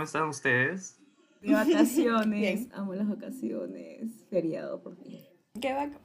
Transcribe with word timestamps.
Bien, 0.00 0.04
¿cómo 0.04 0.04
están 0.04 0.28
ustedes? 0.28 0.98
De 1.42 1.52
vacaciones. 1.52 2.68
Amo 2.72 2.94
las 2.94 3.08
vacaciones. 3.08 4.10
Feriado 4.30 4.82
por 4.82 4.96
fin. 4.96 5.20
Qué 5.60 5.72
vaca. 5.74 5.98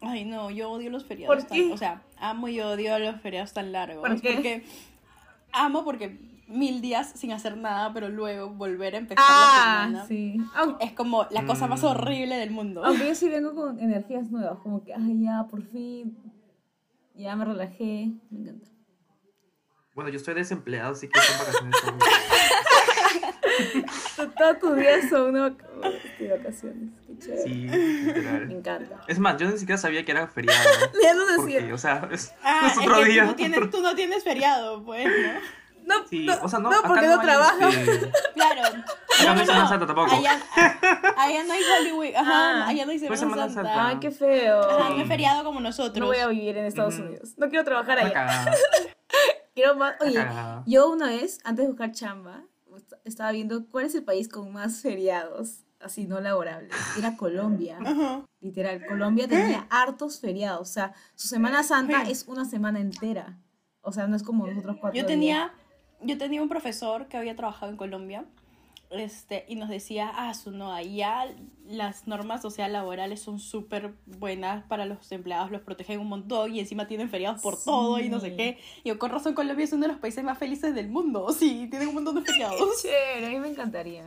Ay, 0.00 0.24
no, 0.24 0.50
yo 0.50 0.70
odio 0.70 0.90
los 0.90 1.04
feriados. 1.04 1.36
¿Por 1.36 1.46
qué? 1.46 1.62
tan- 1.62 1.72
o 1.72 1.76
sea, 1.76 2.02
amo 2.18 2.48
y 2.48 2.60
odio 2.60 2.98
los 2.98 3.20
feriados 3.20 3.52
tan 3.52 3.72
largos. 3.72 4.06
¿Por 4.06 4.20
qué? 4.20 4.32
Porque 4.34 4.64
amo 5.52 5.84
porque 5.84 6.18
mil 6.48 6.80
días 6.80 7.12
sin 7.16 7.32
hacer 7.32 7.56
nada, 7.56 7.92
pero 7.92 8.08
luego 8.08 8.50
volver 8.50 8.94
a 8.94 8.98
empezar 8.98 9.24
Ah, 9.26 9.88
la 9.90 9.98
semana. 10.04 10.06
sí. 10.06 10.36
Aunque, 10.54 10.84
Es 10.84 10.92
como 10.92 11.26
la 11.30 11.44
cosa 11.46 11.66
más 11.66 11.82
Mm. 11.82 11.86
horrible 11.86 12.36
del 12.36 12.50
mundo. 12.50 12.84
aunque 12.84 13.06
yo 13.08 13.14
sí 13.14 13.28
vengo 13.28 13.54
con 13.54 13.78
energías 13.80 14.30
nuevas. 14.30 14.58
Como 14.60 14.84
que, 14.84 14.94
ay, 14.94 15.22
ya, 15.22 15.46
por 15.50 15.62
fin. 15.62 16.16
Ya 17.14 17.34
me 17.36 17.44
relajé. 17.46 18.10
Me 18.30 18.40
encanta. 18.40 18.68
Bueno, 19.94 20.10
yo 20.10 20.18
estoy 20.18 20.34
desempleado, 20.34 20.92
así 20.92 21.08
que 21.08 21.18
son 21.18 21.38
vacaciones. 21.38 21.76
todo. 24.38 24.56
Tus 24.60 24.76
días 24.76 25.08
son 25.10 25.32
de 25.34 25.40
vacaciones. 26.28 26.90
Qué 27.06 27.18
chévere. 27.18 27.42
Sí, 27.42 27.54
Me 27.68 27.76
literal. 27.78 28.50
encanta. 28.52 29.00
Es 29.08 29.18
más, 29.18 29.36
yo 29.38 29.48
ni 29.50 29.58
siquiera 29.58 29.78
sabía 29.78 30.04
que 30.04 30.12
era 30.12 30.26
feriado. 30.28 30.58
Ya 31.02 31.14
no 31.14 31.22
Porque, 31.36 31.54
decía. 31.60 31.74
o 31.74 31.78
sea, 31.78 32.08
es, 32.12 32.32
Ah, 32.42 32.62
es 32.66 32.72
es 32.72 32.78
otro 32.78 32.96
que 33.00 33.04
día. 33.06 33.22
Tú, 33.22 33.28
no 33.30 33.36
tienes, 33.36 33.70
tú 33.70 33.80
no 33.82 33.94
tienes 33.94 34.24
feriado, 34.24 34.82
pues, 34.84 35.06
¿no? 35.06 35.40
No, 36.00 36.08
Sí, 36.08 36.26
no, 36.26 36.34
o 36.42 36.48
sea, 36.48 36.58
no, 36.58 36.68
porque 36.84 37.06
no, 37.06 37.14
no, 37.14 37.20
hay, 37.20 37.26
trabaja. 37.26 37.68
este, 37.68 38.10
Claro. 38.34 38.60
Acá 38.62 39.34
no 39.34 39.40
hay 39.40 39.46
Semana 39.46 39.68
Santa 39.68 39.86
tampoco. 39.86 40.16
Allá, 40.16 40.40
allá 41.16 41.44
no 41.44 41.52
hay 41.52 41.60
Hollywood. 41.62 42.14
Ajá, 42.16 42.32
Ah. 42.64 42.66
allá 42.66 42.84
no 42.86 42.90
hay 42.90 42.98
Semana, 42.98 43.16
Santa. 43.16 43.48
Santa. 43.50 43.86
Ay, 43.88 43.98
qué 44.00 44.10
feo. 44.10 44.68
Ajá, 44.68 44.90
no 44.90 45.00
es 45.00 45.06
feriado 45.06 45.44
como 45.44 45.60
nosotros. 45.60 45.98
No 46.00 46.06
voy 46.06 46.16
a 46.18 46.26
vivir 46.26 46.56
en 46.56 46.64
Estados. 46.64 46.96
Unidos. 46.98 47.34
No 47.36 47.48
quiero 47.48 47.64
trabajar 47.64 47.98
allá. 48.00 48.46
Quiero 49.54 49.76
más. 49.76 49.94
Oye, 50.00 50.26
yo 50.66 50.90
una 50.90 51.06
vez, 51.06 51.38
antes 51.44 51.64
de 51.64 51.68
buscar 51.68 51.92
chamba, 51.92 52.42
estaba 53.06 53.32
viendo 53.32 53.66
cuál 53.68 53.86
es 53.86 53.94
el 53.94 54.04
país 54.04 54.28
con 54.28 54.52
más 54.52 54.80
feriados, 54.80 55.64
así 55.80 56.06
no 56.06 56.20
laborables. 56.20 56.72
Era 56.98 57.16
Colombia. 57.16 57.78
Ajá. 57.84 58.24
Literal, 58.40 58.84
Colombia 58.86 59.28
tenía 59.28 59.66
hartos 59.70 60.20
feriados. 60.20 60.68
O 60.68 60.72
sea, 60.72 60.92
su 61.14 61.28
Semana 61.28 61.62
Santa 61.62 62.02
es 62.08 62.26
una 62.28 62.44
semana 62.44 62.80
entera. 62.80 63.38
O 63.80 63.92
sea, 63.92 64.06
no 64.06 64.16
es 64.16 64.22
como 64.22 64.46
nosotros 64.46 64.76
cuatro 64.80 64.96
Yo 64.96 65.06
días. 65.06 65.06
tenía, 65.06 65.54
yo 66.02 66.18
tenía 66.18 66.42
un 66.42 66.48
profesor 66.48 67.06
que 67.06 67.16
había 67.16 67.36
trabajado 67.36 67.70
en 67.70 67.76
Colombia 67.78 68.24
este, 68.90 69.44
y 69.48 69.56
nos 69.56 69.68
decía, 69.68 70.10
ah, 70.14 70.32
su 70.34 70.50
no, 70.52 70.72
allá 70.72 71.26
las 71.66 72.06
normas 72.06 72.40
sociales 72.42 72.72
laborales 72.72 73.20
son 73.20 73.40
súper 73.40 73.94
buenas 74.06 74.64
para 74.66 74.84
los 74.86 75.10
empleados, 75.10 75.50
los 75.50 75.62
protegen 75.62 75.98
un 76.00 76.08
montón 76.08 76.54
y 76.54 76.60
encima 76.60 76.86
tienen 76.86 77.10
feriados 77.10 77.42
por 77.42 77.56
todo 77.62 77.98
y 77.98 78.08
no 78.08 78.20
sé 78.20 78.30
Sí. 78.30 78.36
qué. 78.36 78.58
Y 78.84 78.88
yo, 78.90 78.98
con 78.98 79.10
razón, 79.10 79.34
Colombia 79.34 79.64
es 79.64 79.72
uno 79.72 79.82
de 79.82 79.88
los 79.88 79.98
países 79.98 80.22
más 80.22 80.38
felices 80.38 80.74
del 80.74 80.88
mundo. 80.88 81.26
Sí, 81.38 81.66
tienen 81.70 81.88
un 81.88 81.94
montón 81.94 82.14
de 82.16 82.22
feriados. 82.22 82.58
Chévere, 82.82 83.26
a 83.26 83.30
mí 83.30 83.38
me 83.40 83.48
encantaría. 83.48 84.04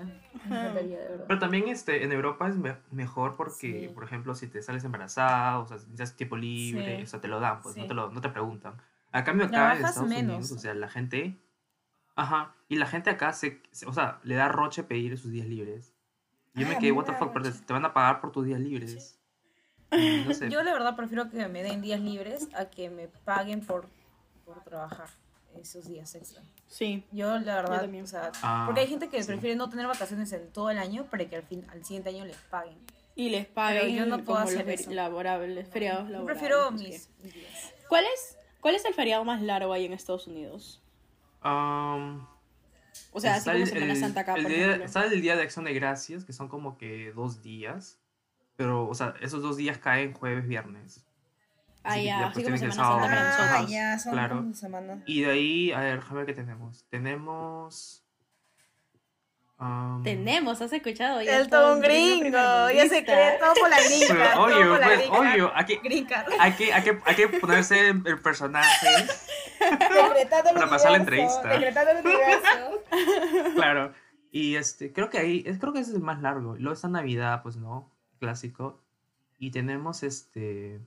Me 0.47 0.55
encantaría, 0.57 0.97
de 0.99 1.07
verdad. 1.09 1.25
Pero 1.27 1.39
también 1.39 1.67
este, 1.67 2.03
en 2.03 2.11
Europa 2.11 2.47
es 2.47 2.55
me- 2.55 2.77
mejor 2.91 3.35
porque, 3.35 3.87
Sí. 3.87 3.93
por 3.93 4.03
ejemplo, 4.05 4.33
si 4.35 4.47
te 4.47 4.61
sales 4.61 4.83
embarazada, 4.83 5.59
o 5.59 5.67
sea, 5.67 5.77
si 5.79 5.85
necesitas 5.85 6.15
tiempo 6.15 6.37
libre, 6.37 6.97
Sí. 6.97 7.03
o 7.03 7.07
sea, 7.07 7.19
te 7.21 7.27
lo 7.27 7.39
dan, 7.39 7.61
pues, 7.61 7.75
Sí. 7.75 7.81
no, 7.81 7.87
te 7.87 7.93
lo, 7.93 8.09
no 8.11 8.21
te 8.21 8.29
preguntan. 8.29 8.75
A 9.11 9.23
cambio 9.23 9.47
acá 9.47 9.75
en 9.75 9.85
Estados 9.85 10.07
menos. 10.09 10.35
Unidos, 10.35 10.51
o 10.51 10.59
sea, 10.59 10.73
la 10.73 10.87
gente... 10.87 11.37
Ajá, 12.19 12.53
y 12.67 12.75
la 12.75 12.85
gente 12.85 13.09
acá, 13.09 13.31
se, 13.33 13.61
se- 13.71 13.85
o 13.85 13.93
sea, 13.93 14.19
le 14.23 14.35
da 14.35 14.47
roche 14.49 14.83
pedir 14.83 15.17
sus 15.17 15.31
días 15.31 15.47
libres. 15.47 15.93
Y 16.55 16.61
yo 16.61 16.65
Ay, 16.65 16.71
me 16.71 16.75
a 16.75 16.79
quedé, 16.79 16.91
what 16.91 17.05
me 17.07 17.13
the 17.13 17.17
fuck, 17.19 17.31
pero 17.33 17.45
te, 17.51 17.73
van 17.73 17.85
a 17.85 17.93
pagar 17.93 18.19
por 18.21 18.31
tus 18.31 18.45
días 18.45 18.59
libres. 18.59 19.17
Y 19.91 20.23
no 20.27 20.33
sé. 20.33 20.49
Yo 20.51 20.61
la 20.63 20.73
verdad 20.73 20.95
prefiero 20.95 21.29
que 21.29 21.47
me 21.47 21.63
den 21.63 21.81
días 21.81 21.99
libres 21.99 22.49
a 22.55 22.65
que 22.65 22.89
me 22.89 23.07
paguen 23.07 23.65
por, 23.65 23.87
por 24.45 24.61
trabajar 24.63 25.07
esos 25.55 25.87
días 25.87 26.13
extra. 26.15 26.41
Sí. 26.67 27.05
Yo 27.11 27.39
la 27.39 27.55
verdad, 27.55 27.81
también. 27.81 28.03
o 28.03 28.07
sea, 28.07 28.31
Ah, 28.43 28.63
porque 28.65 28.81
hay 28.81 28.87
gente 28.87 29.09
que 29.09 29.21
sí. 29.23 29.27
prefiere 29.27 29.55
no 29.55 29.69
tener 29.69 29.87
vacaciones 29.87 30.31
en 30.33 30.51
todo 30.51 30.69
el 30.69 30.77
año 30.77 31.05
para 31.05 31.25
que 31.25 31.35
al 31.37 31.43
fin 31.43 31.65
al 31.71 31.83
siguiente 31.85 32.09
año 32.09 32.25
les 32.25 32.37
paguen. 32.37 32.77
Y 33.15 33.29
les 33.29 33.47
pagan 33.47 33.89
yo 33.89 34.05
no 34.05 34.19
puedo 34.23 34.39
hacer 34.39 34.65
los 34.67 34.79
eso. 34.81 34.91
laborables, 34.91 35.67
feriados 35.69 36.05
Yo 36.07 36.11
laborables. 36.13 36.37
prefiero 36.39 36.71
mis, 36.71 37.07
qué. 37.07 37.23
mis 37.23 37.33
días. 37.33 37.73
¿Cuál 37.87 38.05
es, 38.13 38.37
¿Cuál 38.61 38.75
es 38.75 38.85
el 38.85 38.93
feriado 38.93 39.23
más 39.25 39.41
largo 39.41 39.73
ahí 39.73 39.85
en 39.85 39.93
Estados 39.93 40.27
Unidos? 40.27 40.81
Um, 41.43 42.25
O 43.11 43.19
sea, 43.19 43.35
así 43.35 43.49
como 43.49 43.65
Semana 43.65 43.93
el- 43.93 43.99
Santa 43.99 44.21
acá, 44.21 44.35
el 44.35 44.43
por 44.43 44.51
día, 44.51 44.61
ejemplo. 44.65 44.85
Está 44.85 45.05
el 45.05 45.21
Día 45.21 45.35
de 45.35 45.43
Acción 45.43 45.65
de 45.65 45.73
Gracias, 45.73 46.25
que 46.25 46.33
son 46.33 46.47
como 46.47 46.77
que 46.77 47.11
dos 47.13 47.41
días. 47.41 47.99
Pero, 48.55 48.87
o 48.89 48.93
sea, 48.93 49.13
esos 49.21 49.41
dos 49.41 49.55
días 49.57 49.77
caen 49.77 50.13
jueves, 50.13 50.47
viernes. 50.47 51.05
Ah, 51.81 51.93
Así 51.93 52.03
ya, 52.03 52.27
así 52.27 52.33
pues, 52.43 52.45
como 52.45 52.57
Semana 52.73 53.31
Santa. 53.31 53.55
Ajá, 53.59 53.65
ya, 53.69 53.97
son 53.99 54.11
claro. 54.11 54.53
semana. 54.53 55.01
Y 55.07 55.21
de 55.21 55.31
ahí, 55.31 55.71
a 55.71 55.79
ver, 55.79 55.95
déjame 55.99 56.17
ver 56.17 56.25
qué 56.27 56.33
tenemos. 56.33 56.85
Tenemos. 56.89 58.03
Um, 59.59 60.03
Tenemos, 60.03 60.61
has 60.61 60.73
escuchado. 60.73 61.21
Ya 61.21 61.39
El 61.39 61.49
todo 61.49 61.73
un 61.75 61.81
gringo 61.81 62.69
ya 62.71 62.87
se 62.87 63.03
cree 63.03 63.37
todo 63.39 63.53
por 63.59 63.69
la 63.69 63.77
green 63.77 64.07
Pero, 64.07 64.43
obvio, 64.43 64.69
por 64.69 64.79
la 64.79 64.87
pues, 64.87 65.09
obvio. 65.09 65.51
Hay 65.55 65.65
que, 65.65 65.79
hay, 66.39 66.53
que, 66.53 66.73
hay, 66.73 66.83
que, 66.83 66.99
hay 67.05 67.15
que 67.15 67.27
ponerse 67.39 67.89
el, 67.89 68.01
el 68.05 68.19
personaje. 68.19 68.87
El 69.59 70.27
Para 70.53 70.69
pasar 70.69 70.91
la 70.91 70.97
universo, 70.99 71.41
entrevista. 71.41 71.49
Decretando 71.49 71.91
el 71.91 72.05
universo. 72.05 73.53
Claro. 73.55 73.93
Y 74.31 74.55
este, 74.55 74.93
creo 74.93 75.09
que 75.09 75.17
ahí, 75.17 75.43
creo 75.43 75.73
que 75.73 75.79
ese 75.79 75.91
es 75.91 75.95
el 75.95 76.03
más 76.03 76.21
largo. 76.21 76.55
Luego 76.55 76.73
está 76.73 76.87
Navidad, 76.87 77.41
pues 77.41 77.57
no, 77.57 77.91
clásico. 78.19 78.79
Y 79.37 79.51
tenemos 79.51 80.03
este. 80.03 80.79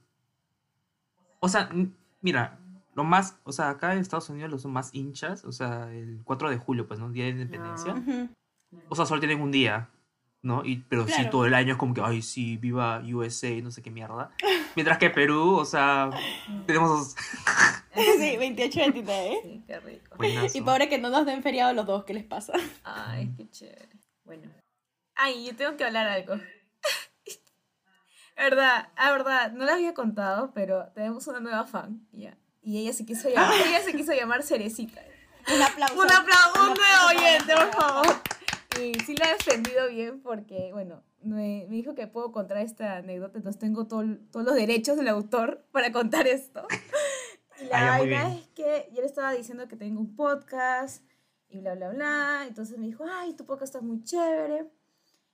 O 1.41 1.49
sea, 1.49 1.71
mira, 2.21 2.59
lo 2.95 3.05
más, 3.05 3.39
o 3.45 3.53
sea, 3.53 3.71
acá 3.71 3.93
en 3.93 3.99
Estados 3.99 4.29
Unidos 4.31 4.51
los 4.51 4.63
son 4.63 4.73
más 4.73 4.95
hinchas, 4.95 5.45
o 5.45 5.53
sea, 5.53 5.91
el 5.93 6.21
4 6.25 6.51
de 6.51 6.59
julio, 6.59 6.87
pues, 6.87 7.01
¿no? 7.01 7.11
Día 7.11 7.25
de 7.25 7.31
Independencia. 7.31 7.95
Ah. 7.97 8.27
O 8.89 8.97
sea, 8.97 9.07
solo 9.07 9.21
tienen 9.21 9.41
un 9.41 9.51
día, 9.51 9.89
¿no? 10.43 10.65
Y, 10.65 10.79
pero 10.89 11.07
sí, 11.07 11.13
Claro. 11.15 11.31
todo 11.31 11.47
el 11.47 11.55
año 11.55 11.73
es 11.73 11.79
como 11.79 11.95
que, 11.95 12.01
ay, 12.03 12.23
sí, 12.23 12.57
viva 12.57 13.01
USA, 13.01 13.51
no 13.63 13.71
sé 13.71 13.83
qué 13.83 13.91
mierda. 13.91 14.31
Mientras 14.75 14.99
que 14.99 15.11
Perú, 15.11 15.57
o 15.57 15.65
sea, 15.65 16.11
tenemos. 16.67 17.15
Sí, 17.95 18.37
28, 18.37 18.81
23. 18.81 19.39
Sí, 19.43 19.63
qué 19.67 19.81
rico. 19.81 20.17
Buenazo. 20.17 20.59
Y 20.59 20.61
pobre 20.63 20.89
que 20.89 20.99
no 20.99 21.11
nos 21.11 21.27
den 21.27 21.43
feriado 21.43 21.73
los 21.73 21.87
dos, 21.87 22.05
¿qué 22.05 22.15
les 22.15 22.25
pasa? 22.25 22.53
Ay, 22.85 23.31
qué 23.37 23.49
chévere. 23.51 23.89
Bueno. 24.25 24.51
Ay, 25.15 25.47
yo 25.47 25.55
tengo 25.55 25.77
que 25.77 25.85
hablar 25.85 26.09
algo. 26.09 26.37
verdad, 28.37 28.89
ah, 28.97 29.13
verdad, 29.13 29.53
no 29.53 29.65
la 29.65 29.75
había 29.75 29.95
contado, 29.95 30.53
pero 30.55 30.87
tenemos 30.95 31.27
una 31.27 31.41
nueva 31.41 31.65
fan, 31.67 32.07
ya. 32.13 32.37
Y 32.63 32.79
ella 32.79 32.93
se 32.93 33.05
quiso 33.05 33.29
llamar, 33.29 33.53
ella 33.67 33.81
se 33.83 33.95
quiso 33.95 34.13
llamar 34.13 34.43
Cerecita. 34.43 35.01
Un 35.55 35.61
aplauso. 35.63 35.95
Un 36.01 36.11
aplauso, 36.11 36.61
un 36.61 36.75
nuevo 36.75 37.07
oyente, 37.17 37.55
por 37.55 37.73
favor. 37.73 38.07
Y 38.81 38.95
sí 39.05 39.15
la 39.17 39.31
he 39.31 39.33
defendido 39.35 39.89
bien 39.89 40.21
porque, 40.23 40.71
bueno, 40.73 41.03
me, 41.23 41.67
me 41.69 41.77
dijo 41.77 41.95
que 41.95 42.07
puedo 42.07 42.33
contar 42.33 42.59
esta 42.59 42.97
anécdota, 42.97 43.39
entonces 43.39 43.61
tengo 43.61 43.87
todo- 43.87 44.17
todos 44.31 44.45
los 44.47 44.55
derechos 44.55 44.97
del 44.97 45.09
autor 45.09 45.65
para 45.73 45.93
contar 45.93 46.27
esto. 46.27 46.67
Y 47.61 47.67
la 47.67 47.95
Ah, 47.95 47.99
vaina 47.99 48.35
es 48.35 48.49
que 48.49 48.89
yo 48.93 49.03
le 49.03 49.07
estaba 49.07 49.31
diciendo 49.33 49.69
que 49.69 49.77
tengo 49.77 50.01
un 50.01 50.17
podcast 50.17 51.05
y 51.49 51.61
bla, 51.61 51.75
bla, 51.77 51.91
bla. 51.91 52.45
Entonces 52.49 52.77
me 52.79 52.87
dijo, 52.87 53.05
ay, 53.09 53.35
tu 53.35 53.45
podcast 53.45 53.75
está 53.75 53.87
muy 53.87 54.03
chévere. 54.03 54.69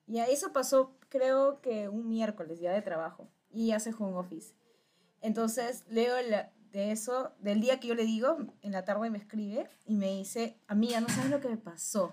Y 0.06 0.18
eso 0.18 0.52
pasó, 0.52 0.98
creo 1.08 1.60
que 1.62 1.88
un 1.88 2.06
miércoles 2.08 2.60
ya 2.60 2.72
de 2.72 2.82
trabajo. 2.82 3.30
Y 3.50 3.70
hace 3.70 3.94
home 3.96 4.18
office. 4.18 4.52
Entonces 5.22 5.84
leo 5.88 6.14
la- 6.28 6.52
de 6.72 6.90
eso, 6.90 7.32
del 7.38 7.60
día 7.62 7.80
que 7.80 7.88
yo 7.88 7.94
le 7.94 8.04
digo, 8.04 8.36
en 8.60 8.72
la 8.72 8.84
tarde 8.84 9.08
me 9.08 9.16
escribe 9.18 9.70
y 9.86 9.94
me 9.96 10.08
dice, 10.08 10.60
amiga, 10.66 11.00
no 11.00 11.08
sabes 11.08 11.30
lo 11.30 11.40
que 11.40 11.48
me 11.48 11.56
pasó. 11.56 12.12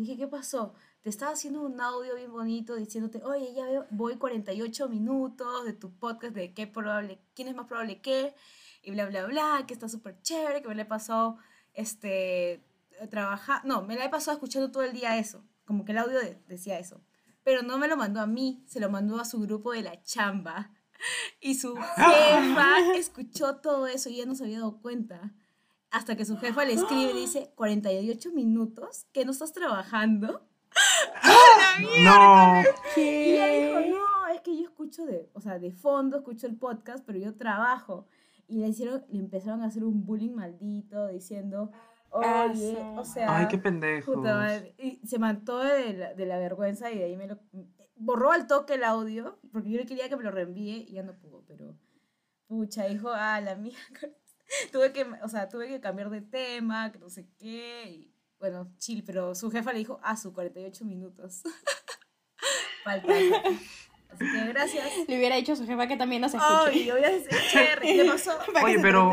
Le 0.00 0.06
dije, 0.06 0.16
¿qué 0.16 0.26
pasó? 0.26 0.72
Te 1.02 1.10
estaba 1.10 1.32
haciendo 1.32 1.60
un 1.60 1.78
audio 1.80 2.14
bien 2.14 2.32
bonito 2.32 2.74
diciéndote, 2.74 3.22
oye, 3.22 3.52
ya 3.54 3.66
veo, 3.66 3.86
voy 3.90 4.16
48 4.16 4.88
minutos 4.88 5.64
de 5.66 5.74
tu 5.74 5.92
podcast 5.98 6.34
de 6.34 6.54
qué 6.54 6.66
probable, 6.66 7.20
quién 7.34 7.48
es 7.48 7.54
más 7.54 7.66
probable 7.66 8.00
que, 8.00 8.34
y 8.82 8.90
bla, 8.92 9.04
bla, 9.06 9.26
bla, 9.26 9.64
que 9.66 9.74
está 9.74 9.88
súper 9.90 10.20
chévere, 10.22 10.62
que 10.62 10.68
me 10.68 10.74
la 10.74 10.82
he 10.82 10.86
pasado, 10.86 11.36
este, 11.74 12.64
trabajar, 13.10 13.62
no, 13.66 13.82
me 13.82 13.94
la 13.96 14.06
he 14.06 14.08
pasado 14.08 14.36
escuchando 14.36 14.70
todo 14.70 14.82
el 14.84 14.92
día 14.94 15.18
eso, 15.18 15.44
como 15.66 15.84
que 15.84 15.92
el 15.92 15.98
audio 15.98 16.18
de- 16.18 16.42
decía 16.48 16.78
eso. 16.78 17.02
Pero 17.44 17.62
no 17.62 17.76
me 17.78 17.86
lo 17.88 17.96
mandó 17.98 18.20
a 18.20 18.26
mí, 18.26 18.64
se 18.66 18.80
lo 18.80 18.88
mandó 18.90 19.18
a 19.20 19.24
su 19.26 19.38
grupo 19.40 19.72
de 19.72 19.82
la 19.82 20.02
chamba. 20.02 20.72
Y 21.40 21.54
su 21.54 21.74
jefa 21.96 22.94
escuchó 22.94 23.56
todo 23.56 23.86
eso 23.86 24.10
y 24.10 24.16
ya 24.16 24.26
no 24.26 24.34
se 24.34 24.44
había 24.44 24.58
dado 24.58 24.82
cuenta. 24.82 25.32
Hasta 25.90 26.16
que 26.16 26.24
su 26.24 26.36
jefa 26.36 26.64
le 26.64 26.74
escribe 26.74 27.12
y 27.12 27.20
dice, 27.20 27.52
48 27.56 28.30
minutos, 28.32 29.06
que 29.12 29.24
no 29.24 29.32
estás 29.32 29.52
trabajando. 29.52 30.42
No. 32.04 32.62
Y 32.96 33.00
ella 33.00 33.46
dijo, 33.46 33.96
no, 33.96 34.26
es 34.26 34.42
que 34.42 34.54
yo 34.54 34.64
escucho 34.64 35.06
de, 35.06 35.30
o 35.32 35.40
sea, 35.40 35.58
de 35.58 35.72
fondo 35.72 36.18
escucho 36.18 36.46
el 36.46 36.56
podcast, 36.56 37.04
pero 37.06 37.18
yo 37.18 37.34
trabajo. 37.36 38.06
Y 38.46 38.58
le 38.58 38.68
hicieron, 38.68 39.04
le 39.08 39.18
empezaron 39.18 39.62
a 39.62 39.66
hacer 39.66 39.84
un 39.84 40.04
bullying 40.04 40.34
maldito 40.34 41.06
diciendo, 41.08 41.70
oye, 42.10 42.76
o 42.96 43.04
sea, 43.04 43.38
Ay, 43.38 43.48
qué 43.48 43.58
madre. 44.16 44.74
Y 44.78 45.06
se 45.06 45.18
mató 45.18 45.60
de 45.60 45.94
la, 45.94 46.14
de 46.14 46.26
la 46.26 46.38
vergüenza 46.38 46.90
y 46.90 46.98
de 46.98 47.04
ahí 47.04 47.16
me 47.16 47.26
lo 47.26 47.38
borró 47.96 48.32
al 48.32 48.46
toque 48.46 48.74
el 48.74 48.84
audio, 48.84 49.38
porque 49.52 49.70
yo 49.70 49.78
le 49.78 49.86
quería 49.86 50.08
que 50.08 50.16
me 50.16 50.24
lo 50.24 50.30
reenvíe 50.30 50.86
y 50.88 50.92
ya 50.92 51.02
no 51.02 51.14
pudo, 51.14 51.44
pero 51.46 51.76
pucha, 52.46 52.86
dijo, 52.86 53.10
ah, 53.12 53.40
la 53.40 53.54
mía. 53.54 53.78
tuve 54.72 54.92
que, 54.92 55.06
o 55.22 55.28
sea, 55.28 55.48
tuve 55.48 55.68
que 55.68 55.80
cambiar 55.80 56.10
de 56.10 56.20
tema, 56.22 56.92
que 56.92 56.98
no 56.98 57.08
sé 57.10 57.26
qué, 57.38 57.84
y 57.90 58.14
bueno, 58.38 58.72
chill, 58.78 59.02
pero 59.04 59.34
su 59.34 59.50
jefa 59.50 59.72
le 59.72 59.78
dijo, 59.80 60.00
a 60.02 60.16
su 60.16 60.32
48 60.32 60.84
minutos. 60.84 61.42
Falta. 62.84 63.12
Así 63.12 64.24
que 64.32 64.48
gracias. 64.48 64.86
Le 65.06 65.16
hubiera 65.18 65.36
dicho 65.36 65.52
a 65.52 65.56
su 65.56 65.66
jefa 65.66 65.86
que 65.86 65.96
también 65.96 66.22
nos 66.22 66.34
escuche. 66.34 66.70
Ay, 66.72 66.90
voy 66.90 67.04
a 67.04 67.10
decir, 67.10 67.30
cherry, 67.52 67.86
¿qué 67.96 68.04
pasó? 68.04 68.32
Oye, 68.64 68.78
pero-. 68.80 69.12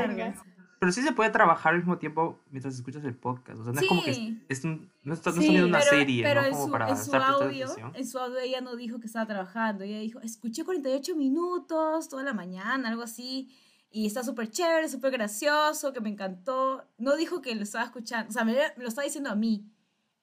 Pero 0.80 0.92
sí 0.92 1.01
se 1.01 1.12
puede 1.12 1.31
trabajar 1.31 1.74
al 1.74 1.80
mismo 1.80 1.98
tiempo 1.98 2.39
mientras 2.51 2.75
escuchas 2.75 3.04
el 3.04 3.16
podcast. 3.16 3.60
O 3.60 3.63
sea, 3.63 3.74
no 3.74 3.81
es 3.81 3.88
como 3.88 4.04
que 4.04 4.12
es, 4.48 4.60
Sí. 4.60 4.68
un- 4.68 4.92
no 5.04 5.16
está, 5.16 5.31
no 5.31 5.42
Sí, 5.42 5.50
viendo 5.50 5.68
una 5.68 5.80
pero- 5.80 5.89
serie, 5.89 6.24
pero 6.24 6.42
¿no? 6.42 6.48
en 6.48 6.54
Como 6.54 6.66
su, 6.68 6.72
para 6.72 6.89
en 6.89 6.98
su 6.98 7.16
audio, 7.16 7.68
en 7.95 8.07
su 8.07 8.19
audio 8.19 8.38
ella 8.39 8.62
no 8.62 8.75
dijo 8.75 9.00
que 9.00 9.07
estaba 9.07 9.25
trabajando. 9.25 9.84
Ella 9.84 9.98
dijo, 10.00 10.19
escuché 10.22 10.63
48 10.63 11.16
minutos 11.16 12.07
toda 12.10 12.22
la 12.24 12.34
mañana, 12.34 12.89
algo 12.89 13.01
así. 13.01 13.50
Y 13.89 14.06
está 14.07 14.24
súper 14.24 14.50
chévere, 14.50 14.89
súper 14.89 15.12
gracioso, 15.12 15.94
que 15.94 16.01
me 16.01 16.10
encantó. 16.10 16.86
No 16.98 17.16
dijo 17.16 17.42
que 17.42 17.56
lo 17.56 17.63
estaba 17.63 17.86
escuchando, 17.86 18.30
o 18.30 18.31
sea, 18.34 18.44
me, 18.44 18.54
me 18.54 18.84
lo 18.84 18.89
estaba 18.89 19.06
diciendo 19.06 19.30
a 19.30 19.36
mí. 19.36 19.66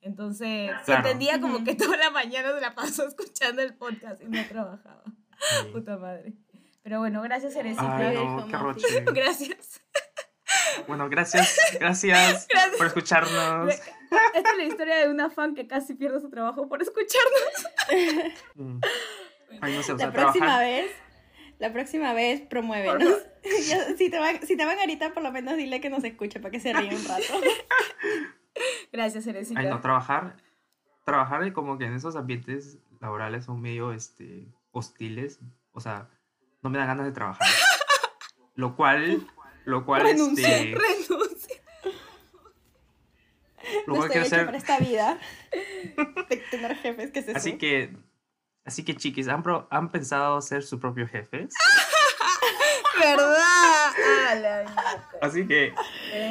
Entonces, 0.01 0.71
se 0.81 0.85
Claro. 0.85 1.07
entendía 1.07 1.41
como 1.41 1.65
que 1.65 1.75
toda 1.75 1.97
la 1.97 2.11
mañana 2.11 2.53
se 2.55 2.61
la 2.61 2.75
pasó 2.75 3.07
escuchando 3.09 3.63
el 3.63 3.75
podcast 3.75 4.21
y 4.23 4.27
no 4.27 4.45
trabajaba. 4.49 5.03
Sí. 5.07 5.69
Puta 5.73 5.97
madre. 5.97 6.35
Pero 6.83 6.99
bueno, 6.99 7.23
gracias, 7.23 7.57
Ay, 7.57 7.75
no. 8.15 8.47
Gracias. 9.15 9.81
Bueno, 10.87 11.09
gracias, 11.09 11.57
gracias, 11.81 12.47
Gracias. 12.51 12.77
por 12.77 12.87
escucharnos. 12.87 13.75
Esta 14.35 14.51
es 14.51 14.57
la 14.59 14.65
historia 14.65 14.97
de 14.99 15.09
una 15.11 15.31
fan 15.31 15.55
que 15.55 15.67
casi 15.67 15.95
pierde 15.95 16.21
su 16.21 16.29
trabajo 16.29 16.69
por 16.69 16.83
escucharnos. 16.83 18.35
Mm. 18.55 18.81
Ay, 19.61 19.75
no 19.77 19.83
sé, 19.83 19.95
La 19.95 20.13
próxima 20.13 20.47
trabajar. 20.47 20.61
vez, 20.65 20.91
la 21.59 21.73
próxima 21.73 22.13
vez 22.13 22.43
promuévenos. 22.43 23.19
Si, 23.99 24.11
te 24.11 24.19
van, 24.19 24.41
si 24.47 24.57
te 24.57 24.65
van 24.65 24.79
a 24.79 24.83
gritar, 24.85 25.13
por 25.13 25.23
lo 25.23 25.31
menos 25.31 25.57
dile 25.57 25.81
que 25.81 25.91
nos 25.91 26.03
escuche 26.05 26.41
para 26.41 26.51
que 26.51 26.61
se 26.61 26.73
ríe 26.73 26.95
un 26.95 27.05
rato. 27.05 27.25
Gracias, 28.93 29.27
Eresita. 29.27 29.61
Ay, 29.61 29.67
no, 29.69 29.81
trabajar. 29.81 30.37
Trabajar 31.05 31.53
como 31.53 31.77
que 31.77 31.85
en 31.85 31.95
esos 31.95 32.17
ambientes 32.17 32.79
laborales 33.01 33.45
son 33.45 33.61
medio 33.61 33.93
este, 33.93 34.47
hostiles. 34.73 35.41
O 35.73 35.81
sea, 35.81 36.09
no 36.63 36.71
me 36.71 36.79
da 36.79 36.87
ganas 36.87 37.05
de 37.07 37.13
trabajar. 37.13 37.47
Lo 38.57 38.77
cual, 38.77 39.27
lo 39.65 39.85
cual, 39.85 40.03
Renuncia, 40.03 40.49
este, 40.59 40.77
Renuncia. 40.79 41.57
lo 43.87 43.95
No 43.95 43.95
cual 43.97 43.97
estoy 43.97 44.11
quiero 44.11 44.27
hacer. 44.27 44.47
para 44.47 44.59
esta 44.59 44.79
vida. 44.79 45.19
De 46.31 46.37
tener 46.53 46.77
jefes 46.77 47.11
que 47.11 47.23
se 47.23 47.33
Así 47.33 47.59
que, 47.59 47.97
así 48.65 48.85
que 48.85 48.95
chiquis, 48.95 49.27
¿han, 49.27 49.43
pro- 49.43 49.67
han 49.73 49.91
pensado 49.91 50.41
ser 50.41 50.63
su 50.63 50.79
propio 50.79 51.09
jefe? 51.09 51.49
¿Verdad? 53.01 54.67
Así 55.21 55.47
que 55.47 55.75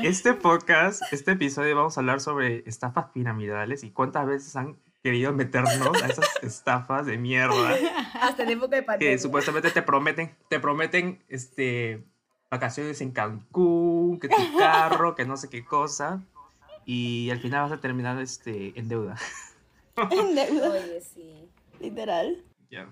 este 0.04 0.34
podcast, 0.34 1.02
este 1.12 1.32
episodio 1.32 1.76
vamos 1.76 1.98
a 1.98 2.02
hablar 2.02 2.20
sobre 2.22 2.64
estafas 2.68 3.08
piramidales 3.14 3.84
y 3.84 3.92
cuántas 3.92 4.26
veces 4.28 4.56
han 4.56 4.78
querido 5.04 5.34
meternos 5.34 6.02
a 6.02 6.08
esas 6.08 6.30
estafas 6.44 7.06
de 7.06 7.18
mierda 7.18 7.76
Hasta 8.22 8.44
en 8.44 8.50
época 8.52 8.76
de 8.78 8.84
pandemia. 8.84 9.14
que 9.16 9.20
supuestamente 9.20 9.72
te 9.72 9.82
prometen, 9.82 10.36
te 10.50 10.60
prometen 10.60 11.24
este 11.28 12.04
vacaciones 12.50 13.02
en 13.02 13.12
Cancún, 13.12 14.20
que 14.20 14.30
tu 14.30 14.58
carro, 14.58 15.16
que 15.16 15.26
no 15.26 15.38
sé 15.38 15.50
qué 15.50 15.66
cosa 15.66 16.22
y 16.86 17.30
al 17.32 17.40
final 17.40 17.64
vas 17.64 17.72
a 17.72 17.82
terminar 17.82 18.20
este 18.22 18.78
en 18.80 18.88
deuda. 18.90 19.16
en 20.12 20.36
deuda, 20.36 20.70
Oye, 20.72 21.02
sí. 21.02 21.50
literal. 21.80 22.44
Ya. 22.70 22.88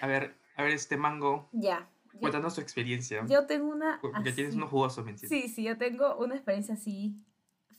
A 0.00 0.06
ver, 0.06 0.34
a 0.56 0.62
ver 0.62 0.72
este 0.72 0.96
mango, 0.96 1.48
Ya. 1.52 1.88
Cuéntanos 2.20 2.54
tu 2.54 2.60
experiencia. 2.60 3.24
yo 3.26 3.46
tengo 3.46 3.68
una. 3.68 3.98
Porque 4.00 4.32
tienes 4.32 4.50
así- 4.52 4.56
uno 4.58 4.68
jugoso, 4.68 5.02
¿me? 5.04 5.16
Sí, 5.18 5.48
sí, 5.48 5.62
yo 5.64 5.76
tengo 5.78 6.16
una 6.16 6.34
experiencia 6.34 6.74
así, 6.74 7.14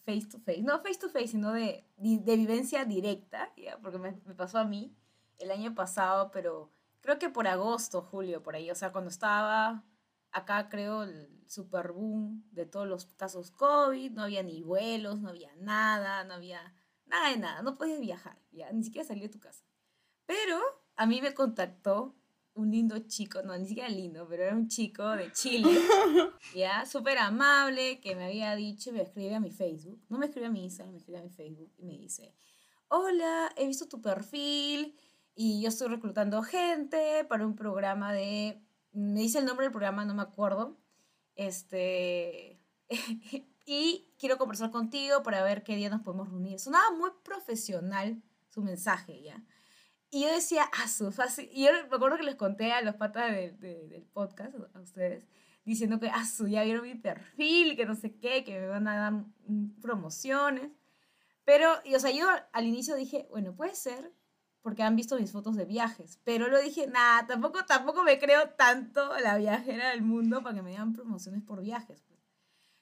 face 0.06 0.28
to 0.32 0.40
face. 0.40 0.62
No 0.62 0.80
face 0.82 1.00
to 1.00 1.10
face, 1.10 1.28
sino 1.30 1.52
de, 1.54 1.86
de, 1.98 2.18
de 2.20 2.36
vivencia 2.38 2.86
directa, 2.86 3.52
¿ya? 3.58 3.78
porque 3.80 3.98
me, 4.00 4.12
me 4.26 4.36
pasó 4.36 4.58
a 4.58 4.66
mí 4.66 4.96
el 5.38 5.52
año 5.52 5.74
pasado, 5.76 6.32
pero 6.32 6.72
creo 7.02 7.18
que 7.20 7.30
por 7.30 7.48
agosto, 7.48 8.02
julio, 8.02 8.42
por 8.44 8.56
ahí. 8.56 8.70
O 8.72 8.76
sea, 8.76 8.92
cuando 8.92 9.10
estaba 9.10 9.84
acá, 10.32 10.70
creo, 10.70 11.04
el 11.04 11.44
super 11.48 11.92
boom 11.92 12.44
de 12.52 12.66
todos 12.66 12.88
los 12.88 13.06
casos 13.06 13.52
COVID, 13.52 14.12
no 14.12 14.24
había 14.24 14.44
ni 14.44 14.62
vuelos, 14.62 15.20
no 15.20 15.30
había 15.30 15.56
nada, 15.56 16.24
no 16.24 16.34
había 16.36 16.74
nada 17.06 17.30
de 17.30 17.38
nada, 17.38 17.62
no 17.64 17.76
podías 17.78 18.00
viajar, 18.00 18.40
ya, 18.52 18.72
ni 18.72 18.84
siquiera 18.84 19.08
salir 19.08 19.24
de 19.24 19.30
tu 19.30 19.40
casa. 19.40 19.66
Pero 20.28 20.60
a 20.96 21.06
mí 21.08 21.22
me 21.22 21.34
contactó 21.34 22.16
un 22.60 22.72
lindo 22.72 23.00
chico, 23.00 23.42
no, 23.42 23.58
ni 23.58 23.68
siquiera 23.68 23.90
lindo, 23.90 24.28
pero 24.28 24.44
era 24.44 24.56
un 24.56 24.68
chico 24.68 25.08
de 25.16 25.32
Chile, 25.32 25.70
ya, 26.56 26.86
súper 26.86 27.18
amable, 27.18 28.00
que 28.00 28.16
me 28.16 28.26
había 28.26 28.56
dicho, 28.56 28.92
me 28.92 29.02
escribe 29.02 29.36
a 29.36 29.40
mi 29.40 29.52
Facebook, 29.52 30.02
no 30.10 30.18
me 30.18 30.26
escribe 30.26 30.48
a 30.48 30.52
mi 30.52 30.64
Instagram, 30.64 30.94
me 30.94 30.98
escribe 30.98 31.20
a 31.20 31.24
mi 31.24 31.30
Facebook 31.30 31.72
y 31.78 31.86
me 31.86 31.98
dice, 31.98 32.36
hola, 32.90 33.52
he 33.56 33.66
visto 33.66 33.88
tu 33.88 34.02
perfil 34.02 34.96
y 35.36 35.62
yo 35.62 35.70
estoy 35.70 35.88
reclutando 35.88 36.42
gente 36.44 37.24
para 37.26 37.46
un 37.46 37.56
programa 37.56 38.14
de, 38.14 38.62
me 38.92 39.22
dice 39.22 39.40
el 39.40 39.46
nombre 39.46 39.66
del 39.66 39.72
programa, 39.72 40.06
no 40.06 40.14
me 40.14 40.22
acuerdo, 40.22 40.78
este, 41.36 42.62
y 43.66 44.12
quiero 44.18 44.38
conversar 44.38 44.72
contigo 44.72 45.24
para 45.24 45.44
ver 45.44 45.64
qué 45.64 45.76
día 45.76 45.90
nos 45.90 46.02
podemos 46.02 46.30
reunir. 46.30 46.60
Sonaba 46.60 46.92
muy 46.92 47.12
profesional 47.24 48.22
su 48.50 48.62
mensaje, 48.62 49.22
¿ya? 49.22 49.44
Y 50.12 50.24
yo 50.24 50.32
decía, 50.34 50.64
ah, 50.74 50.88
su 50.88 51.12
fácil. 51.12 51.50
Y 51.52 51.66
yo 51.66 51.72
me 51.90 51.96
acuerdo 51.96 52.18
que 52.18 52.24
les 52.24 52.36
conté 52.36 52.72
a 52.72 52.82
los 52.82 52.96
patas 52.96 53.32
de- 53.32 53.52
de- 53.52 53.88
del 53.88 54.04
podcast, 54.06 54.56
a 54.74 54.80
ustedes, 54.80 55.28
diciendo 55.66 56.00
que, 56.00 56.10
ah, 56.10 56.26
su, 56.26 56.48
ya 56.48 56.64
vieron 56.64 56.84
mi 56.84 56.96
perfil, 56.96 57.76
que 57.76 57.86
no 57.86 57.96
sé 57.96 58.16
qué, 58.20 58.44
que 58.44 58.60
me 58.60 58.68
van 58.68 58.88
a 58.88 58.98
dar 58.98 59.24
promociones. 59.82 60.72
Pero, 61.44 61.70
y, 61.84 61.96
o 61.96 62.00
sea, 62.00 62.12
yo 62.12 62.28
al 62.54 62.66
inicio 62.66 62.96
dije, 62.96 63.28
bueno, 63.30 63.56
puede 63.56 63.76
ser, 63.76 64.12
porque 64.62 64.84
han 64.84 64.96
visto 64.96 65.18
mis 65.18 65.32
fotos 65.32 65.56
de 65.56 65.66
viajes. 65.66 66.20
Pero 66.24 66.48
luego 66.48 66.64
dije, 66.64 66.88
nada, 66.88 67.26
tampoco, 67.28 67.64
tampoco 67.66 68.04
me 68.04 68.20
creo 68.20 68.50
tanto 68.52 69.18
la 69.20 69.38
viajera 69.38 69.90
del 69.92 70.02
mundo 70.02 70.42
para 70.44 70.56
que 70.56 70.62
me 70.62 70.72
den 70.72 70.94
promociones 70.94 71.42
por 71.44 71.62
viajes. 71.62 72.02
pues". 72.08 72.20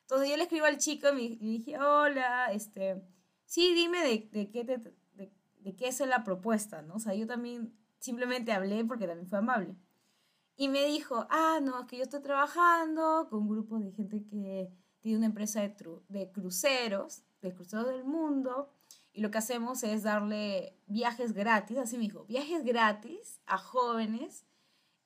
Entonces 0.02 0.30
yo 0.30 0.38
le 0.38 0.44
escribo 0.44 0.66
al 0.66 0.78
chico 0.78 1.10
y 1.10 1.14
me- 1.14 1.36
dije, 1.38 1.78
hola, 1.78 2.52
este, 2.54 3.02
sí, 3.46 3.74
dime 3.74 4.00
de, 4.02 4.30
de 4.32 4.50
qué 4.50 4.64
te, 4.66 4.80
de, 5.74 5.88
es 5.88 6.00
la 6.00 6.24
propuesta, 6.24 6.82
¿no? 6.82 6.96
O 6.96 7.00
sea, 7.00 7.14
yo 7.14 7.28
también 7.28 7.74
simplemente 8.00 8.52
hablé 8.52 8.86
porque 8.86 9.08
también 9.08 9.28
fue 9.28 9.40
amable. 9.40 9.76
Y 10.56 10.70
me 10.70 10.86
dijo, 10.86 11.28
ah, 11.30 11.60
no, 11.62 11.82
es 11.82 11.88
que 11.88 11.98
yo 11.98 12.04
estoy 12.04 12.22
trabajando 12.22 13.28
con 13.30 13.44
un 13.44 13.50
grupo 13.50 13.80
de 13.80 13.92
gente 13.92 14.24
que 14.26 14.72
tiene 15.00 15.18
una 15.18 15.28
empresa 15.28 15.62
de, 15.62 15.76
de 16.10 16.32
cruceros, 16.32 17.24
de 17.42 17.54
cruceros 17.54 17.88
del 17.88 18.04
mundo, 18.04 18.70
y 19.14 19.22
lo 19.22 19.32
que 19.32 19.38
hacemos 19.40 19.84
es 19.84 20.04
darle 20.04 20.78
viajes 20.86 21.34
gratis, 21.34 21.78
así 21.78 21.98
me 21.98 22.04
dijo, 22.04 22.26
viajes 22.26 22.64
gratis 22.64 23.42
a 23.46 23.58
jóvenes, 23.58 24.46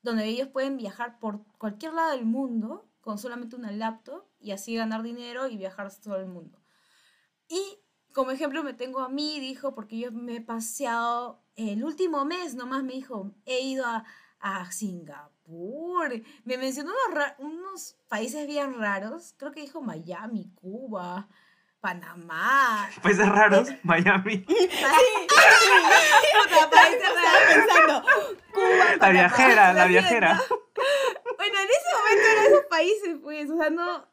donde 0.02 0.26
ellos 0.26 0.48
pueden 0.50 0.78
viajar 0.78 1.20
por 1.20 1.46
cualquier 1.58 1.94
lado 1.94 2.12
del 2.12 2.26
mundo 2.26 2.90
con 3.02 3.18
solamente 3.18 3.56
una 3.56 3.72
laptop 3.72 4.26
y 4.40 4.52
así 4.52 4.76
ganar 4.76 5.04
dinero 5.04 5.48
y 5.48 5.58
viajar 5.58 5.94
todo 6.00 6.18
el 6.18 6.28
mundo. 6.28 6.62
Y 7.48 7.62
como 8.14 8.32
ejemplo 8.32 8.64
me 8.64 8.74
tengo 8.74 9.00
a 9.00 9.10
mí, 9.10 9.40
dijo, 9.40 9.74
porque 9.74 10.00
yo 10.00 10.12
me 10.12 10.38
he 10.38 10.42
paseado 10.42 11.42
el 11.56 11.84
último 11.84 12.26
mes 12.26 12.56
nomás, 12.56 12.84
me 12.84 12.94
dijo, 12.94 13.32
he 13.46 13.62
ido 13.62 13.86
a, 13.86 14.06
a 14.40 14.72
Singapur. 14.72 16.22
Me 16.44 16.58
mencionó 16.58 16.92
unos, 17.10 17.26
unos 17.40 17.98
países 18.08 18.48
bien 18.48 18.80
raros, 18.80 19.36
creo 19.38 19.52
que 19.52 19.62
dijo 19.62 19.82
Miami, 19.82 20.52
Cuba, 20.56 21.28
Panamá. 21.80 22.90
Países 23.02 23.28
raros, 23.28 23.70
Miami. 23.84 24.38
Puta, 24.40 24.70
países 26.70 27.10
raros. 27.10 27.54
Pensando, 27.54 28.04
Cuba, 28.54 28.96
La 29.00 29.10
viajera, 29.10 29.74
la 29.74 29.86
viajera. 29.88 30.42
Bueno, 31.38 31.60
en 31.60 31.70
ese 31.70 31.90
momento 31.98 32.28
eran 32.32 32.46
esos 32.46 32.66
países, 32.66 33.18
pues, 33.22 33.50
o 33.50 33.58
sea, 33.58 33.70
no... 33.70 34.11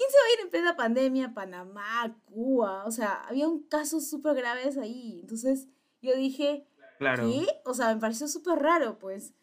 ¿Quién 0.00 0.10
se 0.10 0.16
va 0.16 0.24
a 0.24 0.32
ir 0.32 0.40
en 0.40 0.50
plena 0.50 0.76
pandemia? 0.76 1.34
Panamá, 1.34 2.16
Cuba, 2.24 2.86
o 2.86 2.90
sea, 2.90 3.22
había 3.28 3.46
un 3.46 3.64
casos 3.64 4.08
súper 4.08 4.34
graves 4.34 4.78
ahí. 4.78 5.18
Entonces, 5.20 5.68
yo 6.00 6.16
dije, 6.16 6.66
Claro. 6.96 7.26
¿qué? 7.26 7.46
O 7.66 7.74
sea, 7.74 7.94
me 7.94 8.00
pareció 8.00 8.26
súper 8.26 8.60
raro, 8.60 8.98
pues. 8.98 9.34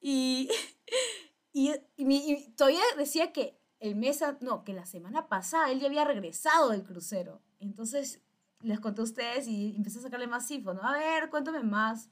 Y, 0.00 0.50
y, 1.52 1.74
y 1.96 2.50
todavía 2.56 2.82
decía 2.98 3.32
que 3.32 3.56
el 3.78 3.94
mes, 3.94 4.20
no, 4.40 4.64
que 4.64 4.72
la 4.72 4.84
semana 4.84 5.28
pasada 5.28 5.70
él 5.70 5.78
ya 5.78 5.86
había 5.86 6.04
regresado 6.04 6.70
del 6.70 6.82
crucero. 6.82 7.40
Entonces, 7.60 8.20
les 8.62 8.80
conté 8.80 9.02
a 9.02 9.04
ustedes 9.04 9.46
y 9.46 9.76
empecé 9.76 10.00
a 10.00 10.02
sacarle 10.02 10.26
más 10.26 10.50
info, 10.50 10.74
¿no? 10.74 10.82
A 10.82 10.98
ver, 10.98 11.30
cuéntame 11.30 11.62
más. 11.62 12.10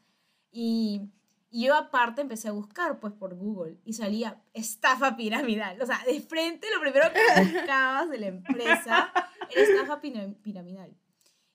Y, 0.53 1.11
y 1.51 1.67
yo 1.67 1.75
aparte 1.75 2.21
empecé 2.21 2.49
a 2.49 2.53
buscar, 2.53 3.01
pues, 3.01 3.13
por 3.15 3.35
Google. 3.35 3.79
Y 3.85 3.95
salía 3.95 4.43
estafa 4.53 5.17
piramidal. 5.17 5.81
O 5.81 5.87
sea, 5.87 6.01
de 6.07 6.21
frente 6.21 6.67
lo 6.75 6.81
primero 6.81 7.07
que 7.13 7.21
buscabas 7.53 8.09
de 8.11 8.19
la 8.19 8.27
empresa 8.27 9.13
era 9.51 9.63
estafa 9.63 10.01
pira- 10.01 10.35
piramidal. 10.43 10.97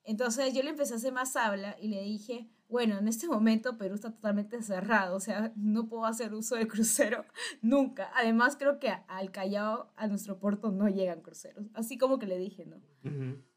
Entonces 0.03 0.53
yo 0.53 0.63
le 0.63 0.71
empecé 0.71 0.93
a 0.93 0.97
hacer 0.97 1.13
más 1.13 1.35
habla 1.35 1.77
y 1.79 1.87
le 1.87 2.01
dije, 2.01 2.49
bueno, 2.67 2.97
en 2.97 3.07
este 3.07 3.27
momento 3.27 3.77
Perú 3.77 3.95
está 3.95 4.11
totalmente 4.11 4.61
cerrado, 4.63 5.15
o 5.15 5.19
sea, 5.19 5.53
no 5.55 5.87
puedo 5.87 6.05
hacer 6.05 6.33
uso 6.33 6.55
del 6.55 6.67
crucero 6.67 7.23
nunca. 7.61 8.11
Además, 8.15 8.57
creo 8.57 8.79
que 8.79 8.89
al 9.07 9.31
Callao, 9.31 9.93
a 9.95 10.07
nuestro 10.07 10.39
puerto, 10.39 10.71
no 10.71 10.89
llegan 10.89 11.21
cruceros. 11.21 11.67
Así 11.73 11.97
como 11.97 12.19
que 12.19 12.25
le 12.25 12.37
dije, 12.37 12.65
¿no? 12.65 12.81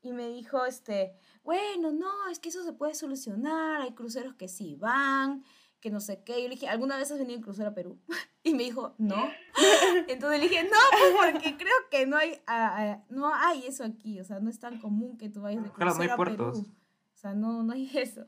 Y 0.03 0.13
me 0.13 0.29
dijo, 0.29 0.65
este, 0.67 1.15
bueno, 1.43 1.91
no, 1.93 2.29
es 2.31 2.39
que 2.39 2.51
eso 2.51 2.63
se 2.63 2.73
puede 2.75 2.95
solucionar, 2.95 3.81
hay 3.81 3.95
cruceros 3.95 4.35
que 4.35 4.49
sí 4.49 4.77
van, 4.77 5.43
que 5.87 5.93
no 5.93 6.01
sé 6.01 6.21
qué. 6.25 6.43
Yo 6.43 6.49
le 6.49 6.57
dije, 6.57 6.67
¿alguna 6.67 6.97
vez 6.97 7.13
has 7.13 7.19
venido 7.19 7.37
en 7.37 7.43
crucero 7.43 7.69
a 7.69 7.75
Perú? 7.75 8.01
Y 8.43 8.55
me 8.55 8.65
dijo, 8.65 8.95
no. 8.99 9.29
Entonces 10.09 10.41
le 10.41 10.49
dije, 10.49 10.63
no, 10.65 10.79
pues 10.91 11.35
porque 11.35 11.57
creo 11.57 11.75
que 11.91 12.07
no 12.07 12.17
hay, 12.17 12.35
ah, 12.47 12.75
ah, 12.77 13.05
no 13.09 13.35
hay 13.35 13.67
eso 13.67 13.83
aquí, 13.83 14.21
o 14.21 14.25
sea, 14.25 14.39
no 14.39 14.51
es 14.51 14.61
tan 14.61 14.81
común 14.81 15.17
que 15.17 15.29
tú 15.29 15.43
vayas 15.43 15.65
de 15.65 15.71
Claro, 15.71 15.93
crucero 15.93 15.97
no 15.97 16.03
hay 16.03 16.09
a 16.11 16.17
puertos. 16.17 16.59
Perú. 16.61 16.75
O 17.13 17.17
sea, 17.17 17.35
no, 17.35 17.65
no 17.65 17.73
hay 17.73 17.91
eso. 17.99 18.27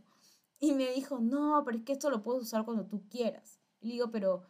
Y 0.59 0.73
me 0.73 0.91
dijo, 0.93 1.21
no, 1.21 1.63
pero 1.65 1.79
es 1.79 1.85
que 1.85 1.93
esto 1.93 2.11
lo 2.11 2.23
puedes 2.23 2.43
usar 2.43 2.65
cuando 2.65 2.87
tú 2.87 3.09
quieras. 3.09 3.61
Y 3.81 3.89
le 3.89 3.93
digo, 3.95 4.11
pero 4.11 4.43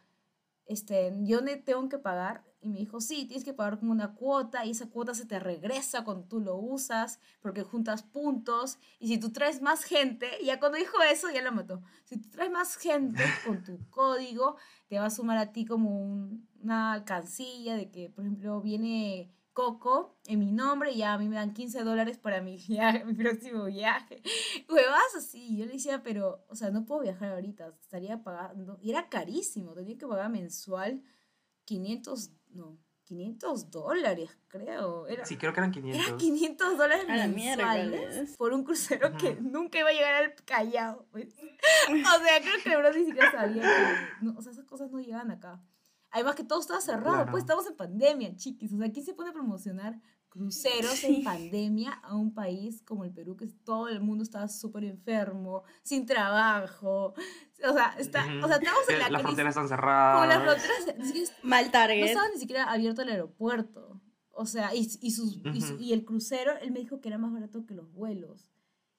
este, 0.69 1.13
yo 1.23 1.41
ne 1.41 1.57
tengo 1.57 1.89
que 1.89 1.97
pagar. 1.99 2.45
Y 2.61 2.69
me 2.69 2.77
dijo, 2.79 2.99
sí, 3.01 3.25
tienes 3.25 3.45
que 3.45 3.53
pagar 3.53 3.79
como 3.79 3.91
una 3.93 4.13
cuota 4.15 4.65
y 4.65 4.71
esa 4.71 4.89
cuota 4.89 5.13
se 5.13 5.25
te 5.25 5.39
regresa 5.39 6.03
cuando 6.03 6.25
tú 6.25 6.41
lo 6.41 6.57
usas 6.57 7.19
porque 7.41 7.63
juntas 7.63 8.03
puntos. 8.03 8.77
Y 8.99 9.07
si 9.07 9.17
tú 9.17 9.31
traes 9.31 9.61
más 9.61 9.83
gente, 9.83 10.27
ya 10.43 10.59
cuando 10.59 10.77
dijo 10.77 11.01
eso 11.09 11.29
ya 11.31 11.41
lo 11.41 11.51
mató. 11.53 11.81
Si 12.03 12.17
tú 12.17 12.29
traes 12.29 12.51
más 12.51 12.75
gente 12.75 13.23
con 13.45 13.63
tu 13.63 13.79
código, 13.89 14.57
te 14.89 14.99
va 14.99 15.05
a 15.05 15.09
sumar 15.09 15.37
a 15.37 15.51
ti 15.53 15.65
como 15.65 15.89
un- 16.01 16.47
una 16.61 16.91
alcancía 16.93 17.75
de 17.75 17.89
que, 17.89 18.09
por 18.09 18.25
ejemplo, 18.25 18.59
viene 18.61 19.31
Coco 19.59 20.17
en 20.25 20.39
mi 20.39 20.53
nombre 20.53 20.93
y 20.93 20.99
ya 20.99 21.15
a 21.15 21.17
mí 21.17 21.27
me 21.27 21.35
dan 21.35 21.53
15 21.53 21.83
dólares 21.83 22.17
para 22.17 22.39
mi 22.39 22.55
viaje, 22.69 23.03
mi 23.03 23.13
próximo 23.13 23.65
viaje. 23.65 24.21
Huevas 24.69 25.15
así. 25.17 25.57
Yo 25.57 25.65
le 25.65 25.73
decía, 25.73 26.01
pero, 26.01 26.45
o 26.47 26.55
sea, 26.55 26.69
no 26.71 26.85
puedo 26.85 27.01
viajar 27.01 27.33
ahorita, 27.33 27.75
estaría 27.81 28.23
pagando. 28.23 28.77
Y 28.81 28.91
era 28.91 29.09
carísimo, 29.09 29.73
tenía 29.73 29.97
que 29.97 30.07
pagar 30.07 30.29
mensual 30.29 31.03
500, 31.65 32.31
no, 32.51 32.79
500 33.03 33.69
dólares, 33.69 34.29
creo. 34.47 35.07
Era, 35.07 35.25
Sí, 35.25 35.35
creo 35.35 35.51
que 35.51 35.59
eran 35.59 35.73
era 35.73 35.81
500. 35.81 36.23
500 36.23 36.77
dólares 36.77 37.07
mensuales 37.07 38.37
por 38.37 38.53
un 38.53 38.63
crucero 38.63 39.17
que 39.17 39.35
nunca 39.41 39.79
iba 39.79 39.89
a 39.89 39.93
llegar 39.93 40.23
al 40.23 40.35
Callao. 40.45 41.05
pues. 41.11 41.27
o 41.89 42.23
sea, 42.23 42.41
creo 42.41 42.63
que 42.63 42.71
el 42.71 42.77
bro 42.77 42.93
ni 42.93 43.03
siquiera 43.03 43.29
sabía 43.29 43.63
que. 43.63 44.25
no, 44.25 44.37
o 44.37 44.41
sea, 44.41 44.53
esas 44.53 44.63
cosas 44.63 44.89
no 44.89 45.01
llegan 45.01 45.31
acá. 45.31 45.61
Además 46.11 46.35
que 46.35 46.43
todo 46.43 46.59
estaba 46.59 46.81
cerrado, 46.81 47.15
Claro. 47.17 47.31
pues 47.31 47.43
estamos 47.43 47.67
en 47.67 47.75
pandemia, 47.75 48.35
chiquis. 48.35 48.73
O 48.73 48.77
sea, 48.77 48.91
¿quién 48.91 49.05
se 49.05 49.13
pone 49.13 49.29
a 49.29 49.33
promocionar 49.33 49.99
cruceros 50.29 51.03
en 51.03 51.23
pandemia 51.23 51.91
a 52.03 52.15
un 52.15 52.33
país 52.33 52.81
como 52.83 53.03
el 53.03 53.11
Perú, 53.11 53.35
que 53.35 53.47
todo 53.47 53.87
el 53.89 53.99
mundo 54.01 54.23
estaba 54.23 54.47
súper 54.47 54.83
enfermo, 54.85 55.63
sin 55.83 56.05
trabajo? 56.05 57.13
O 57.67 57.73
sea, 57.73 57.95
está, 57.97 58.23
o 58.43 58.47
sea 58.47 58.57
estamos 58.57 58.89
en 58.89 58.99
la 58.99 59.09
Las 59.09 59.21
fronteras 59.21 59.51
están 59.51 59.63
Como 59.63 59.75
cerradas. 59.75 60.27
las 60.27 60.43
fronteras, 60.43 61.07
siquiera 61.07 61.31
Mal 61.43 61.65
no 61.65 61.71
target. 61.71 62.03
estaba 62.05 62.27
ni 62.33 62.39
siquiera 62.39 62.71
abierto 62.71 63.01
el 63.01 63.09
aeropuerto. 63.09 64.01
O 64.31 64.45
sea, 64.45 64.73
y, 64.73 64.87
y, 65.01 65.11
sus, 65.11 65.41
y, 65.53 65.61
su- 65.61 65.77
y 65.79 65.91
el 65.93 66.05
crucero, 66.05 66.53
él 66.61 66.71
me 66.71 66.79
dijo 66.79 67.01
que 67.01 67.09
era 67.09 67.17
más 67.17 67.33
barato 67.33 67.65
que 67.65 67.73
los 67.73 67.91
vuelos. 67.91 68.49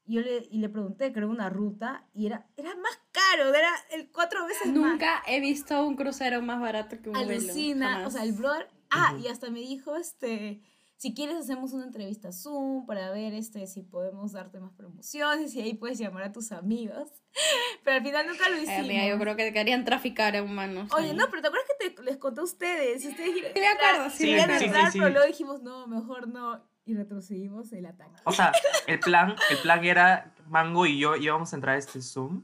Y 0.04 0.14
yo 0.16 0.20
le, 0.22 0.46
y 0.50 0.58
le 0.58 0.68
pregunté, 0.68 1.12
creo, 1.12 1.30
una 1.30 1.48
ruta, 1.48 2.06
y 2.12 2.26
era, 2.26 2.46
era 2.56 2.74
más 2.76 2.99
caro, 3.12 3.54
era 3.54 3.70
el 3.92 4.10
cuatro 4.10 4.46
veces 4.46 4.66
más. 4.66 4.92
Nunca 4.92 5.22
he 5.26 5.40
visto 5.40 5.86
un 5.86 5.96
crucero 5.96 6.42
más 6.42 6.60
barato 6.60 7.00
que 7.00 7.08
un 7.10 7.14
vuelo. 7.14 7.30
Alucina, 7.30 7.88
o 7.88 7.92
jamás. 7.98 8.12
sea, 8.12 8.22
el 8.24 8.32
brother, 8.32 8.68
ah, 8.90 9.16
y 9.22 9.28
hasta 9.28 9.50
me 9.50 9.60
dijo, 9.60 9.96
este, 9.96 10.62
si 10.96 11.14
quieres 11.14 11.36
hacemos 11.36 11.72
una 11.72 11.84
entrevista 11.86 12.30
Zoom 12.30 12.84
para 12.84 13.10
ver, 13.10 13.32
este, 13.32 13.66
si 13.66 13.82
podemos 13.82 14.32
darte 14.32 14.60
más 14.60 14.72
promociones, 14.74 15.54
y 15.54 15.60
ahí 15.62 15.74
puedes 15.74 15.98
llamar 15.98 16.24
a 16.24 16.32
tus 16.32 16.52
amigos. 16.52 17.08
Pero 17.84 17.96
al 17.96 18.02
final 18.02 18.26
nunca 18.26 18.48
lo 18.50 18.56
hicimos. 18.56 18.80
amiga, 18.80 19.06
yo 19.06 19.18
creo 19.18 19.36
que 19.36 19.52
querían 19.52 19.84
traficar 19.84 20.36
a 20.36 20.42
humanos. 20.42 20.90
Oye, 20.92 21.10
ahí. 21.10 21.16
no, 21.16 21.28
pero 21.30 21.40
¿te 21.40 21.48
acuerdas 21.48 21.68
que 21.78 21.90
te, 21.90 22.02
les 22.02 22.18
conté 22.18 22.40
a 22.40 22.44
ustedes? 22.44 23.04
Ustedes 23.06 23.34
dijeron, 23.34 23.52
Sí, 23.54 23.60
me 23.60 23.68
acuerdo, 23.68 24.10
sí, 24.10 24.16
Sí, 24.18 24.32
me 24.34 24.42
entrar, 24.42 24.92
sí. 24.92 24.98
pero 24.98 25.10
luego 25.10 25.26
dijimos, 25.26 25.62
no, 25.62 25.86
mejor 25.86 26.28
no. 26.28 26.62
Y 26.84 26.94
retrocedimos 26.94 27.72
el 27.72 27.86
ataque. 27.86 28.20
O 28.24 28.32
sea, 28.32 28.52
el 28.86 28.98
plan, 29.00 29.36
el 29.50 29.58
plan 29.58 29.84
era 29.84 30.34
Mango 30.48 30.84
y 30.86 30.98
yo 30.98 31.16
íbamos 31.16 31.52
a 31.52 31.56
entrar 31.56 31.76
a 31.76 31.78
este 31.78 32.02
Zoom 32.02 32.42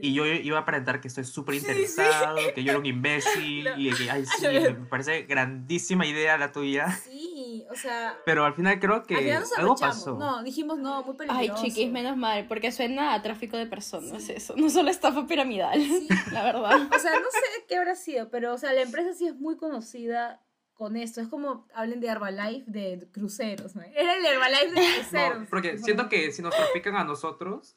y 0.00 0.12
yo 0.14 0.26
iba 0.26 0.58
a 0.58 0.62
aparentar 0.62 1.00
que 1.00 1.08
estoy 1.08 1.24
súper 1.24 1.54
Sí, 1.56 1.60
sí. 1.62 1.70
interesado, 1.72 2.38
que 2.54 2.62
yo 2.64 2.70
era 2.70 2.78
un 2.78 2.86
imbécil 2.94 3.64
Lo- 3.64 3.78
y 3.78 3.90
que, 3.94 4.10
ay, 4.10 4.24
sí, 4.26 4.46
me 4.46 4.86
parece 4.88 5.22
grandísima 5.22 6.06
idea 6.06 6.36
la 6.38 6.52
tuya. 6.52 6.90
Sí, 6.90 7.64
o 7.70 7.74
sea, 7.74 8.18
Pero 8.24 8.44
al 8.44 8.54
final 8.54 8.78
creo 8.78 9.02
que 9.04 9.14
al 9.16 9.20
final 9.22 9.40
nos 9.40 9.58
algo 9.58 9.76
pasó. 9.76 10.14
No, 10.18 10.42
dijimos, 10.42 10.78
no, 10.78 11.02
muy 11.04 11.16
Ay, 11.28 11.48
peligroso. 11.48 11.62
chiquis, 11.64 11.90
menos 11.90 12.16
mal, 12.16 12.46
porque 12.48 12.72
suena 12.72 13.14
a 13.14 13.22
tráfico 13.22 13.56
de 13.56 13.66
personas 13.66 14.28
eso, 14.28 14.54
no 14.56 14.68
solo 14.70 14.90
estafa 14.90 15.26
piramidal, 15.26 15.80
la 16.32 16.44
verdad. 16.44 16.88
O 16.94 16.98
sea, 16.98 17.12
no 17.12 17.30
sé 17.30 17.64
qué 17.68 17.76
habrá 17.76 17.94
sido, 17.94 18.28
pero, 18.30 18.54
o 18.54 18.58
sea, 18.58 18.72
la 18.72 18.82
empresa 18.82 19.12
sí 19.14 19.26
es 19.26 19.34
muy 19.36 19.56
conocida 19.56 20.42
con 20.74 20.96
esto. 20.96 21.20
Es 21.22 21.28
como 21.28 21.66
hablen 21.74 22.00
de 22.00 22.08
Herbalife 22.08 22.64
de 22.70 23.08
cruceros, 23.12 23.74
¿no? 23.74 23.82
Era 23.82 24.14
el 24.16 24.24
Herbalife 24.26 24.78
de 24.78 24.86
cruceros. 25.00 25.38
No, 25.40 25.46
porque 25.48 25.78
siento 25.78 26.08
que 26.10 26.30
si 26.32 26.42
nos 26.42 26.54
trafican 26.54 26.96
a 26.96 27.04
nosotros, 27.04 27.74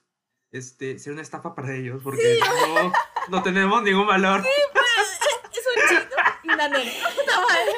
este, 0.52 0.98
sería 1.00 1.14
una 1.14 1.22
estafa 1.22 1.54
para 1.56 1.74
ellos, 1.76 2.02
porque 2.04 2.40
no, 2.76 2.92
no 3.30 3.44
tenemos 3.44 3.84
ningún 3.84 4.08
valor. 4.08 4.44
Es 5.52 5.66
un 5.66 5.90
chino 5.90 6.02
y 6.44 6.50
una 6.54 6.68
negra. 6.68 6.92
Madre. 7.36 7.74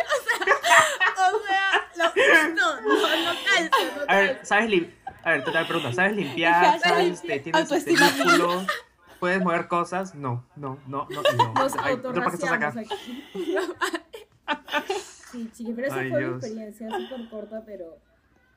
O 1.17 1.39
sea, 1.45 1.87
o 1.97 2.13
sea, 2.13 2.47
lo- 2.47 2.55
no, 2.55 2.81
no, 2.81 2.93
no 2.95 3.33
no 3.33 4.01
A 4.07 4.15
ver. 4.15 4.39
¿sabes 4.45 4.69
lim- 4.69 4.91
A 5.23 5.31
ver, 5.31 5.43
te 5.43 5.51
pregunto, 5.51 5.93
¿sabes 5.93 6.13
limpiar? 6.15 6.65
¿Sabes, 6.65 6.81
¿sabes 6.81 7.07
este, 7.13 7.27
limpiar? 7.35 7.67
tienes 7.67 7.71
este, 7.71 7.91
músculo? 8.23 8.65
¿Puedes 9.19 9.41
mover 9.41 9.67
cosas? 9.67 10.15
No, 10.15 10.43
no, 10.55 10.79
no, 10.87 11.07
no, 11.09 11.21
no. 11.35 11.53
Nos 11.53 11.75
Ay, 11.77 11.97
¿tú 11.97 12.11
para 12.13 12.29
qué 12.29 12.35
estás 12.35 12.51
acá? 12.51 12.67
autorraciamos 12.67 12.91
aquí. 12.91 13.27
Sí, 15.31 15.49
chiqui, 15.53 15.71
pero 15.73 15.87
esa 15.87 15.95
Ay, 15.99 16.09
fue 16.09 16.19
Dios. 16.19 16.43
experiencia 16.43 16.89
súper 16.89 17.29
corta, 17.29 17.63
pero, 17.65 17.97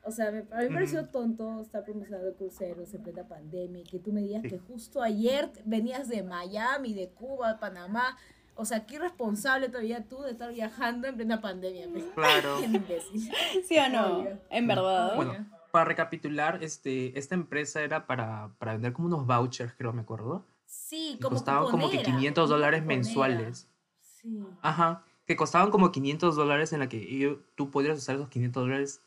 o 0.05 0.11
sea, 0.11 0.31
me, 0.31 0.39
a 0.51 0.59
mí 0.61 0.69
me 0.69 0.73
pareció 0.73 1.05
tonto 1.07 1.61
estar 1.61 1.83
promocionando 1.83 2.33
cruceros 2.35 2.93
en 2.93 3.03
plena 3.03 3.27
pandemia 3.27 3.81
y 3.81 3.85
que 3.85 3.99
tú 3.99 4.11
me 4.13 4.21
digas 4.21 4.41
Sí. 4.43 4.49
que 4.49 4.59
justo 4.59 5.01
ayer 5.01 5.51
venías 5.65 6.07
de 6.07 6.23
Miami, 6.23 6.93
de 6.93 7.09
Cuba, 7.09 7.59
Panamá. 7.59 8.17
O 8.57 8.63
sea, 8.63 8.85
qué 8.85 8.95
irresponsable 8.95 9.67
todavía 9.67 10.05
tú 10.07 10.21
de 10.21 10.31
estar 10.31 10.53
viajando 10.53 11.07
en 11.07 11.15
plena 11.15 11.41
pandemia. 11.41 11.87
pues. 11.91 12.05
Claro. 12.13 12.57
¿Sí 13.67 13.77
o 13.77 13.89
no? 13.89 14.19
Obvio. 14.19 14.39
En 14.49 14.67
verdad. 14.67 15.15
Bueno, 15.15 15.45
para 15.71 15.85
recapitular, 15.85 16.63
este, 16.63 17.17
esta 17.19 17.35
empresa 17.35 17.81
era 17.81 18.05
para, 18.07 18.51
para 18.59 18.73
vender 18.73 18.93
como 18.93 19.07
unos 19.07 19.25
vouchers, 19.27 19.73
creo, 19.77 19.91
me 19.91 20.01
acuerdo. 20.03 20.45
Sí, 20.65 21.15
Y 21.15 21.19
como 21.19 21.35
costaban 21.35 21.63
como 21.69 21.89
que 21.89 21.97
cuponera, 21.97 22.17
500 22.17 22.49
dólares 22.49 22.79
cuponera. 22.81 22.97
mensuales. 23.03 23.67
Sí. 23.99 24.39
Ajá. 24.61 25.03
Que 25.25 25.35
costaban 25.35 25.69
como 25.71 25.91
500 25.91 26.35
dólares 26.35 26.71
en 26.73 26.79
la 26.79 26.87
que 26.87 27.17
yo- 27.17 27.39
tú 27.55 27.71
podrías 27.71 27.97
usar 27.97 28.15
esos 28.15 28.29
500 28.29 28.63
dólares 28.63 29.01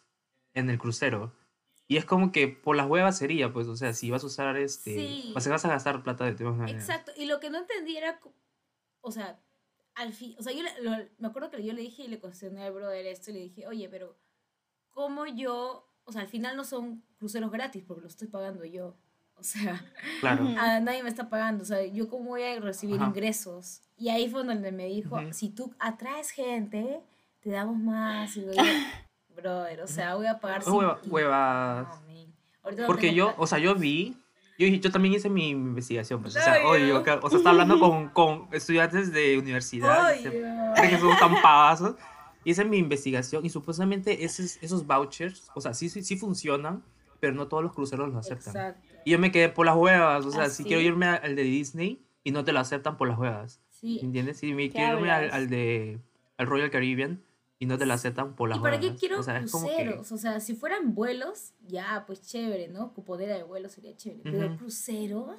en 0.59 0.71
el 0.71 0.79
crucero. 0.79 1.33
Y 1.87 1.97
es 1.97 2.05
como 2.05 2.33
que 2.33 2.49
por 2.49 2.77
las 2.77 2.87
huevas 2.87 3.17
sería, 3.17 3.53
pues, 3.53 3.67
o 3.67 3.75
sea, 3.77 3.95
si 3.95 4.11
vas 4.11 4.23
a 4.23 4.27
usar 4.27 4.57
este... 4.59 4.95
Sí. 4.95 5.33
O 5.35 5.41
sea, 5.41 5.53
vas 5.53 5.65
a 5.65 5.69
gastar 5.69 6.03
plata 6.03 6.25
de 6.27 6.35
todas 6.35 6.57
maneras. 6.57 6.83
Exacto, 6.83 7.13
y 7.17 7.25
lo 7.27 7.41
que 7.41 7.49
no 7.51 7.59
entendí 7.59 7.97
era, 7.97 8.21
o 9.01 9.11
sea, 9.11 9.41
al 9.95 10.13
fin, 10.13 10.37
o 10.39 10.43
sea, 10.43 10.53
yo 10.53 10.63
lo- 10.83 10.97
me 11.19 11.29
acuerdo 11.29 11.51
que 11.51 11.65
yo 11.65 11.73
le 11.73 11.81
dije 11.81 12.03
y 12.05 12.09
le 12.09 12.21
cuestioné 12.21 12.63
al 12.63 12.73
brother 12.73 13.07
esto 13.07 13.31
y 13.31 13.35
le 13.35 13.41
dije, 13.41 13.67
oye, 13.67 13.89
pero 13.89 14.19
¿cómo 14.91 15.27
yo, 15.27 15.89
o 16.05 16.13
sea, 16.13 16.21
al 16.23 16.29
final 16.29 16.57
no 16.57 16.65
son 16.65 17.03
cruceros 17.19 17.51
gratis 17.51 17.83
porque 17.87 18.03
lo 18.03 18.09
estoy 18.09 18.29
pagando 18.29 18.65
yo, 18.67 18.97
o 19.35 19.43
sea, 19.43 19.83
Claro. 20.21 20.45
A 20.59 20.81
nadie 20.81 21.03
me 21.03 21.09
está 21.09 21.31
pagando, 21.31 21.63
o 21.63 21.67
sea, 21.67 21.85
yo 21.87 22.09
cómo 22.09 22.31
voy 22.31 22.43
a 22.43 22.61
recibir 22.61 22.97
Ajá. 22.97 23.07
ingresos. 23.07 23.81
Y 23.97 24.11
ahí 24.11 24.29
fue 24.29 24.45
donde 24.45 24.73
me 24.73 24.87
dijo, 24.87 25.17
Ujú. 25.17 25.33
si 25.33 25.49
tú 25.49 25.75
atraes 25.79 26.31
gente, 26.31 27.01
te 27.41 27.51
damos 27.51 27.79
más. 27.79 28.37
Y 28.37 28.43
yo, 28.45 28.53
brother, 29.41 29.81
o 29.83 29.87
sea, 29.87 30.15
voy 30.15 30.27
a 30.27 30.39
pagar... 30.39 30.63
Hueva- 30.65 30.99
huevas. 31.07 31.87
No, 32.77 32.87
Porque 32.87 33.15
yo, 33.15 33.35
o 33.39 33.47
sea, 33.47 33.59
yo 33.59 33.75
vi, 33.75 34.17
yo, 34.59 34.67
yo 34.67 34.91
también 34.93 35.15
hice 35.15 35.31
mi 35.31 35.49
investigación, 35.51 36.21
pues, 36.21 36.37
o 36.37 36.41
sea, 36.41 36.67
oye, 36.67 36.93
o 36.93 37.03
sea, 37.03 37.15
estaba 37.15 37.51
hablando 37.51 37.79
con, 37.79 38.09
con 38.11 38.49
estudiantes 38.53 39.11
de 39.13 39.39
universidad, 39.39 40.15
creen 40.21 40.91
que 40.91 40.99
son 40.99 41.17
tan 41.19 41.41
pavazos. 41.41 41.95
Hice 42.45 42.65
mi 42.65 42.79
investigación 42.79 43.45
y 43.45 43.51
supuestamente 43.51 44.25
esos, 44.25 44.59
esos 44.63 44.87
vouchers, 44.87 45.51
o 45.55 45.61
sea, 45.61 45.75
sí, 45.75 45.89
sí, 45.89 46.03
sí 46.03 46.17
funcionan, 46.17 46.83
pero 47.21 47.35
no 47.35 47.49
todos 47.49 47.63
los 47.63 47.73
cruceros 47.73 48.09
los 48.09 48.17
aceptan. 48.17 48.55
Exacto. 48.57 48.81
Y 49.05 49.11
yo 49.13 49.19
me 49.19 49.33
quedé 49.33 49.49
por 49.49 49.65
las 49.67 49.77
huevas, 49.77 50.25
o 50.27 50.31
sea, 50.31 50.45
¿Ah, 50.45 50.51
si 50.51 50.65
quiero 50.65 50.81
irme 50.83 51.07
al 51.07 51.37
de 51.37 51.43
Disney 51.43 52.03
y 52.23 52.31
no 52.33 52.45
te 52.45 52.53
lo 52.53 52.61
aceptan 52.61 52.97
por 52.97 53.09
las 53.09 53.19
huevas, 53.19 53.61
Sí, 53.71 54.01
¿entiendes? 54.03 54.39
Si 54.39 54.53
me 54.55 54.65
¿Qué 54.69 54.75
quiero 54.77 54.99
irme 54.99 55.11
al, 55.11 55.17
hablas? 55.25 55.35
al 55.35 55.49
de 55.51 56.01
al 56.37 56.47
Royal 56.47 56.71
Caribbean 56.71 57.23
y 57.59 57.67
no 57.67 57.77
te 57.77 57.87
lo 57.87 57.95
aceptan 57.95 58.35
por 58.35 58.49
las 58.49 58.59
¿Y 58.59 58.61
para 58.61 58.79
qué 58.79 58.95
quiero 58.95 59.19
o 59.19 59.23
sea, 59.23 59.39
es 59.39 59.51
como 59.51 59.67
que... 59.67 59.75
cruceros? 59.75 60.13
O 60.13 60.19
sea, 60.19 60.41
si 60.41 60.55
fueran 60.55 60.95
vuelos, 60.95 61.53
ya, 61.67 62.05
pues 62.07 62.23
chévere, 62.23 62.69
¿no? 62.69 62.93
Cuponera 62.93 63.37
de 63.37 63.43
vuelos 63.43 63.73
sería 63.73 63.97
chévere. 63.97 64.31
Pero 64.31 64.57
cruceros, 64.57 65.39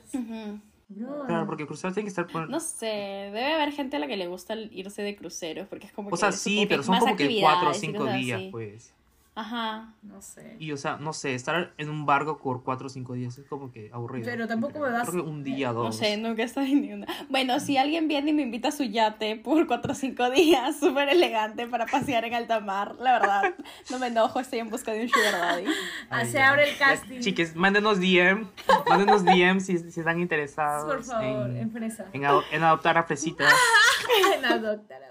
bro. 0.90 1.26
Claro, 1.26 1.46
porque 1.46 1.66
cruceros 1.66 1.94
tienen 1.94 2.08
que 2.08 2.10
estar 2.10 2.28
por... 2.28 2.50
No 2.50 2.60
sé, 2.60 2.86
debe 2.86 3.54
haber 3.54 3.72
gente 3.72 3.96
a 3.96 4.00
la 4.00 4.08
que 4.08 4.18
le 4.18 4.28
gusta 4.28 4.56
irse 4.56 5.02
de 5.02 5.16
cruceros, 5.16 5.68
porque 5.68 5.88
es 5.88 5.94
como 5.94 6.10
O 6.10 6.12
que 6.12 6.18
sea, 6.18 6.32
supongo 6.32 6.62
sí, 6.62 6.66
pero 6.68 6.84
son 6.84 7.00
como 7.00 7.16
que 7.16 7.40
cuatro 7.40 7.70
o 7.70 7.74
cinco 7.74 8.06
días, 8.06 8.40
así. 8.40 8.50
pues. 8.52 8.94
Ajá. 9.36 9.94
No 10.02 10.22
sé. 10.22 10.58
Y, 10.60 10.72
o 10.74 10.78
sea, 10.78 10.98
no 10.98 11.14
sé, 11.14 11.34
estar 11.34 11.72
en 11.78 11.90
un 11.90 12.06
barco 12.06 12.38
por 12.38 12.64
cuatro 12.64 12.88
o 12.88 12.90
cinco 12.90 13.14
días 13.14 13.38
es 13.38 13.48
como 13.48 13.72
que 13.72 13.90
aburrido. 13.94 14.26
Pero 14.26 14.48
tampoco 14.48 14.80
me 14.80 14.90
que 14.90 15.18
un 15.22 15.44
día, 15.44 15.72
dos. 15.72 15.86
No 15.86 15.92
sé, 15.94 16.18
nunca 16.18 16.44
está 16.44 16.66
en 16.66 16.82
ni 16.82 16.92
una. 16.94 17.08
Bueno, 17.30 17.60
si 17.62 17.78
alguien 17.78 18.08
viene 18.10 18.32
y 18.32 18.34
me 18.34 18.42
invita 18.42 18.68
a 18.68 18.72
su 18.72 18.84
yate 18.84 19.38
por 19.38 19.66
cuatro 19.68 19.94
o 19.94 19.96
cinco 19.96 20.30
días, 20.30 20.78
súper 20.80 21.08
elegante 21.10 21.68
para 21.68 21.86
pasear 21.86 22.26
en 22.26 22.34
alta 22.34 22.60
mar, 22.60 22.96
la 23.00 23.14
verdad, 23.20 23.56
no 23.90 24.00
me 24.00 24.08
enojo, 24.08 24.40
estoy 24.42 24.60
en 24.60 24.70
busca 24.70 24.92
de 24.92 25.04
un 25.04 25.10
sugar 25.10 25.34
daddy. 25.40 25.66
Ah, 26.10 26.18
Ay, 26.18 26.26
se 26.26 26.34
ya. 26.34 26.50
abre 26.50 26.70
el 26.70 26.78
Ya, 26.78 26.88
casting. 26.90 27.20
Chiques, 27.22 27.56
mándenos 27.56 28.00
DM. 28.00 28.46
Mándenos 28.90 29.24
DM 29.24 29.62
si, 29.62 29.78
si 29.78 30.00
están 30.02 30.20
interesados. 30.20 30.86
Por 30.94 31.04
favor, 31.04 31.50
en, 31.50 31.58
en 31.58 31.94
en 32.14 32.26
ado- 32.26 32.44
en 32.52 32.64
adoptar 32.64 32.98
a 32.98 33.04
Fresita. 33.04 33.46
La 34.42 34.58
doctora. 34.58 35.08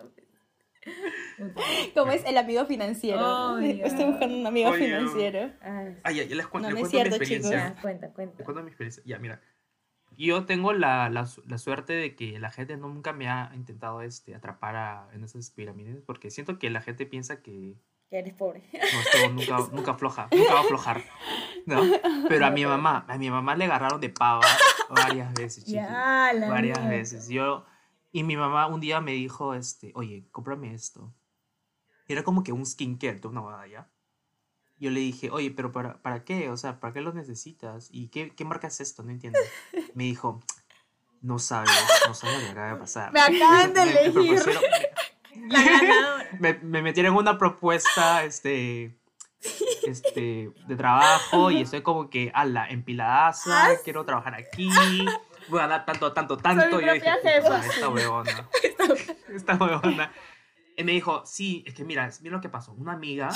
¿Cómo 1.95 2.13
es 2.13 2.25
el 2.25 2.37
amigo 2.37 2.67
financiero? 2.67 3.21
Oh. 3.55 3.59
Estoy 3.59 4.05
buscando 4.07 4.37
un 4.39 4.47
amigo 4.47 4.71
Oye. 4.71 4.87
financiero. 4.87 5.51
Ah, 5.63 5.85
Ah, 6.05 6.13
ya, 6.13 6.25
ya 6.25 6.37
les, 6.37 6.47
cu- 6.47 6.59
No, 6.59 6.69
les 6.71 6.75
no 6.81 6.87
es 6.87 6.91
cuento 6.91 6.91
cierto, 6.91 7.11
mi 7.11 7.17
experiencia. 7.17 7.59
chicos. 7.59 7.75
ya, 7.77 7.83
cuenta, 7.83 8.09
cuenta. 8.13 8.35
Les 8.39 8.45
cuento 8.45 8.63
mi 8.63 8.69
experiencia. 8.69 9.03
Ya, 9.07 9.19
mira. 9.19 9.41
Yo 10.17 10.47
tengo 10.47 10.73
la, 10.73 11.09
la, 11.11 11.29
la 11.47 11.59
suerte 11.59 11.93
de 11.93 12.17
que 12.17 12.41
la 12.41 12.51
gente 12.51 12.77
nunca 12.77 13.13
me 13.13 13.29
ha 13.29 13.53
intentado 13.55 14.03
este, 14.03 14.35
atrapar 14.35 14.75
a- 14.77 15.09
en 15.13 15.23
esas 15.23 15.51
pirámides 15.51 16.03
porque 16.05 16.31
siento 16.31 16.59
que 16.59 16.71
la 16.71 16.81
gente 16.81 17.07
piensa 17.07 17.41
que 17.41 17.77
Que 18.11 18.19
eres 18.19 18.35
pobre. 18.35 18.65
no, 18.73 19.01
esto 19.01 19.29
nunca, 19.31 19.59
nunca 19.73 19.91
afloja, 19.93 20.29
nunca 20.33 20.53
va 20.55 20.59
a 20.61 20.63
aflojar. 20.63 21.03
¿no? 21.67 21.83
Pero 22.29 22.47
a 22.47 22.51
mi 22.51 22.65
mamá, 22.67 23.05
a 23.07 23.17
mi 23.19 23.31
mamá 23.31 23.55
le 23.55 23.67
agarraron 23.67 24.01
de 24.01 24.09
pava 24.09 24.41
varias 24.89 25.33
veces, 25.35 25.65
chiqui. 25.65 25.75
Ya, 25.77 26.33
varias 26.49 26.79
mierda. 26.79 26.89
veces. 26.89 27.29
Yo, 27.29 27.65
y 28.13 28.23
mi 28.23 28.37
mamá 28.37 28.67
un 28.67 28.81
día 28.81 29.01
me 29.01 29.13
dijo, 29.13 29.55
este, 29.55 29.93
oye, 29.95 30.27
cómprame 30.31 30.75
esto. 30.75 31.15
Y 32.07 32.13
era 32.13 32.25
como 32.25 32.43
que 32.43 32.53
un 32.53 32.65
skincare, 32.65 33.21
una 33.25 33.41
boda, 33.41 33.67
¿ya? 33.67 33.91
Yo 34.79 34.91
le 34.91 35.01
dije, 35.01 35.31
oye, 35.31 35.51
pero 35.51 35.73
para, 35.73 36.01
¿para 36.03 36.25
qué? 36.25 36.51
O 36.51 36.57
sea, 36.57 36.81
¿para 36.81 36.93
qué 36.95 37.01
lo 37.01 37.13
necesitas? 37.13 37.89
¿Y 37.91 38.09
qué, 38.09 38.31
qué 38.35 38.45
marca 38.45 38.69
es 38.69 38.81
esto? 38.81 39.03
No 39.03 39.11
entiendo. 39.11 39.39
Me 39.95 40.05
dijo, 40.05 40.41
no 41.21 41.39
sabes, 41.39 41.71
no 42.07 42.15
sabes 42.15 42.37
lo 42.39 42.45
que 42.47 42.51
acaba 42.53 42.69
de 42.75 42.77
pasar. 42.77 43.13
Me 43.13 43.21
acaban 43.21 43.73
de 43.75 43.81
Me- 43.81 43.87
me 43.87 44.01
elegir 44.01 44.59
la 45.49 45.63
ganadora. 45.63 46.29
me, 46.41 46.55
me 46.55 46.83
metieron 46.83 47.15
una 47.17 47.37
propuesta, 47.39 48.25
este, 48.25 48.99
este, 49.87 50.51
de 50.67 50.77
trabajo 50.77 51.51
y 51.51 51.61
estoy 51.63 51.83
como 51.83 52.09
que, 52.11 52.31
ala, 52.35 52.69
empiladaza, 52.69 53.67
Ah, 53.67 53.75
quiero 53.85 54.05
trabajar 54.05 54.35
aquí, 54.35 54.71
voy 55.49 55.59
a 55.61 55.63
ganar 55.63 55.85
tanto, 55.87 56.13
tanto, 56.13 56.37
tanto. 56.37 56.77
mi 56.77 56.83
y 56.83 56.87
yo 56.87 56.93
dije. 56.95 57.11
"Puta, 57.43 57.67
esta 57.67 57.89
huevona, 57.89 58.49
esta 59.35 59.55
huevona. 59.57 60.13
Y 60.77 60.85
me 60.85 60.93
dijo, 60.93 61.25
sí, 61.27 61.65
es 61.67 61.75
que 61.75 61.85
mira, 61.85 62.09
mira 62.23 62.37
lo 62.37 62.41
que 62.41 62.49
pasó. 62.49 62.73
Una 62.73 62.93
amiga, 62.93 63.31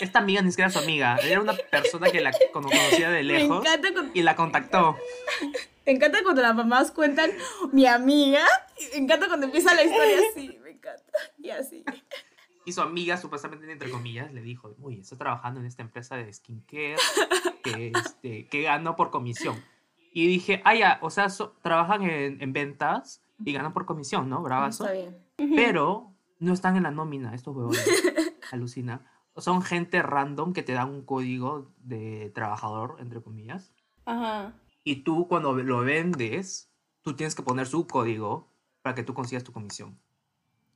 esta 0.00 0.20
amiga 0.20 0.42
ni 0.42 0.50
siquiera 0.50 0.70
era 0.70 0.78
su 0.78 0.84
amiga, 0.84 1.16
era 1.24 1.40
una 1.40 1.54
persona 1.54 2.08
que 2.10 2.20
la 2.20 2.30
cono- 2.52 2.68
conocía 2.68 3.10
de 3.10 3.24
lejos 3.24 3.64
cuando, 3.64 4.10
y 4.14 4.22
la 4.22 4.36
contactó. 4.36 4.96
me 5.84 5.92
encanta 5.92 6.22
cuando 6.22 6.40
las 6.42 6.54
mamás 6.54 6.92
cuentan 6.92 7.32
mi 7.72 7.86
amiga. 7.86 8.44
Me 8.92 8.98
encanta 9.00 9.26
cuando 9.26 9.46
empieza 9.46 9.74
la 9.74 9.82
historia 9.82 10.18
así. 10.30 10.56
Me 10.62 10.70
encanta. 10.70 11.12
Y 11.38 11.50
así. 11.50 11.84
Y 12.64 12.72
su 12.72 12.80
amiga, 12.80 13.16
supuestamente, 13.16 13.70
entre 13.70 13.90
comillas, 13.90 14.32
le 14.32 14.40
dijo, 14.40 14.74
oye, 14.80 15.00
estoy 15.00 15.18
trabajando 15.18 15.58
en 15.60 15.66
esta 15.66 15.82
empresa 15.82 16.16
de 16.16 16.32
skincare 16.32 16.94
que, 17.64 17.90
este, 17.94 18.46
que 18.46 18.62
gano 18.62 18.94
por 18.94 19.10
comisión. 19.10 19.62
Y 20.16 20.28
dije, 20.28 20.62
ah, 20.64 20.74
ya, 20.76 20.98
o 21.02 21.10
sea, 21.10 21.28
so- 21.28 21.56
trabajan 21.60 22.02
en, 22.02 22.40
en 22.40 22.52
ventas 22.52 23.20
y 23.44 23.52
ganan 23.52 23.72
por 23.72 23.84
comisión, 23.84 24.30
¿no? 24.30 24.42
Bravazo. 24.42 24.84
Está 24.86 24.96
bien. 24.96 25.54
Pero 25.56 26.12
no 26.38 26.52
están 26.54 26.76
en 26.76 26.84
la 26.84 26.92
nómina, 26.92 27.34
estos 27.34 27.54
huevones. 27.54 27.84
Alucina. 28.52 29.04
Son 29.36 29.60
gente 29.60 30.00
random 30.02 30.52
que 30.52 30.62
te 30.62 30.72
dan 30.72 30.88
un 30.90 31.02
código 31.02 31.72
de 31.78 32.30
trabajador, 32.32 32.96
entre 33.00 33.20
comillas. 33.20 33.72
Ajá. 34.04 34.54
Y 34.84 35.02
tú, 35.02 35.26
cuando 35.26 35.52
lo 35.54 35.80
vendes, 35.80 36.70
tú 37.02 37.14
tienes 37.16 37.34
que 37.34 37.42
poner 37.42 37.66
su 37.66 37.88
código 37.88 38.48
para 38.82 38.94
que 38.94 39.02
tú 39.02 39.14
consigas 39.14 39.42
tu 39.42 39.50
comisión. 39.52 39.98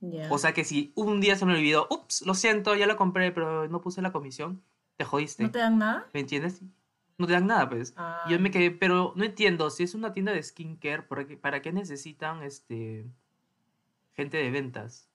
Ya. 0.01 0.27
O 0.31 0.37
sea 0.37 0.53
que 0.53 0.65
si 0.65 0.91
un 0.95 1.21
día 1.21 1.37
se 1.37 1.45
me 1.45 1.53
olvidó, 1.53 1.87
ups, 1.89 2.23
lo 2.25 2.33
siento, 2.33 2.75
ya 2.75 2.87
lo 2.87 2.97
compré, 2.97 3.31
pero 3.31 3.69
no 3.69 3.79
puse 3.79 4.01
la 4.01 4.11
comisión, 4.11 4.61
te 4.97 5.05
jodiste. 5.05 5.43
¿No 5.43 5.51
te 5.51 5.59
dan 5.59 5.77
nada? 5.77 6.07
¿Me 6.13 6.19
entiendes? 6.19 6.61
No 7.19 7.27
te 7.27 7.33
dan 7.33 7.47
nada, 7.47 7.69
pues. 7.69 7.93
Ah. 7.97 8.23
Y 8.25 8.31
yo 8.31 8.39
me 8.39 8.49
quedé, 8.49 8.71
pero 8.71 9.11
no 9.17 9.25
entiendo, 9.25 9.69
si 9.69 9.83
es 9.83 9.93
una 9.93 10.13
tienda 10.13 10.31
de 10.31 10.41
skincare, 10.41 11.03
¿para 11.03 11.27
qué, 11.27 11.35
para 11.35 11.61
qué 11.61 11.73
necesitan 11.73 12.41
este 12.43 13.05
gente 14.13 14.37
de 14.37 14.49
ventas? 14.49 15.11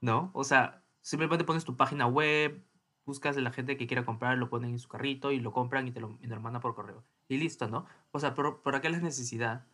¿No? 0.00 0.30
O 0.32 0.44
sea, 0.44 0.84
simplemente 1.00 1.44
pones 1.44 1.64
tu 1.64 1.76
página 1.76 2.06
web, 2.06 2.64
buscas 3.04 3.36
a 3.36 3.40
la 3.40 3.50
gente 3.50 3.76
que 3.76 3.88
quiera 3.88 4.04
comprar, 4.04 4.38
lo 4.38 4.48
ponen 4.48 4.70
en 4.70 4.78
su 4.78 4.88
carrito 4.88 5.32
y 5.32 5.40
lo 5.40 5.52
compran 5.52 5.88
y 5.88 5.90
te 5.90 5.98
lo, 5.98 6.16
y 6.20 6.28
te 6.28 6.34
lo 6.34 6.40
mandan 6.40 6.62
por 6.62 6.76
correo. 6.76 7.04
Y 7.26 7.36
listo, 7.38 7.66
¿no? 7.66 7.84
O 8.12 8.20
sea, 8.20 8.36
¿por, 8.36 8.62
¿para 8.62 8.80
qué 8.80 8.88
la 8.88 8.98
necesidad? 8.98 9.66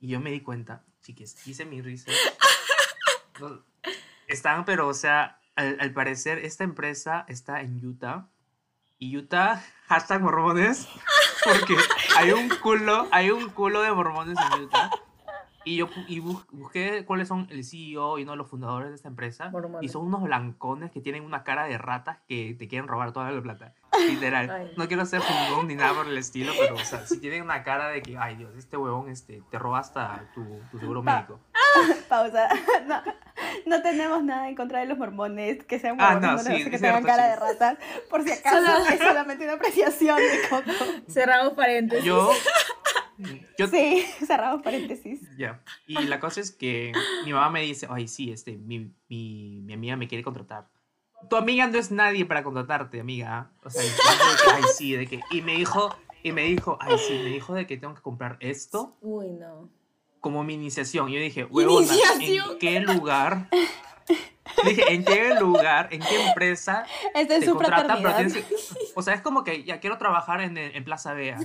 Y 0.00 0.08
yo 0.08 0.18
me 0.18 0.32
di 0.32 0.40
cuenta, 0.40 0.84
chiques, 1.02 1.46
hice 1.46 1.64
mi 1.64 1.80
research. 1.82 2.18
Están, 4.26 4.64
pero, 4.64 4.88
o 4.88 4.94
sea, 4.94 5.40
al, 5.54 5.76
al 5.78 5.92
parecer 5.92 6.38
esta 6.38 6.64
empresa 6.64 7.24
está 7.28 7.60
en 7.60 7.84
Utah. 7.86 8.28
Y 9.02 9.16
Utah, 9.16 9.60
hashtag 9.88 10.20
mormones, 10.22 10.86
porque 11.44 11.74
hay 12.16 12.30
un 12.30 12.48
culo, 12.48 13.08
hay 13.10 13.32
un 13.32 13.48
culo 13.50 13.82
de 13.82 13.90
mormones 13.90 14.38
en 14.54 14.62
Utah. 14.62 14.90
Y 15.64 15.74
yo 15.76 15.88
y 16.06 16.20
bu- 16.20 16.44
busqué 16.52 17.04
cuáles 17.04 17.26
son 17.26 17.48
el 17.50 17.64
CEO 17.64 18.20
y 18.20 18.22
uno 18.22 18.30
de 18.32 18.36
los 18.38 18.48
fundadores 18.48 18.90
de 18.90 18.94
esta 18.94 19.08
empresa. 19.08 19.50
Mormones. 19.50 19.82
Y 19.82 19.88
son 19.92 20.06
unos 20.06 20.22
blancones 20.22 20.92
que 20.92 21.00
tienen 21.00 21.24
una 21.24 21.42
cara 21.42 21.64
de 21.64 21.78
ratas 21.78 22.18
que 22.28 22.54
te 22.56 22.68
quieren 22.68 22.86
robar 22.86 23.12
toda 23.12 23.28
la 23.32 23.42
plata. 23.42 23.74
Literal. 24.06 24.48
Ay. 24.50 24.72
No 24.76 24.86
quiero 24.86 25.04
ser 25.04 25.20
fingón 25.20 25.66
ni 25.66 25.74
nada 25.74 25.94
por 25.94 26.06
el 26.06 26.16
estilo, 26.16 26.52
pero, 26.56 26.76
o 26.76 26.84
sea, 26.84 27.04
si 27.04 27.18
tienen 27.18 27.42
una 27.42 27.64
cara 27.64 27.88
de 27.88 28.02
que, 28.02 28.16
ay 28.16 28.36
Dios, 28.36 28.54
este 28.56 28.76
huevón 28.76 29.08
este, 29.08 29.42
te 29.50 29.58
roba 29.58 29.80
hasta 29.80 30.30
tu, 30.32 30.44
tu 30.70 30.78
seguro 30.78 31.02
Pa- 31.02 31.16
médico. 31.16 31.40
Pausa. 32.08 32.48
No, 32.86 33.02
no 33.66 33.82
tenemos 33.82 34.22
nada 34.24 34.48
en 34.48 34.54
contra 34.56 34.80
de 34.80 34.86
los 34.86 34.98
mormones, 34.98 35.64
que 35.64 35.78
sean 35.78 35.96
Ah, 35.98 36.12
mormones, 36.14 36.44
no, 36.44 36.50
no, 36.50 36.56
sí, 36.56 36.64
que 36.70 36.78
tengan 36.78 37.02
cara 37.04 37.24
sí. 37.24 37.30
de 37.30 37.36
ratas. 37.36 37.78
Por 38.10 38.22
si 38.24 38.32
acaso, 38.32 38.56
Solo- 38.64 38.86
es 38.86 38.98
solamente 38.98 39.44
una 39.44 39.54
apreciación 39.54 40.16
de 40.18 40.48
Coco. 40.48 40.70
Cerramos 41.10 41.54
paréntesis. 41.54 42.04
Yo. 42.04 42.30
Yo, 43.58 43.68
Sí, 43.68 44.04
cerramos 44.26 44.62
paréntesis. 44.62 45.20
Ya. 45.36 45.62
Y 45.86 46.02
la 46.06 46.18
cosa 46.18 46.40
es 46.40 46.50
que 46.50 46.92
mi 47.24 47.32
mamá 47.32 47.50
me 47.50 47.60
dice, 47.62 47.86
ay, 47.90 48.08
sí, 48.08 48.32
este, 48.32 48.56
mi, 48.56 48.90
mi, 49.08 49.60
mi 49.62 49.72
amiga 49.74 49.96
me 49.96 50.08
quiere 50.08 50.24
contratar. 50.24 50.68
Tu 51.30 51.36
amiga 51.36 51.68
no 51.68 51.78
es 51.78 51.92
nadie 51.92 52.24
para 52.26 52.42
contratarte, 52.42 52.98
amiga. 52.98 53.52
O 53.62 53.70
sea, 53.70 53.80
de 53.82 53.88
que, 53.88 54.50
ay, 54.54 54.62
sí, 54.74 54.96
de 54.96 55.06
que. 55.06 55.20
Y 55.30 55.40
me 55.42 55.52
dijo, 55.54 55.96
y 56.24 56.32
me 56.32 56.42
dijo, 56.44 56.78
ay, 56.80 56.96
sí, 56.98 57.12
me 57.22 57.30
dijo 57.30 57.54
de 57.54 57.66
que 57.66 57.76
tengo 57.76 57.94
que 57.94 58.00
comprar 58.02 58.38
esto 58.40 58.96
Uy, 59.02 59.30
no. 59.30 59.70
Como 60.22 60.42
mi 60.44 60.54
iniciación. 60.54 61.10
Y 61.10 61.14
yo 61.16 61.20
dije, 61.20 61.44
huevona. 61.44 61.86
¿en 62.18 62.58
qué 62.58 62.80
lugar? 62.80 63.48
Dije, 64.64 64.92
¿en 64.92 65.04
qué 65.04 65.34
lugar, 65.34 65.88
en 65.92 66.00
qué 66.00 66.26
empresa 66.28 66.84
Esta 67.14 67.34
es 67.34 67.40
te 67.40 67.46
su 67.46 67.54
contratan? 67.54 68.02
Pero 68.02 68.14
tienes 68.16 68.34
que, 68.34 68.44
o 68.94 69.02
sea, 69.02 69.14
es 69.14 69.22
como 69.22 69.44
que 69.44 69.64
ya 69.64 69.80
quiero 69.80 69.98
trabajar 69.98 70.40
en, 70.40 70.56
en 70.58 70.84
Plaza 70.84 71.12
Vea. 71.14 71.38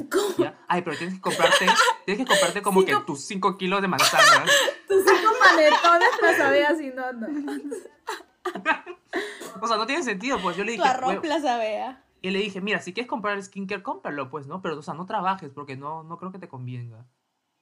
Ay, 0.67 0.81
pero 0.81 0.97
tienes 0.97 1.15
que 1.15 1.21
comprarte, 1.21 1.65
tienes 2.05 2.25
que 2.25 2.29
comprarte 2.29 2.61
como 2.61 2.83
que 2.85 2.95
tus 3.05 3.21
5 3.25 3.57
kilos 3.57 3.81
de 3.81 3.87
manzanas. 3.87 4.25
Tus 4.87 5.03
cinco 5.05 5.31
panetones 5.39 6.09
las 6.21 6.37
sabías 6.37 6.81
y 6.81 6.87
no, 6.87 7.13
no. 7.13 7.27
O 9.61 9.67
sea, 9.67 9.77
no 9.77 9.85
tiene 9.87 10.03
sentido, 10.03 10.39
pues 10.41 10.55
yo 10.55 10.63
le 10.63 10.75
Tu 10.75 10.81
dije, 10.81 10.87
arroz 10.93 11.13
"Hue-". 11.15 11.21
Plaza 11.21 11.57
Vea. 11.57 12.03
y 12.21 12.29
le 12.29 12.39
dije, 12.39 12.61
mira, 12.61 12.79
si 12.79 12.93
quieres 12.93 13.09
comprar 13.09 13.35
el 13.37 13.43
skincare, 13.43 13.81
cómpralo, 13.83 14.29
pues, 14.29 14.47
¿no? 14.47 14.61
Pero, 14.61 14.77
o 14.77 14.81
sea, 14.83 14.93
no 14.93 15.05
trabajes 15.05 15.51
porque 15.53 15.75
no, 15.75 16.03
no 16.03 16.17
creo 16.17 16.31
que 16.31 16.39
te 16.39 16.47
convenga. 16.47 17.05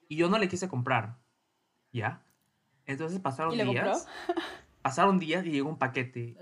Y 0.08 0.15
yo 0.18 0.30
no 0.30 0.38
le 0.38 0.48
quise 0.48 0.68
comprar, 0.68 1.18
¿ya? 1.91 2.22
Entonces 2.86 3.20
pasaron 3.20 3.54
¿Y 3.54 3.58
le 3.58 3.65
días. 3.65 4.08
Pasaron 4.82 5.18
días 5.18 5.44
y 5.48 5.50
llegó 5.50 5.68
un 5.70 5.80
paquete. 5.80 6.38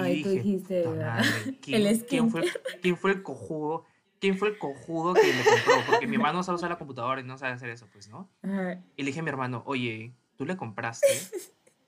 Ay, 0.00 0.20
y 0.20 0.22
tú 0.22 0.28
dije, 0.30 0.42
dijiste. 0.42 0.82
"Puta 0.82 0.96
¿verdad? 0.96 1.18
madre, 1.18 1.58
¿quién, 1.62 1.86
El 1.86 2.06
quién 2.06 2.30
fue, 2.30 2.44
¿quién 2.80 2.96
fue 2.96 3.10
el 3.12 3.22
cojudo? 3.22 3.84
¿Quién 4.18 4.38
fue 4.38 4.48
el 4.48 4.56
cojudo 4.58 5.12
que 5.12 5.26
le 5.30 5.44
compró? 5.44 5.74
Porque 5.86 6.06
mi 6.06 6.14
hermano 6.16 6.42
sabe 6.42 6.56
usar 6.56 6.70
la 6.70 6.78
computadora 6.78 7.20
y 7.20 7.24
no 7.24 7.36
sabe 7.36 7.52
hacer 7.52 7.68
eso, 7.68 7.86
pues, 7.92 8.08
¿no? 8.08 8.30
Ajá. 8.42 8.78
Y 8.96 9.02
le 9.02 9.08
dije 9.08 9.20
a 9.20 9.22
mi 9.22 9.28
hermano, 9.28 9.62
oye, 9.66 10.14
¿tú 10.36 10.46
le 10.46 10.56
compraste? 10.56 11.06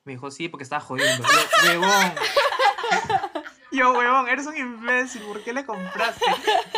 Me 0.04 0.12
dijo, 0.12 0.30
sí, 0.30 0.48
porque 0.50 0.64
estaba 0.64 0.80
jodiendo. 0.82 1.22
Yo, 1.26 1.70
huevón. 1.80 2.12
Yo, 3.72 3.92
huevón, 3.92 4.28
eres 4.28 4.46
un 4.46 4.56
imbécil, 4.56 5.22
¿por 5.22 5.42
qué 5.42 5.52
le 5.52 5.64
compraste? 5.64 6.24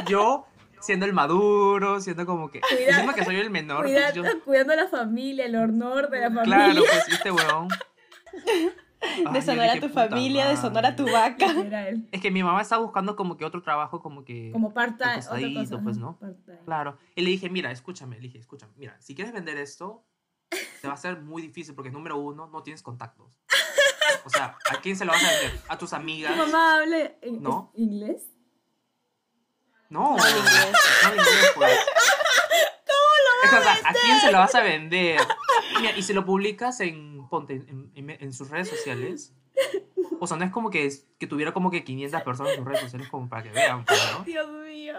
Yo, 0.06 0.46
siendo 0.86 1.04
el 1.06 1.12
maduro, 1.12 2.00
siendo 2.00 2.24
como 2.26 2.50
que... 2.50 2.60
Cuida- 2.60 2.90
Encima 2.96 3.14
que 3.14 3.24
soy 3.24 3.36
el 3.36 3.50
menor, 3.50 3.82
pues 3.84 3.92
Cuida- 3.92 4.12
yo... 4.12 4.22
Cuidando 4.44 4.72
a 4.72 4.76
la 4.76 4.88
familia, 4.88 5.44
el 5.46 5.56
honor 5.56 6.08
de 6.08 6.20
la 6.20 6.26
familia. 6.30 6.44
Claro, 6.44 6.82
pues, 6.88 7.08
este 7.08 7.30
huevón. 7.30 7.68
Ay, 9.02 9.24
yo 9.24 9.30
De 9.30 9.42
sonar 9.42 9.68
a 9.70 9.74
tu 9.74 9.88
"Puta 9.88 10.08
familia, 10.08 10.48
de 10.48 10.56
sonar 10.56 10.86
a 10.86 10.96
tu 10.96 11.04
madre". 11.06 11.36
vaca. 11.38 11.90
Es 12.12 12.20
que 12.20 12.30
mi 12.30 12.42
mamá 12.42 12.62
estaba 12.62 12.82
buscando 12.82 13.14
como 13.14 13.36
que 13.36 13.44
otro 13.44 13.62
trabajo, 13.62 14.00
como 14.00 14.24
que... 14.24 14.50
Como 14.52 14.72
part-time. 14.72 15.20
Pues, 15.82 15.98
¿no? 15.98 16.18
Claro. 16.64 16.96
Y 17.14 17.20
le 17.22 17.30
dije, 17.30 17.50
mira, 17.50 17.70
escúchame, 17.70 18.16
le 18.16 18.22
dije, 18.22 18.38
escúchame, 18.38 18.72
mira, 18.76 18.96
si 19.00 19.14
quieres 19.14 19.34
vender 19.34 19.58
esto, 19.58 20.04
te 20.80 20.88
va 20.88 20.94
a 20.94 20.96
ser 20.96 21.20
muy 21.20 21.42
difícil 21.42 21.74
porque 21.74 21.90
número 21.90 22.16
uno, 22.16 22.46
no 22.46 22.62
tienes 22.62 22.82
contactos. 22.82 23.38
O 24.24 24.30
sea, 24.30 24.56
¿a 24.70 24.80
quién 24.80 24.96
se 24.96 25.04
lo 25.04 25.12
vas 25.12 25.22
a 25.24 25.30
vender? 25.30 25.60
¿A 25.68 25.76
tus 25.78 25.92
amigas? 25.92 26.32
¿Tu 26.32 26.38
mamá 26.38 26.76
habla 26.78 27.12
en- 27.20 27.42
No. 27.42 27.70
inglés? 27.74 28.32
No, 29.90 30.16
no 30.16 30.26
en 30.26 30.36
inglés. 30.36 30.72
no 31.02 31.08
en 31.12 31.18
inglés, 31.18 31.52
pues. 31.54 31.72
Es 33.44 33.50
que, 33.50 33.56
o 33.56 33.62
sea, 33.62 33.72
¿a 33.84 33.92
quién 33.92 34.20
se 34.20 34.32
lo 34.32 34.38
vas 34.38 34.54
a 34.54 34.62
vender? 34.62 35.20
Y, 35.76 35.80
mira, 35.80 35.96
y 35.96 36.02
si 36.02 36.12
lo 36.12 36.24
publicas 36.24 36.80
en, 36.80 37.26
ponte, 37.28 37.54
en, 37.54 37.90
en- 37.94 38.10
en 38.10 38.32
sus 38.32 38.50
redes 38.50 38.68
sociales, 38.68 39.32
o 40.18 40.26
sea, 40.26 40.36
no 40.36 40.44
es 40.44 40.50
como 40.50 40.70
que, 40.70 40.90
que 41.18 41.26
tuviera 41.26 41.52
como 41.52 41.70
que 41.70 41.84
500 41.84 42.22
personas 42.22 42.52
en 42.52 42.58
sus 42.58 42.64
redes 42.66 42.80
sociales 42.80 43.08
como 43.08 43.28
para 43.28 43.42
que 43.42 43.50
vean, 43.50 43.84
pues, 43.84 44.00
¿no? 44.12 44.24
Dios 44.24 44.48
mío. 44.50 44.94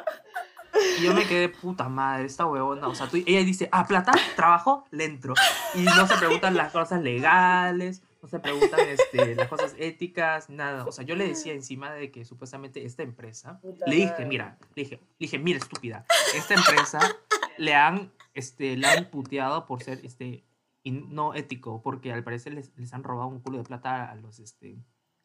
Y 0.99 1.03
yo 1.03 1.13
me 1.13 1.25
quedé, 1.25 1.49
puta 1.49 1.89
madre, 1.89 2.25
esta 2.25 2.45
huevona. 2.45 2.87
O 2.87 2.95
sea, 2.95 3.07
tú- 3.07 3.17
ella 3.25 3.43
dice, 3.43 3.67
ah, 3.71 3.85
plata, 3.87 4.11
trabajo, 4.35 4.85
le 4.91 5.05
entro. 5.05 5.33
Y 5.73 5.79
no 5.81 6.07
se 6.07 6.15
preguntan 6.17 6.55
las 6.55 6.71
cosas 6.71 7.01
legales, 7.01 8.01
no 8.21 8.27
se 8.27 8.39
preguntan 8.39 8.79
este, 8.87 9.35
las 9.35 9.47
cosas 9.47 9.75
éticas, 9.77 10.49
nada. 10.49 10.85
O 10.85 10.91
sea, 10.91 11.03
yo 11.05 11.15
le 11.15 11.27
decía 11.27 11.53
encima 11.53 11.91
de 11.93 12.11
que 12.11 12.25
supuestamente 12.25 12.85
esta 12.85 13.03
empresa, 13.03 13.59
Puta 13.61 13.85
le 13.87 13.95
dije, 13.95 14.11
madre. 14.11 14.25
mira, 14.25 14.57
le 14.75 14.83
dije, 14.83 14.95
le 14.97 15.07
dije, 15.19 15.39
mira, 15.39 15.57
estúpida, 15.59 16.05
esta 16.35 16.53
empresa 16.55 16.99
le 17.57 17.73
han, 17.75 18.11
este, 18.33 18.75
le 18.77 18.87
han 18.87 19.09
puteado 19.09 19.65
por 19.65 19.81
ser, 19.83 19.99
este, 20.05 20.43
in- 20.83 21.13
no 21.13 21.33
ético, 21.33 21.81
porque 21.81 22.11
al 22.13 22.23
parecer 22.23 22.53
les, 22.53 22.71
les 22.77 22.93
han 22.93 23.03
robado 23.03 23.27
un 23.29 23.39
culo 23.39 23.57
de 23.59 23.63
plata 23.63 24.09
a 24.09 24.15
los, 24.15 24.39
este, 24.39 24.77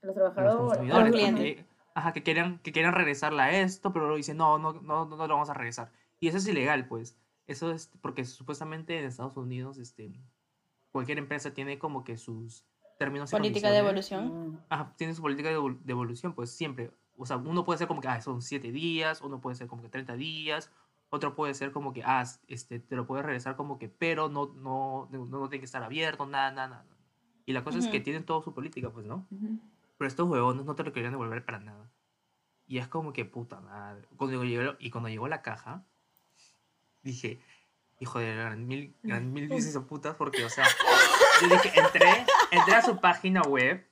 Los 0.02 0.16
a 0.16 0.20
los 0.20 0.34
trabajadores. 0.34 0.78
consumidores. 0.78 1.10
los 1.10 1.14
clientes. 1.14 1.66
ajá, 1.94 2.12
que 2.12 2.22
querían, 2.22 2.58
que 2.58 2.72
querían 2.72 2.94
regresarla 2.94 3.44
a 3.44 3.50
esto, 3.60 3.92
pero 3.92 4.06
luego 4.06 4.16
dicen, 4.16 4.36
no, 4.36 4.58
no, 4.58 4.72
no, 4.74 5.04
no, 5.06 5.16
no 5.16 5.26
lo 5.26 5.34
vamos 5.34 5.50
a 5.50 5.54
regresar. 5.54 5.92
Y 6.20 6.28
eso 6.28 6.38
es 6.38 6.46
ilegal, 6.46 6.86
pues. 6.88 7.16
Eso 7.46 7.72
es 7.72 7.90
porque 8.00 8.24
supuestamente 8.24 8.98
en 8.98 9.04
Estados 9.04 9.36
Unidos, 9.36 9.76
este, 9.78 10.12
cualquier 10.92 11.18
empresa 11.18 11.52
tiene 11.52 11.78
como 11.78 12.04
que 12.04 12.16
sus 12.16 12.64
términos 13.04 13.30
Política 13.30 13.70
de 13.70 13.78
evolución. 13.78 14.60
Ajá, 14.68 14.92
tiene 14.96 15.14
su 15.14 15.22
política 15.22 15.48
de, 15.48 15.58
evol- 15.58 15.80
de 15.82 15.92
evolución, 15.92 16.34
pues 16.34 16.50
siempre. 16.50 16.90
O 17.16 17.26
sea, 17.26 17.36
uno 17.36 17.64
puede 17.64 17.78
ser 17.78 17.88
como 17.88 18.00
que, 18.00 18.08
ah, 18.08 18.20
son 18.20 18.42
7 18.42 18.72
días, 18.72 19.20
uno 19.22 19.40
puede 19.40 19.56
ser 19.56 19.66
como 19.68 19.82
que 19.82 19.88
30 19.88 20.14
días, 20.16 20.70
otro 21.10 21.34
puede 21.34 21.54
ser 21.54 21.72
como 21.72 21.92
que, 21.92 22.02
ah, 22.04 22.24
este, 22.48 22.78
te 22.80 22.96
lo 22.96 23.06
puedes 23.06 23.24
regresar 23.24 23.54
como 23.56 23.78
que, 23.78 23.88
pero 23.88 24.28
no, 24.28 24.52
no, 24.56 25.08
no, 25.10 25.26
no 25.26 25.48
tiene 25.48 25.60
que 25.60 25.66
estar 25.66 25.82
abierto, 25.82 26.26
nada, 26.26 26.50
nada, 26.50 26.68
nada. 26.68 26.86
Y 27.44 27.52
la 27.52 27.62
cosa 27.64 27.78
es 27.78 27.88
que 27.88 28.00
tienen 28.00 28.24
toda 28.24 28.42
su 28.42 28.54
política, 28.54 28.90
pues, 28.90 29.04
¿no? 29.04 29.26
Ujú. 29.30 29.58
Pero 29.98 30.08
estos 30.08 30.28
huevones 30.28 30.64
no 30.64 30.74
te 30.74 30.84
lo 30.84 30.92
querían 30.92 31.12
devolver 31.12 31.44
para 31.44 31.58
nada. 31.60 31.90
Y 32.66 32.78
es 32.78 32.88
como 32.88 33.12
que 33.12 33.24
puta 33.24 33.60
madre. 33.60 34.08
Cuando 34.16 34.42
llegó, 34.44 34.74
y 34.78 34.90
cuando 34.90 35.08
llegó 35.10 35.28
la 35.28 35.42
caja, 35.42 35.84
dije, 37.02 37.40
hijo 38.00 38.18
de 38.18 38.34
gran 38.34 38.66
mil, 38.66 38.96
gran 39.02 39.32
mil 39.34 39.48
veces 39.48 39.76
a 39.76 39.84
putas, 39.86 40.14
porque, 40.16 40.44
o 40.44 40.48
sea, 40.48 40.64
yo 41.42 41.48
dije, 41.48 41.72
entré, 41.78 42.26
entré 42.50 42.74
a 42.74 42.82
su 42.82 42.98
página 43.00 43.42
web 43.42 43.86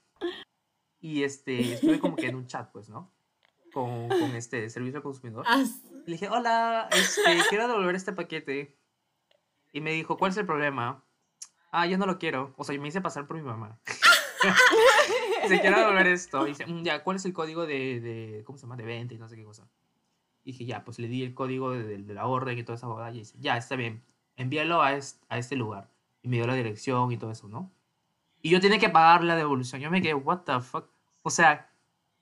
y 1.01 1.23
este, 1.25 1.75
estuve 1.75 1.99
como 1.99 2.17
que 2.17 2.27
en 2.27 2.35
un 2.37 2.47
chat, 2.47 2.71
pues, 2.73 2.89
¿no? 2.89 3.13
Con, 3.73 4.09
con 4.09 4.35
este 4.35 4.69
servicio 4.71 4.99
al 4.99 5.03
consumidor. 5.03 5.45
Ah, 5.49 5.63
Y 5.63 6.11
le 6.11 6.13
dije, 6.13 6.29
hola, 6.29 6.89
este, 6.93 7.23
quiero 7.49 7.69
devolver 7.69 7.95
este 7.95 8.13
paquete. 8.13 8.77
Y 9.73 9.81
me 9.81 9.93
dijo, 9.93 10.17
¿cuál 10.19 10.33
es 10.33 10.37
el 10.37 10.47
problema? 10.47 11.05
Ah, 11.71 11.87
yo 11.87 11.97
no 11.97 12.07
lo 12.07 12.19
quiero. 12.19 12.53
O 12.57 12.65
sea, 12.65 12.75
yo 12.75 12.83
me 12.83 12.89
hice 12.89 13.01
pasar 13.01 13.27
por 13.27 13.37
mi 13.37 13.43
mamá. 13.43 13.79
Se 15.49 15.61
quiere 15.61 15.79
devolver 15.79 16.07
esto. 16.09 16.47
Y 16.47 16.51
dice, 16.51 16.67
"Mm, 16.67 16.83
ya, 16.83 17.03
¿cuál 17.05 17.17
es 17.17 17.25
el 17.25 17.33
código 17.33 17.67
de, 17.67 18.01
de, 18.01 18.43
¿cómo 18.45 18.59
se 18.59 18.63
llama? 18.63 18.77
De 18.77 18.85
venta 18.85 19.15
y 19.15 19.19
no 19.19 19.29
sé 19.29 19.37
qué 19.37 19.45
cosa. 19.45 19.69
Y 20.43 20.53
dije, 20.53 20.65
ya, 20.65 20.85
pues 20.85 20.99
le 20.99 21.09
di 21.09 21.23
el 21.23 21.35
código 21.35 21.71
de, 21.73 21.83
de- 21.85 21.99
de 21.99 22.15
la 22.15 22.27
orden 22.27 22.59
y 22.59 22.63
toda 22.65 22.77
esa 22.77 22.87
boda. 22.89 23.11
Y 23.13 23.19
dice, 23.21 23.37
ya, 23.39 23.57
está 23.57 23.77
bien, 23.77 24.03
envíalo 24.37 24.83
a, 24.83 24.95
es- 24.95 25.21
a 25.29 25.39
este 25.39 25.57
lugar. 25.57 25.90
Y 26.23 26.29
me 26.29 26.37
dio 26.37 26.47
la 26.47 26.55
dirección 26.55 27.13
y 27.13 27.17
todo 27.17 27.31
eso, 27.31 27.49
¿no? 27.49 27.71
Y 28.43 28.51
yo 28.51 28.61
tenía 28.61 28.79
que 28.79 28.89
pagar 28.89 29.23
la 29.25 29.37
devolución. 29.37 29.81
Yo 29.81 29.91
me 29.91 30.01
quedé, 30.03 30.15
what 30.15 30.41
the 30.41 30.61
fuck. 30.61 30.87
O 31.23 31.31
sea, 31.31 31.71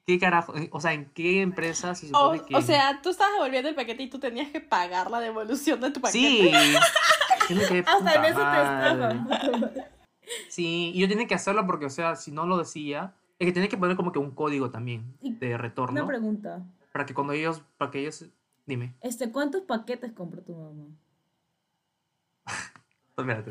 ¿qué 0.07 0.19
carajo? 0.19 0.53
O 0.71 0.81
sea, 0.81 0.93
¿en 0.93 1.07
qué 1.11 1.43
empresa 1.43 1.95
se 1.95 2.07
O, 2.07 2.09
supone 2.35 2.43
que.? 2.43 2.57
o 2.57 2.63
sea, 2.63 3.01
tú 3.03 3.11
estabas 3.11 3.35
devolviendo 3.35 3.69
el 3.69 3.75
paquete 3.75 4.03
y 4.05 4.09
tú 4.11 4.19
tenías 4.19 4.51
que 4.51 4.61
pagar 4.61 5.11
la 5.11 5.21
devolución 5.21 5.81
de 5.81 5.91
tu 5.91 6.01
paquete. 6.01 6.19
Sí. 6.19 6.51
Yo 7.49 7.57
me 7.57 7.67
quedé, 7.67 7.85
Hasta 7.87 8.15
en 8.15 8.25
eso 8.25 9.75
te. 9.75 9.85
Sí, 10.51 10.93
y 10.95 11.01
yo 11.01 11.09
tenía 11.09 11.27
que 11.27 11.35
hacerlo 11.35 11.67
porque, 11.67 11.87
o 11.87 11.91
sea, 11.91 12.15
si 12.17 12.31
no 12.31 12.45
lo 12.45 12.59
decía, 12.59 13.15
es 13.39 13.47
que 13.47 13.53
tenía 13.53 13.71
que 13.71 13.79
poner 13.79 13.97
como 13.97 14.13
que 14.13 14.19
un 14.19 14.33
código 14.33 14.69
también 14.71 15.17
de 15.23 15.57
retorno 15.57 15.93
Una 16.03 16.07
pregunta. 16.07 16.63
para 16.93 17.07
que 17.07 17.15
cuando 17.15 17.33
ellos, 17.33 17.63
para 17.79 17.91
que 17.91 18.01
ellos, 18.01 18.27
dime, 18.67 18.95
Este, 19.01 19.33
¿cuántos 19.33 19.63
paquetes 19.63 20.13
compró 20.13 20.43
tu 20.43 20.55
mamá? 20.55 20.85
Espérate, 23.23 23.51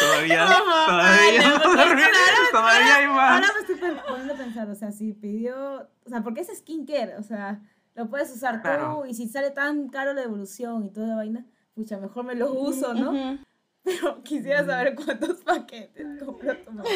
todavía, 0.00 0.46
todavía, 0.86 1.60
todavía, 1.62 2.08
claro, 2.08 2.42
todavía 2.52 2.96
hay 2.96 3.06
más. 3.08 3.32
Ahora 3.44 3.52
me 3.54 3.60
estoy 3.60 3.76
poniendo 4.08 4.34
a 4.34 4.36
pensar, 4.36 4.70
o 4.70 4.74
sea, 4.74 4.92
si 4.92 5.12
pidió, 5.12 5.88
o 6.04 6.08
sea, 6.08 6.22
porque 6.22 6.40
es 6.40 6.48
skincare, 6.58 7.16
o 7.16 7.22
sea, 7.22 7.60
lo 7.94 8.08
puedes 8.08 8.30
usar 8.34 8.60
Claro. 8.62 9.00
tú 9.02 9.06
y 9.06 9.14
si 9.14 9.28
sale 9.28 9.50
tan 9.50 9.88
caro 9.88 10.12
la 10.12 10.20
devolución 10.22 10.84
y 10.84 10.90
toda 10.90 11.06
la 11.08 11.16
vaina, 11.16 11.46
pucha, 11.74 11.98
mejor 11.98 12.24
me 12.24 12.34
los 12.34 12.50
uso, 12.52 12.94
¿no? 12.94 13.38
Pero 13.84 14.22
quisiera 14.24 14.64
saber 14.66 14.94
cuántos 14.96 15.38
paquetes 15.42 16.04
compró 16.24 16.56
tu 16.58 16.72
mamá. 16.72 16.88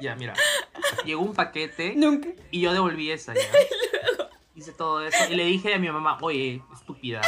Ya, 0.00 0.14
mira, 0.16 0.34
llegó 1.04 1.22
un 1.22 1.34
paquete 1.34 1.94
Nunca. 1.96 2.28
y 2.50 2.60
yo 2.60 2.72
devolví 2.72 3.10
esa 3.10 3.34
ya. 3.34 3.40
Hice 4.56 4.72
todo 4.72 5.04
eso 5.04 5.18
y 5.30 5.34
le 5.34 5.44
dije 5.44 5.74
a 5.74 5.78
mi 5.78 5.88
mamá, 5.90 6.18
oye, 6.20 6.62
estúpida, 6.72 7.20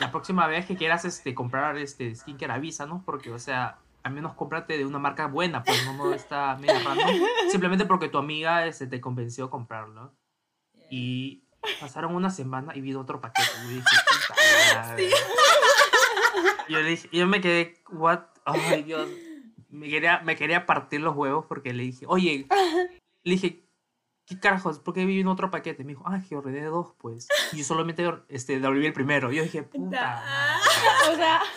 la 0.00 0.10
próxima 0.10 0.46
vez 0.46 0.66
que 0.66 0.76
quieras 0.76 1.04
este, 1.04 1.34
comprar 1.34 1.76
este 1.76 2.14
skincare 2.14 2.52
avísanos 2.52 3.02
porque, 3.04 3.30
o 3.30 3.38
sea, 3.38 3.78
al 4.02 4.12
menos 4.12 4.34
cómprate 4.34 4.78
de 4.78 4.86
una 4.86 4.98
marca 4.98 5.26
buena, 5.26 5.62
pues 5.62 5.84
no, 5.84 5.92
no 5.92 6.14
está 6.14 6.56
media 6.56 6.80
random, 6.84 7.16
simplemente 7.50 7.84
porque 7.84 8.08
tu 8.08 8.18
amiga 8.18 8.66
este, 8.66 8.86
te 8.86 9.00
convenció 9.00 9.46
a 9.46 9.50
comprarlo. 9.50 10.12
Y 10.90 11.44
pasaron 11.80 12.14
una 12.14 12.30
semana 12.30 12.74
y 12.74 12.80
vi 12.80 12.94
otro 12.94 13.20
paquete. 13.20 13.48
Y 13.64 13.68
yo 13.68 13.68
dije, 13.68 13.82
puta 14.06 14.80
madre. 14.80 15.10
Y 16.68 16.72
Yo 16.72 16.80
le 16.80 16.88
dije, 16.90 17.08
yo 17.12 17.26
me 17.26 17.40
quedé, 17.40 17.82
what? 17.90 18.20
Ay, 18.44 18.82
Dios. 18.82 19.08
Me 19.68 19.88
quería, 19.88 20.20
me 20.20 20.36
quería 20.36 20.64
partir 20.64 21.00
los 21.00 21.14
huevos 21.14 21.44
porque 21.46 21.74
le 21.74 21.82
dije, 21.82 22.06
oye, 22.08 22.46
le 23.22 23.30
dije, 23.30 23.67
¿qué 24.28 24.38
carajos? 24.38 24.78
¿Por 24.78 24.94
qué 24.94 25.04
vi 25.06 25.20
un 25.20 25.28
otro 25.28 25.50
paquete? 25.50 25.84
Me 25.84 25.90
dijo, 25.92 26.04
ah, 26.06 26.20
que 26.28 26.36
ordené 26.36 26.62
dos, 26.64 26.92
pues. 26.98 27.26
Y 27.52 27.58
yo 27.58 27.64
solamente 27.64 28.04
este, 28.28 28.60
devolví 28.60 28.86
el 28.86 28.92
primero. 28.92 29.32
Yo 29.32 29.42
dije, 29.42 29.62
puta. 29.64 30.22
madre". 30.24 31.12
O 31.12 31.16
sea, 31.16 31.40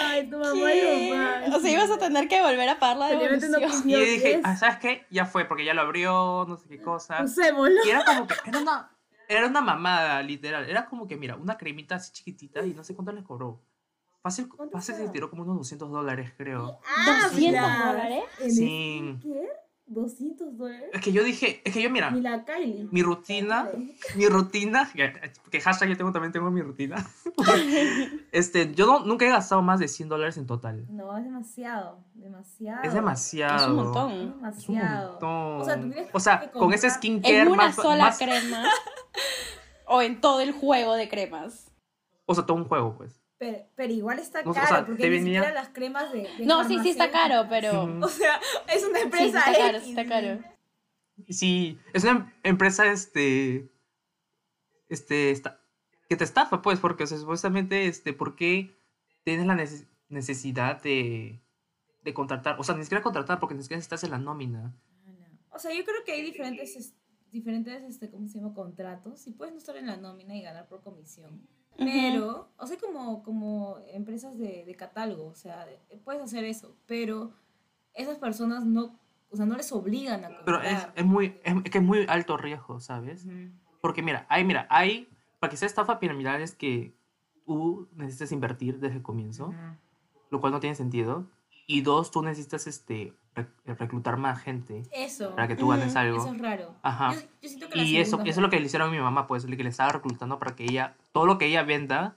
Ay, 0.00 0.28
tu 0.28 0.38
mamá 0.38 0.72
y 0.72 0.80
¿qué? 0.80 1.14
mamá. 1.14 1.56
O 1.56 1.60
sea, 1.60 1.70
ibas 1.70 1.90
a 1.90 1.98
tener 1.98 2.28
que 2.28 2.40
volver 2.40 2.68
a 2.68 2.78
pagar 2.78 2.96
la 2.96 3.12
no 3.12 3.20
devolución. 3.20 3.82
Y 3.84 3.92
yo 3.92 3.98
dije, 3.98 4.40
ah, 4.44 4.56
¿sabes 4.56 4.78
qué? 4.78 5.06
Ya 5.10 5.24
fue, 5.26 5.44
porque 5.44 5.64
ya 5.64 5.74
lo 5.74 5.82
abrió, 5.82 6.44
no 6.48 6.56
sé 6.56 6.68
qué 6.68 6.80
cosa. 6.80 7.22
Usémoslo. 7.22 7.84
Y 7.84 7.90
era 7.90 8.04
como 8.04 8.26
que, 8.26 8.34
era 8.46 8.58
una, 8.58 8.90
era 9.28 9.46
una 9.46 9.60
mamada, 9.60 10.22
literal. 10.22 10.68
Era 10.68 10.86
como 10.86 11.06
que, 11.06 11.16
mira, 11.16 11.36
una 11.36 11.56
cremita 11.58 11.96
así 11.96 12.12
chiquitita 12.12 12.64
y 12.64 12.74
no 12.74 12.82
sé 12.84 12.94
cuánto 12.94 13.12
les 13.12 13.24
cobró. 13.24 13.60
Fácil, 14.22 14.48
¿Cuánto 14.48 14.76
fácil 14.76 14.96
se 14.96 15.08
tiró 15.10 15.30
como 15.30 15.42
unos 15.44 15.58
200 15.58 15.90
dólares, 15.90 16.32
creo. 16.36 16.80
Ah, 16.84 17.28
200 17.30 17.38
mira, 17.38 17.86
dólares. 17.86 18.24
¿En 18.40 18.50
Sí. 18.52 19.16
skincare? 19.20 19.48
¿200 19.90 20.56
dólares? 20.56 20.90
Es 20.92 21.00
que 21.00 21.12
yo 21.12 21.24
dije, 21.24 21.60
es 21.64 21.72
que 21.72 21.82
yo, 21.82 21.90
mira, 21.90 22.10
Ni 22.10 22.20
la 22.20 22.44
Kylie. 22.44 22.88
mi 22.90 23.02
rutina, 23.02 23.68
mi 24.16 24.26
rutina, 24.28 24.90
que, 24.92 25.12
que 25.50 25.60
hashtag 25.60 25.88
yo 25.90 25.96
tengo, 25.96 26.12
también 26.12 26.32
tengo 26.32 26.50
mi 26.50 26.60
rutina. 26.62 27.06
este, 28.32 28.74
yo 28.74 28.86
no- 28.86 29.00
nunca 29.04 29.24
he 29.26 29.30
gastado 29.30 29.62
más 29.62 29.80
de 29.80 29.88
100 29.88 30.08
dólares 30.08 30.36
en 30.36 30.46
total. 30.46 30.86
No, 30.90 31.16
es 31.16 31.24
demasiado. 31.24 31.98
Demasiado. 32.14 32.82
Es 32.82 32.92
demasiado. 32.94 33.56
Es 33.56 33.62
un 33.66 33.78
Es 33.78 33.84
montón. 33.84 34.10
Es 34.12 34.18
un 34.20 34.34
demasiado. 34.36 35.10
montón. 35.12 35.60
O 35.60 35.64
sea, 35.64 36.08
O 36.12 36.20
sea, 36.20 36.40
que 36.40 36.50
con 36.58 36.72
ese 36.72 36.90
skincare 36.90 37.40
En 37.42 37.48
una 37.48 37.56
más, 37.68 37.76
sola 37.76 38.04
más- 38.04 38.18
crema. 38.18 38.64
o 39.86 40.02
en 40.02 40.20
todo 40.20 40.40
el 40.40 40.52
juego 40.52 40.94
de 40.94 41.08
cremas. 41.08 41.70
O 42.26 42.34
sea, 42.34 42.44
todo 42.44 42.56
un 42.58 42.64
juego, 42.66 42.94
pues. 42.96 43.17
Pero, 43.38 43.58
pero 43.76 43.92
igual 43.92 44.18
está 44.18 44.40
O 44.44 44.52
caro, 44.52 44.66
sea, 44.66 44.86
porque 44.86 45.02
te 45.02 45.10
ni 45.10 45.18
venía- 45.18 45.40
siquiera 45.42 45.60
las 45.62 45.68
cremas 45.72 46.12
de. 46.12 46.22
de 46.38 46.44
No, 46.44 46.66
sí, 46.66 46.78
sí 46.82 46.90
está 46.90 47.10
caro, 47.10 47.46
pero. 47.48 47.84
O 48.02 48.08
sea, 48.08 48.40
es 48.72 48.84
una 48.84 48.94
Sí, 48.94 49.00
sí 49.00 49.02
empresa 49.04 49.38
está 49.38 49.52
caro, 49.52 49.76
X. 49.78 49.82
sí 49.84 49.90
está 49.90 50.06
caro. 50.06 50.38
Sí, 51.28 51.78
es 51.92 52.02
una 52.04 52.12
em- 52.12 52.30
empresa, 52.42 52.86
este, 52.86 53.68
este, 54.88 55.30
esta- 55.30 55.60
que 56.08 56.16
te 56.16 56.24
estafa, 56.24 56.62
pues, 56.62 56.80
porque, 56.80 57.04
o 57.04 57.06
sea, 57.06 57.18
supuestamente, 57.18 57.86
este, 57.86 58.12
¿por 58.12 58.34
qué 58.34 58.74
tienes 59.24 59.46
la 59.46 59.54
neces- 59.54 59.86
necesidad 60.08 60.80
de, 60.82 61.40
de 62.02 62.14
contratar? 62.14 62.56
O 62.58 62.64
sea, 62.64 62.74
ni 62.76 62.82
siquiera 62.82 63.02
contratar, 63.02 63.38
porque 63.40 63.54
ni 63.54 63.62
siquiera 63.62 63.80
estás 63.80 64.02
en 64.04 64.10
la 64.12 64.18
nómina. 64.18 64.74
O 65.50 65.58
sea, 65.58 65.72
yo 65.74 65.84
creo 65.84 66.04
que 66.04 66.12
hay 66.12 66.22
diferentes, 66.22 66.76
es- 66.76 66.94
diferentes 67.30 67.82
este, 67.82 68.10
¿cómo 68.10 68.26
se 68.28 68.38
llama? 68.38 68.54
Contratos. 68.54 69.26
Y 69.26 69.32
puedes 69.32 69.52
no 69.52 69.58
estar 69.58 69.76
en 69.76 69.86
la 69.86 69.96
nómina 69.96 70.34
y 70.36 70.42
ganar 70.42 70.66
por 70.68 70.82
comisión. 70.82 71.46
Pero, 71.78 72.48
o 72.58 72.66
sea, 72.66 72.76
como, 72.78 73.22
como 73.22 73.78
empresas 73.92 74.36
de, 74.36 74.64
de 74.64 74.74
catálogo, 74.74 75.26
o 75.26 75.34
sea, 75.34 75.64
de- 75.64 75.78
puedes 76.04 76.20
hacer 76.22 76.44
eso, 76.44 76.74
pero 76.86 77.32
esas 77.94 78.18
personas 78.18 78.64
no, 78.66 78.98
o 79.30 79.36
sea, 79.36 79.46
no 79.46 79.56
les 79.56 79.70
obligan 79.72 80.24
a 80.24 80.28
Pero 80.44 80.58
comprar. 80.58 80.66
es, 80.66 80.88
es 80.96 81.04
muy, 81.04 81.38
es, 81.44 81.54
es 81.64 81.70
que 81.70 81.78
es 81.78 81.84
muy 81.84 82.04
alto 82.08 82.36
riesgo, 82.36 82.80
¿sabes? 82.80 83.26
Porque 83.80 84.02
mira, 84.02 84.26
hay, 84.28 84.44
mira, 84.44 84.66
hay, 84.70 85.08
para 85.38 85.50
que 85.50 85.56
sea 85.56 85.66
estafa 85.66 86.00
piramidal 86.00 86.42
es 86.42 86.54
que 86.54 86.94
tú 87.46 87.88
necesitas 87.94 88.32
invertir 88.32 88.80
desde 88.80 88.96
el 88.96 89.02
comienzo, 89.02 89.54
lo 90.30 90.40
cual 90.40 90.52
no 90.52 90.60
tiene 90.60 90.74
sentido. 90.74 91.26
Y 91.70 91.82
dos, 91.82 92.10
tú 92.10 92.22
necesitas 92.22 92.66
este, 92.66 93.12
rec- 93.34 93.52
reclutar 93.78 94.16
más 94.16 94.40
gente 94.40 94.82
Eso. 94.90 95.34
para 95.36 95.48
que 95.48 95.54
tú 95.54 95.68
ganes 95.68 95.94
algo. 95.96 96.16
Eso 96.18 96.32
es 96.34 96.38
raro. 96.40 96.74
Ajá. 96.82 97.12
Yo, 97.12 97.20
yo 97.42 97.48
siento 97.48 97.68
que 97.68 97.76
la 97.76 97.84
Y 97.84 97.98
eso, 97.98 98.20
eso 98.20 98.28
es 98.30 98.36
lo 98.38 98.48
que 98.48 98.58
le 98.58 98.64
hicieron 98.66 98.88
a 98.88 98.90
mi 98.90 98.98
mamá, 98.98 99.26
pues, 99.26 99.44
que 99.44 99.62
le 99.62 99.68
estaba 99.68 99.92
reclutando 99.92 100.38
para 100.38 100.56
que 100.56 100.64
ella, 100.64 100.96
todo 101.18 101.26
lo 101.26 101.36
que 101.36 101.46
ella 101.46 101.64
venda, 101.64 102.14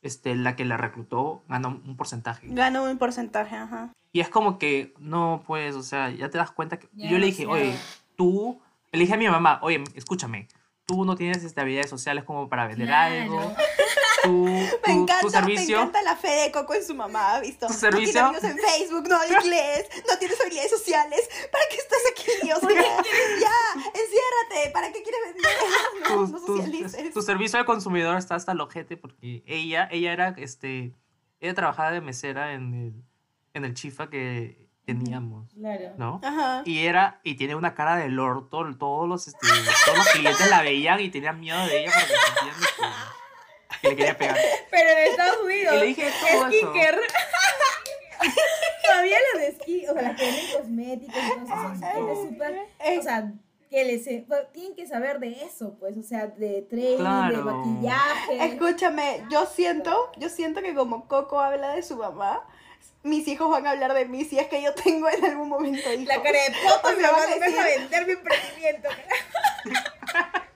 este, 0.00 0.36
la 0.36 0.54
que 0.54 0.64
la 0.64 0.76
reclutó 0.76 1.42
gana 1.48 1.66
un, 1.66 1.96
porcentaje. 1.96 2.46
Gana 2.48 2.82
un 2.82 2.96
porcentaje, 2.96 3.56
ajá. 3.56 3.92
Y 4.12 4.20
es 4.20 4.28
como 4.28 4.60
que, 4.60 4.94
no, 5.00 5.42
pues, 5.44 5.74
o 5.74 5.82
sea, 5.82 6.10
ya 6.10 6.30
te 6.30 6.38
das 6.38 6.52
cuenta 6.52 6.78
que... 6.78 6.88
Yo 6.94 7.18
le 7.18 7.26
dije, 7.26 7.46
oye, 7.46 7.74
tú, 8.14 8.60
le 8.92 9.00
dije 9.00 9.14
a 9.14 9.16
mi 9.16 9.28
mamá, 9.28 9.58
oye, 9.60 9.82
escúchame, 9.96 10.46
tú 10.86 11.04
no 11.04 11.16
tienes 11.16 11.42
este, 11.42 11.60
habilidades 11.60 11.90
sociales 11.90 12.22
como 12.22 12.48
para 12.48 12.68
vender 12.68 12.86
Claro. 12.86 13.22
algo, 13.22 13.56
tú, 14.22 14.44
Me 14.44 14.68
tu- 14.82 14.90
encanta, 14.90 15.20
tu 15.20 15.30
servicio... 15.30 15.76
me 15.76 15.82
encanta 15.82 16.02
la 16.02 16.16
fe 16.16 16.28
de 16.30 16.52
Coco 16.52 16.74
en 16.74 16.84
su 16.84 16.94
mamá, 16.94 17.34
¿ha 17.36 17.40
visto? 17.40 17.66
¿Tu 17.66 17.72
No 17.72 17.78
servicio? 17.78 18.12
tiene 18.12 18.28
amigos 18.28 18.44
en 18.44 18.58
Facebook, 18.58 19.08
no 19.08 19.16
habla 19.16 19.40
inglés, 19.42 19.88
no 20.08 20.18
tienes 20.18 20.40
habilidades 20.40 20.70
sociales. 20.70 21.28
¿Para 21.52 21.64
qué 21.70 21.76
estás 21.76 21.98
aquí? 22.12 22.52
O 22.52 22.60
sea, 22.60 23.02
ya, 23.40 23.82
enciérrate. 23.84 24.70
¿Para 24.72 24.92
qué 24.92 25.02
quieres 25.02 25.20
vender? 25.34 25.52
No, 26.08 26.26
tu, 26.26 26.32
no 26.32 26.40
tu- 26.40 26.56
socialices. 26.56 27.12
tu 27.12 27.22
servicio 27.22 27.58
al 27.58 27.64
consumidor 27.66 28.16
está 28.16 28.34
hasta 28.34 28.52
el 28.52 28.60
ojete 28.60 28.96
porque 28.96 29.42
ella, 29.46 29.88
ella 29.90 30.12
era, 30.12 30.28
este, 30.38 30.94
ella 31.40 31.54
trabajaba 31.54 31.90
de 31.90 32.00
mesera 32.00 32.52
en 32.54 32.74
el, 32.74 33.04
en 33.54 33.64
el 33.64 33.74
chifa 33.74 34.08
que 34.08 34.66
teníamos, 34.86 35.52
Claro. 35.52 35.92
¿no? 35.98 36.20
Ajá. 36.24 36.62
Y 36.64 36.86
era, 36.86 37.20
y 37.22 37.34
tiene 37.34 37.54
una 37.56 37.74
cara 37.74 37.96
del 37.96 38.18
orto, 38.18 38.64
todos 38.78 39.06
los, 39.06 39.28
este, 39.28 39.46
todos 39.84 39.98
los 39.98 40.08
clientes 40.08 40.48
la 40.48 40.62
veían 40.62 40.98
y 41.00 41.10
tenían 41.10 41.38
miedo 41.40 41.58
de 41.66 41.82
ella 41.84 41.92
porque 41.92 42.14
sentían 42.14 42.60
de 42.60 42.66
que, 43.82 43.88
le 43.90 43.96
quería 43.96 44.16
pegar. 44.18 44.36
Pero 44.70 44.90
en 44.90 44.98
Estados 45.10 45.38
Unidos. 45.44 45.74
Y 45.74 45.78
le 45.78 45.86
dije 45.86 46.10
todo 46.20 46.46
eso. 46.48 46.72
Todavía 48.84 49.16
las 49.34 49.42
de 49.42 49.52
ski, 49.52 49.86
o 49.86 49.92
sea, 49.94 50.02
las 50.02 50.16
que 50.16 50.24
venden 50.26 50.52
cosméticos 50.56 51.14
y 51.16 51.28
todo 51.28 51.44
eso 51.44 51.46
son 51.54 51.82
gente 51.82 52.14
súper. 52.14 52.98
O 52.98 53.02
sea, 53.02 53.32
que 53.70 53.84
les, 53.84 54.26
bueno, 54.26 54.48
tienen 54.52 54.74
que 54.74 54.86
saber 54.86 55.20
de 55.20 55.42
eso, 55.44 55.76
pues, 55.78 55.96
o 55.96 56.02
sea, 56.02 56.26
de 56.26 56.62
training, 56.62 56.92
de 56.92 56.96
Claro. 56.96 57.44
maquillaje. 57.44 58.44
Escúchame, 58.46 59.24
yo 59.30 59.46
siento, 59.46 60.10
yo 60.16 60.28
siento 60.30 60.62
que 60.62 60.74
como 60.74 61.06
Coco 61.06 61.38
habla 61.38 61.74
de 61.74 61.82
su 61.82 61.96
mamá, 61.96 62.42
mis 63.02 63.28
hijos 63.28 63.48
van 63.50 63.66
a 63.66 63.70
hablar 63.72 63.92
de 63.94 64.06
mí 64.06 64.24
si 64.24 64.38
es 64.38 64.46
que 64.48 64.62
yo 64.62 64.74
tengo 64.74 65.08
en 65.10 65.24
algún 65.24 65.48
momento 65.50 65.92
hijos. 65.92 66.06
La 66.06 66.22
cara 66.22 66.38
de 66.38 66.54
poto, 66.66 66.88
O 66.88 66.92
mi 66.92 67.00
sea, 67.02 67.12
mamá 67.12 67.18
van 67.24 67.32
a 67.32 67.34
no 67.34 67.40
me 67.40 67.46
deja 67.50 67.62
decir- 67.64 67.78
vender 67.80 68.06
mi 68.06 68.12
emprendimiento. 68.12 68.88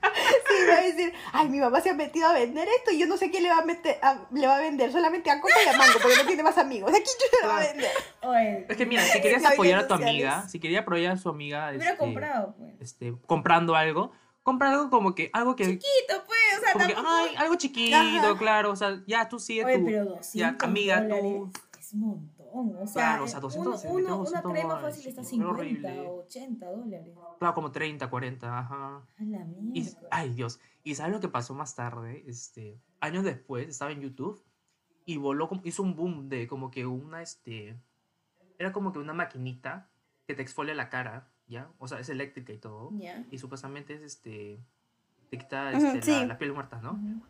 Sí, 0.58 0.66
va 0.68 0.74
a 0.76 0.82
decir, 0.82 1.12
ay, 1.32 1.48
mi 1.48 1.58
mamá 1.58 1.80
se 1.80 1.90
ha 1.90 1.94
metido 1.94 2.26
a 2.28 2.32
vender 2.32 2.68
esto 2.78 2.90
y 2.92 2.98
yo 2.98 3.06
no 3.06 3.16
sé 3.16 3.30
quién 3.30 3.42
le 3.42 3.48
va 3.50 3.58
a 3.58 3.64
meter, 3.64 3.98
a- 4.02 4.26
le 4.32 4.46
va 4.46 4.56
a 4.56 4.60
vender, 4.60 4.92
solamente 4.92 5.30
a 5.30 5.40
Coco 5.40 5.54
y 5.64 5.68
a 5.68 5.76
Mango, 5.76 5.94
porque 6.02 6.16
no 6.16 6.26
tiene 6.26 6.42
más 6.42 6.58
amigos. 6.58 6.90
¿A 6.90 6.94
quién 6.94 7.04
le 7.42 7.48
va 7.48 7.56
a 7.56 7.60
vender? 7.60 7.90
Oye, 8.22 8.66
Es 8.68 8.76
que 8.76 8.86
mira, 8.86 9.02
si 9.02 9.20
querías 9.20 9.44
apoyar 9.52 9.80
a 9.80 9.88
tu 9.88 9.94
amiga, 9.94 10.48
si 10.48 10.60
quería 10.60 10.80
apoyar 10.80 11.12
a 11.12 11.16
su 11.16 11.28
amiga, 11.28 11.68
hubiera 11.70 11.84
este, 11.92 11.96
comprado, 11.96 12.54
pues. 12.58 12.74
este, 12.80 13.14
comprando 13.26 13.74
algo, 13.76 14.12
compra 14.42 14.70
algo 14.70 14.90
como 14.90 15.14
que, 15.14 15.30
algo 15.32 15.54
que, 15.56 15.64
Chiquito, 15.64 16.24
pues, 16.26 16.38
o 16.58 16.60
sea, 16.62 16.72
como 16.72 16.86
que, 16.86 16.94
tampoco. 16.94 17.14
ay, 17.16 17.34
algo 17.36 17.54
chiquito, 17.56 17.96
Ajá. 17.96 18.36
claro, 18.38 18.70
o 18.72 18.76
sea, 18.76 19.00
ya 19.06 19.28
tú 19.28 19.38
sigue 19.38 19.64
Oye, 19.64 19.78
tu, 19.78 19.84
pero 19.86 20.04
200 20.06 20.32
ya, 20.34 20.56
amiga, 20.66 21.00
dólares 21.00 21.22
tú, 21.22 21.52
es 21.78 21.92
un 21.94 22.31
montón. 22.52 22.82
O 22.82 22.86
sea, 22.86 23.02
Claro, 23.02 23.24
o 23.24 23.28
sea, 23.28 23.40
200, 23.40 23.66
uno- 23.68 23.78
se 23.78 23.88
uno- 23.88 23.96
metió 23.98 24.14
una 24.14 24.18
200 24.24 24.52
crema 24.52 24.74
dólares, 24.74 24.94
fácil 24.96 25.08
está 25.08 25.22
qué 25.22 25.28
50 25.28 25.50
horrible. 25.54 26.00
o 26.00 26.14
80 26.16 26.66
dólares. 26.70 27.14
claro, 27.38 27.54
como 27.54 27.72
30, 27.72 28.10
40, 28.10 28.58
ajá. 28.58 28.96
A 28.96 29.22
la 29.24 29.40
Y, 29.46 29.62
mierda. 29.62 30.00
ay, 30.10 30.30
Dios. 30.34 30.60
¿Y 30.84 30.94
sabes 30.94 31.12
lo 31.12 31.20
que 31.20 31.28
pasó 31.28 31.54
más 31.54 31.74
tarde? 31.74 32.24
Este, 32.26 32.80
años 33.00 33.24
después, 33.24 33.68
estaba 33.68 33.92
en 33.92 34.00
YouTube 34.00 34.42
y 35.04 35.16
voló, 35.16 35.48
hizo 35.64 35.82
un 35.82 35.96
boom 35.96 36.28
de 36.28 36.46
como 36.46 36.70
que 36.70 36.86
una, 36.86 37.22
este, 37.22 37.76
era 38.58 38.72
como 38.72 38.92
que 38.92 38.98
una 38.98 39.12
maquinita 39.12 39.90
que 40.26 40.34
te 40.34 40.42
exfolia 40.42 40.74
la 40.74 40.88
cara, 40.88 41.28
¿ya? 41.48 41.70
O 41.78 41.88
sea, 41.88 41.98
es 41.98 42.08
eléctrica 42.08 42.52
y 42.52 42.58
todo. 42.58 42.90
Ya. 42.94 43.24
Y 43.30 43.38
supuestamente 43.38 43.94
es, 43.94 44.02
este, 44.02 44.60
te 45.30 45.38
quita 45.38 45.72
este, 45.72 46.12
la, 46.20 46.26
la 46.26 46.38
piel 46.38 46.52
muerta, 46.52 46.80
¿no? 46.80 46.92
Ujú. 46.92 47.22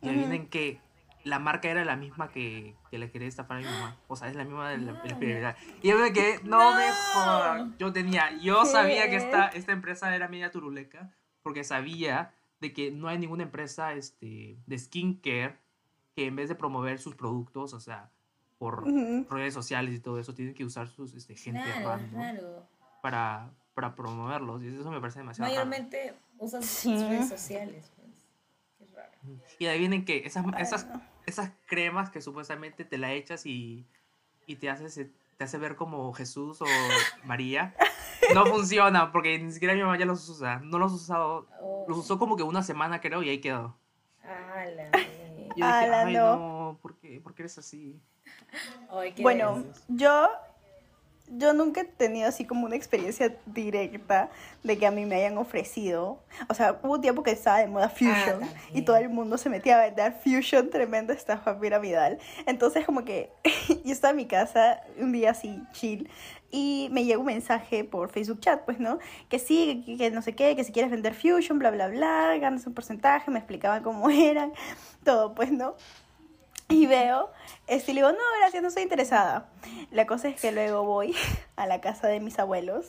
Y 0.00 0.08
adivinen 0.08 0.48
que 0.48 0.80
la 1.24 1.38
marca 1.38 1.68
era 1.68 1.84
la 1.84 1.96
misma 1.96 2.30
que, 2.30 2.76
que 2.90 2.98
le 2.98 3.10
quería 3.10 3.28
estafar 3.28 3.58
a 3.58 3.60
mi 3.60 3.66
mamá. 3.66 3.96
O 4.08 4.16
sea, 4.16 4.28
es 4.28 4.36
la 4.36 4.44
misma 4.44 4.70
de 4.70 4.78
la, 4.78 4.92
de 4.94 5.08
la 5.08 5.14
Ah, 5.14 5.18
prioridad. 5.18 5.56
Y 5.82 5.88
yo 5.88 5.98
me 5.98 6.12
quedé, 6.12 6.40
no, 6.44 6.74
me 6.74 6.86
No. 6.88 6.94
jodan. 7.12 7.76
Yo 7.78 7.92
tenía, 7.92 8.36
yo 8.40 8.64
sabía 8.64 9.04
que 9.04 9.10
¿Qué? 9.10 9.16
esta, 9.16 9.46
esta 9.48 9.72
empresa 9.72 10.14
era 10.14 10.28
media 10.28 10.50
turuleca 10.50 11.10
porque 11.42 11.64
sabía 11.64 12.34
de 12.60 12.72
que 12.72 12.90
no 12.90 13.08
hay 13.08 13.18
ninguna 13.18 13.44
empresa 13.44 13.92
este, 13.92 14.58
de 14.66 14.78
skincare 14.78 15.56
que 16.16 16.26
en 16.26 16.34
vez 16.36 16.48
de 16.48 16.54
promover 16.56 16.98
sus 16.98 17.14
productos, 17.14 17.72
o 17.74 17.80
sea, 17.80 18.10
por 18.58 18.84
Ujú. 18.88 19.26
redes 19.30 19.54
sociales 19.54 19.94
y 19.94 20.00
todo 20.00 20.18
eso, 20.18 20.34
tienen 20.34 20.54
que 20.54 20.64
usar 20.64 20.88
sus 20.88 21.14
este, 21.14 21.36
gente 21.36 21.62
Claro, 21.62 21.84
random 21.84 22.10
claro. 22.20 22.68
para, 23.02 23.50
para 23.74 23.94
promoverlos. 23.94 24.62
Y 24.62 24.66
eso 24.68 24.90
me 24.90 25.00
parece 25.00 25.20
demasiado 25.20 25.48
raro. 25.50 25.66
Mayormente 25.66 26.14
usan 26.38 26.62
sus 26.62 26.80
Sí. 27.00 27.04
redes 27.08 27.28
sociales. 27.28 27.92
Qué 27.94 27.96
raro. 27.96 27.97
Y 29.58 29.66
adivinen 29.66 30.04
que 30.04 30.22
esas, 30.24 30.44
esas, 30.58 30.86
esas 31.26 31.50
cremas 31.66 32.10
que 32.10 32.20
supuestamente 32.20 32.84
te 32.84 32.98
la 32.98 33.12
echas 33.12 33.46
y, 33.46 33.86
y 34.46 34.56
te, 34.56 34.70
haces, 34.70 35.08
te 35.36 35.44
hace 35.44 35.58
ver 35.58 35.76
como 35.76 36.12
Jesús 36.12 36.62
o 36.62 36.66
María, 37.24 37.74
no 38.34 38.46
funcionan 38.46 39.12
porque 39.12 39.38
ni 39.38 39.52
siquiera 39.52 39.74
mi 39.74 39.82
mamá 39.82 39.98
ya 39.98 40.06
los 40.06 40.28
usa. 40.28 40.60
No 40.60 40.78
los 40.78 40.92
ha 40.92 40.96
usado. 40.96 41.46
Oh, 41.60 41.84
Los 41.88 41.98
usó 41.98 42.18
como 42.18 42.36
que 42.36 42.42
una 42.42 42.62
semana 42.62 43.00
creo 43.00 43.22
y 43.22 43.28
ahí 43.28 43.40
quedó. 43.40 43.76
yo 44.24 45.54
dije, 45.54 45.62
Ala, 45.62 46.00
ay 46.02 46.14
no. 46.14 46.36
no, 46.36 46.78
¿por 46.80 46.96
qué, 46.98 47.20
por 47.20 47.34
qué 47.34 47.42
eres 47.42 47.58
así? 47.58 48.00
Ay, 48.90 49.12
qué 49.12 49.22
Bueno, 49.22 49.64
yo, 49.88 50.28
yo 51.36 51.52
nunca 51.52 51.82
he 51.82 51.84
tenido 51.84 52.28
así 52.28 52.44
como 52.44 52.66
una 52.66 52.76
experiencia 52.76 53.36
directa 53.46 54.30
de 54.62 54.78
que 54.78 54.86
a 54.86 54.90
mí 54.90 55.04
me 55.06 55.16
hayan 55.16 55.38
ofrecido. 55.38 56.22
O 56.48 56.54
sea, 56.54 56.78
hubo 56.82 56.94
un 56.94 57.00
tiempo 57.00 57.22
que 57.22 57.30
estaba 57.30 57.58
de 57.58 57.66
moda 57.66 57.88
Fusion 57.88 58.40
también. 58.40 58.52
y 58.74 58.82
todo 58.82 58.96
el 58.96 59.08
mundo 59.08 59.38
se 59.38 59.48
metía 59.48 59.78
a 59.78 59.84
vender 59.84 60.14
Fusion, 60.22 60.70
tremenda 60.70 61.14
estafa 61.14 61.58
piramidal. 61.58 62.18
Entonces, 62.46 62.84
como 62.86 63.04
que 63.04 63.30
yo 63.84 63.92
estaba 63.92 64.10
en 64.10 64.16
mi 64.16 64.26
casa 64.26 64.80
un 64.98 65.12
día 65.12 65.30
así, 65.30 65.62
chill. 65.72 66.08
Y 66.50 66.88
me 66.92 67.04
llegó 67.04 67.20
un 67.20 67.26
mensaje 67.26 67.84
por 67.84 68.10
Facebook 68.10 68.40
Chat, 68.40 68.64
pues, 68.64 68.80
¿no? 68.80 68.98
Que 69.28 69.38
sí, 69.38 69.82
que, 69.84 69.98
que 69.98 70.10
no 70.10 70.22
sé 70.22 70.34
qué, 70.34 70.56
que 70.56 70.64
si 70.64 70.72
quieres 70.72 70.90
vender 70.90 71.14
Fusion, 71.14 71.58
bla, 71.58 71.70
bla, 71.70 71.88
bla, 71.88 72.36
ganas 72.38 72.66
un 72.66 72.72
porcentaje, 72.72 73.30
me 73.30 73.38
explicaban 73.38 73.82
cómo 73.82 74.08
eran, 74.10 74.52
todo, 75.04 75.34
pues, 75.34 75.52
¿no? 75.52 75.74
Y 76.80 76.86
veo, 76.86 77.30
este, 77.66 77.92
y 77.92 77.94
le 77.94 78.00
digo, 78.02 78.12
no, 78.12 78.18
gracias, 78.40 78.62
no 78.62 78.68
estoy 78.68 78.82
interesada. 78.82 79.48
La 79.90 80.06
cosa 80.06 80.28
es 80.28 80.40
que 80.40 80.52
luego 80.52 80.84
voy 80.84 81.16
a 81.56 81.66
la 81.66 81.80
casa 81.80 82.08
de 82.08 82.20
mis 82.20 82.38
abuelos, 82.38 82.86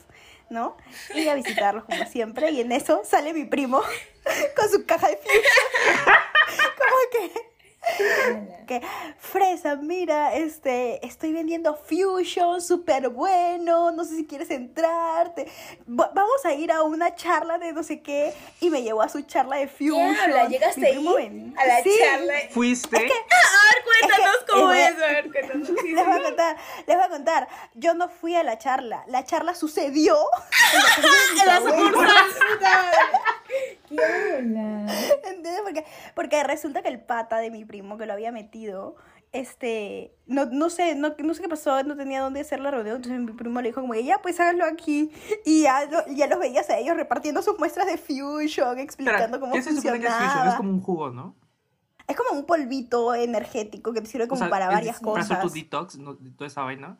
¿no? 0.49 0.75
Y 1.15 1.27
a 1.29 1.35
visitarlos 1.35 1.85
como 1.85 2.05
siempre. 2.05 2.51
Y 2.51 2.59
en 2.61 2.71
eso 2.73 3.01
sale 3.05 3.33
mi 3.33 3.45
primo 3.45 3.81
con 4.57 4.69
su 4.69 4.85
caja 4.85 5.07
de 5.07 5.17
fusion. 5.17 5.43
Como 6.77 6.97
que, 7.11 7.49
que, 8.67 8.81
Fresa, 9.17 9.75
mira, 9.77 10.33
este, 10.35 11.05
estoy 11.05 11.33
vendiendo 11.33 11.75
fusion, 11.75 12.61
súper 12.61 13.09
bueno, 13.09 13.91
no 13.91 14.03
sé 14.05 14.15
si 14.17 14.25
quieres 14.27 14.49
entrarte. 14.51 15.47
Va- 15.89 16.11
Vamos 16.13 16.43
a 16.45 16.53
ir 16.53 16.71
a 16.71 16.83
una 16.83 17.15
charla 17.15 17.57
de 17.57 17.73
no 17.73 17.83
sé 17.83 18.01
qué. 18.01 18.33
Y 18.59 18.69
me 18.69 18.81
llevó 18.83 19.01
a 19.01 19.09
su 19.09 19.21
charla 19.21 19.57
de 19.57 19.67
¿Qué 19.67 19.73
fusion. 19.89 20.15
habla? 20.19 20.47
¿Llegaste 20.47 20.85
ahí? 20.85 21.53
A 21.57 21.65
la 21.65 21.83
Sí. 21.83 21.91
charla. 21.99 22.33
¿Fuiste? 22.51 22.97
Ver, 22.97 23.11
cuéntanos 23.99 24.38
cómo 24.49 24.71
es-. 24.71 24.95
A 24.95 25.07
ver, 25.07 25.31
cuéntanos. 25.31 25.69
Les 25.83 26.05
voy 26.05 26.19
a 26.19 26.23
contar, 26.23 26.57
les 26.88 26.95
voy 26.97 27.05
a 27.05 27.09
contar. 27.09 27.47
Yo 27.73 27.93
no 27.93 28.09
fui 28.09 28.35
a 28.35 28.43
la 28.43 28.57
charla. 28.57 29.03
La 29.07 29.23
charla 29.25 29.55
sucedió 29.55 30.15
en 33.89 34.53
la. 34.53 34.93
¿Entiendes? 35.27 35.62
Porque, 35.63 35.85
porque 36.15 36.43
resulta 36.43 36.81
que 36.81 36.89
el 36.89 36.99
pata 36.99 37.38
de 37.38 37.51
mi 37.51 37.65
primo 37.65 37.97
que 37.97 38.05
lo 38.05 38.13
había 38.13 38.31
metido, 38.31 38.95
este, 39.31 40.13
no, 40.25 40.45
no 40.45 40.69
sé, 40.69 40.95
no, 40.95 41.13
no 41.17 41.33
sé 41.33 41.41
qué 41.41 41.49
pasó, 41.49 41.83
no 41.83 41.95
tenía 41.95 42.21
dónde 42.21 42.41
hacer 42.41 42.59
la 42.59 42.71
reunión, 42.71 42.97
entonces 42.97 43.19
mi 43.21 43.31
primo 43.33 43.62
le 43.62 43.69
dijo 43.69 43.81
como 43.81 43.93
que 43.93 44.03
ya 44.03 44.19
pues 44.19 44.39
háganlo 44.39 44.65
aquí 44.65 45.12
y 45.45 45.63
ya, 45.63 45.85
lo- 45.85 46.05
ya 46.07 46.27
los 46.27 46.39
veías 46.39 46.69
a 46.69 46.77
ellos 46.77 46.95
repartiendo 46.95 47.41
sus 47.41 47.57
muestras 47.59 47.88
de 47.88 47.97
fusion, 47.97 48.79
explicando 48.79 49.38
Espera, 49.38 49.39
cómo 49.39 49.53
¿Qué 49.53 49.62
se 49.62 49.75
supone 49.75 49.99
que 49.99 50.07
es 50.07 50.13
funcionaba. 50.13 50.33
Fusion? 50.33 50.47
Es 50.49 50.55
como 50.55 50.69
un 50.71 50.81
jugo, 50.81 51.09
¿no? 51.12 51.35
Es 52.09 52.17
como 52.17 52.37
un 52.37 52.45
polvito 52.45 53.13
energético 53.15 53.93
que 53.93 54.01
te 54.01 54.07
sirve 54.07 54.25
O 54.25 54.27
como 54.27 54.39
sea, 54.39 54.49
para 54.49 54.65
es 54.65 54.73
varias 54.73 54.99
Para 54.99 55.21
hacer 55.21 55.37
tu 55.37 55.43
cosas. 55.43 55.53
detox, 55.53 55.97
¿no? 55.97 56.17
toda 56.35 56.47
esa 56.47 56.63
vaina. 56.63 56.97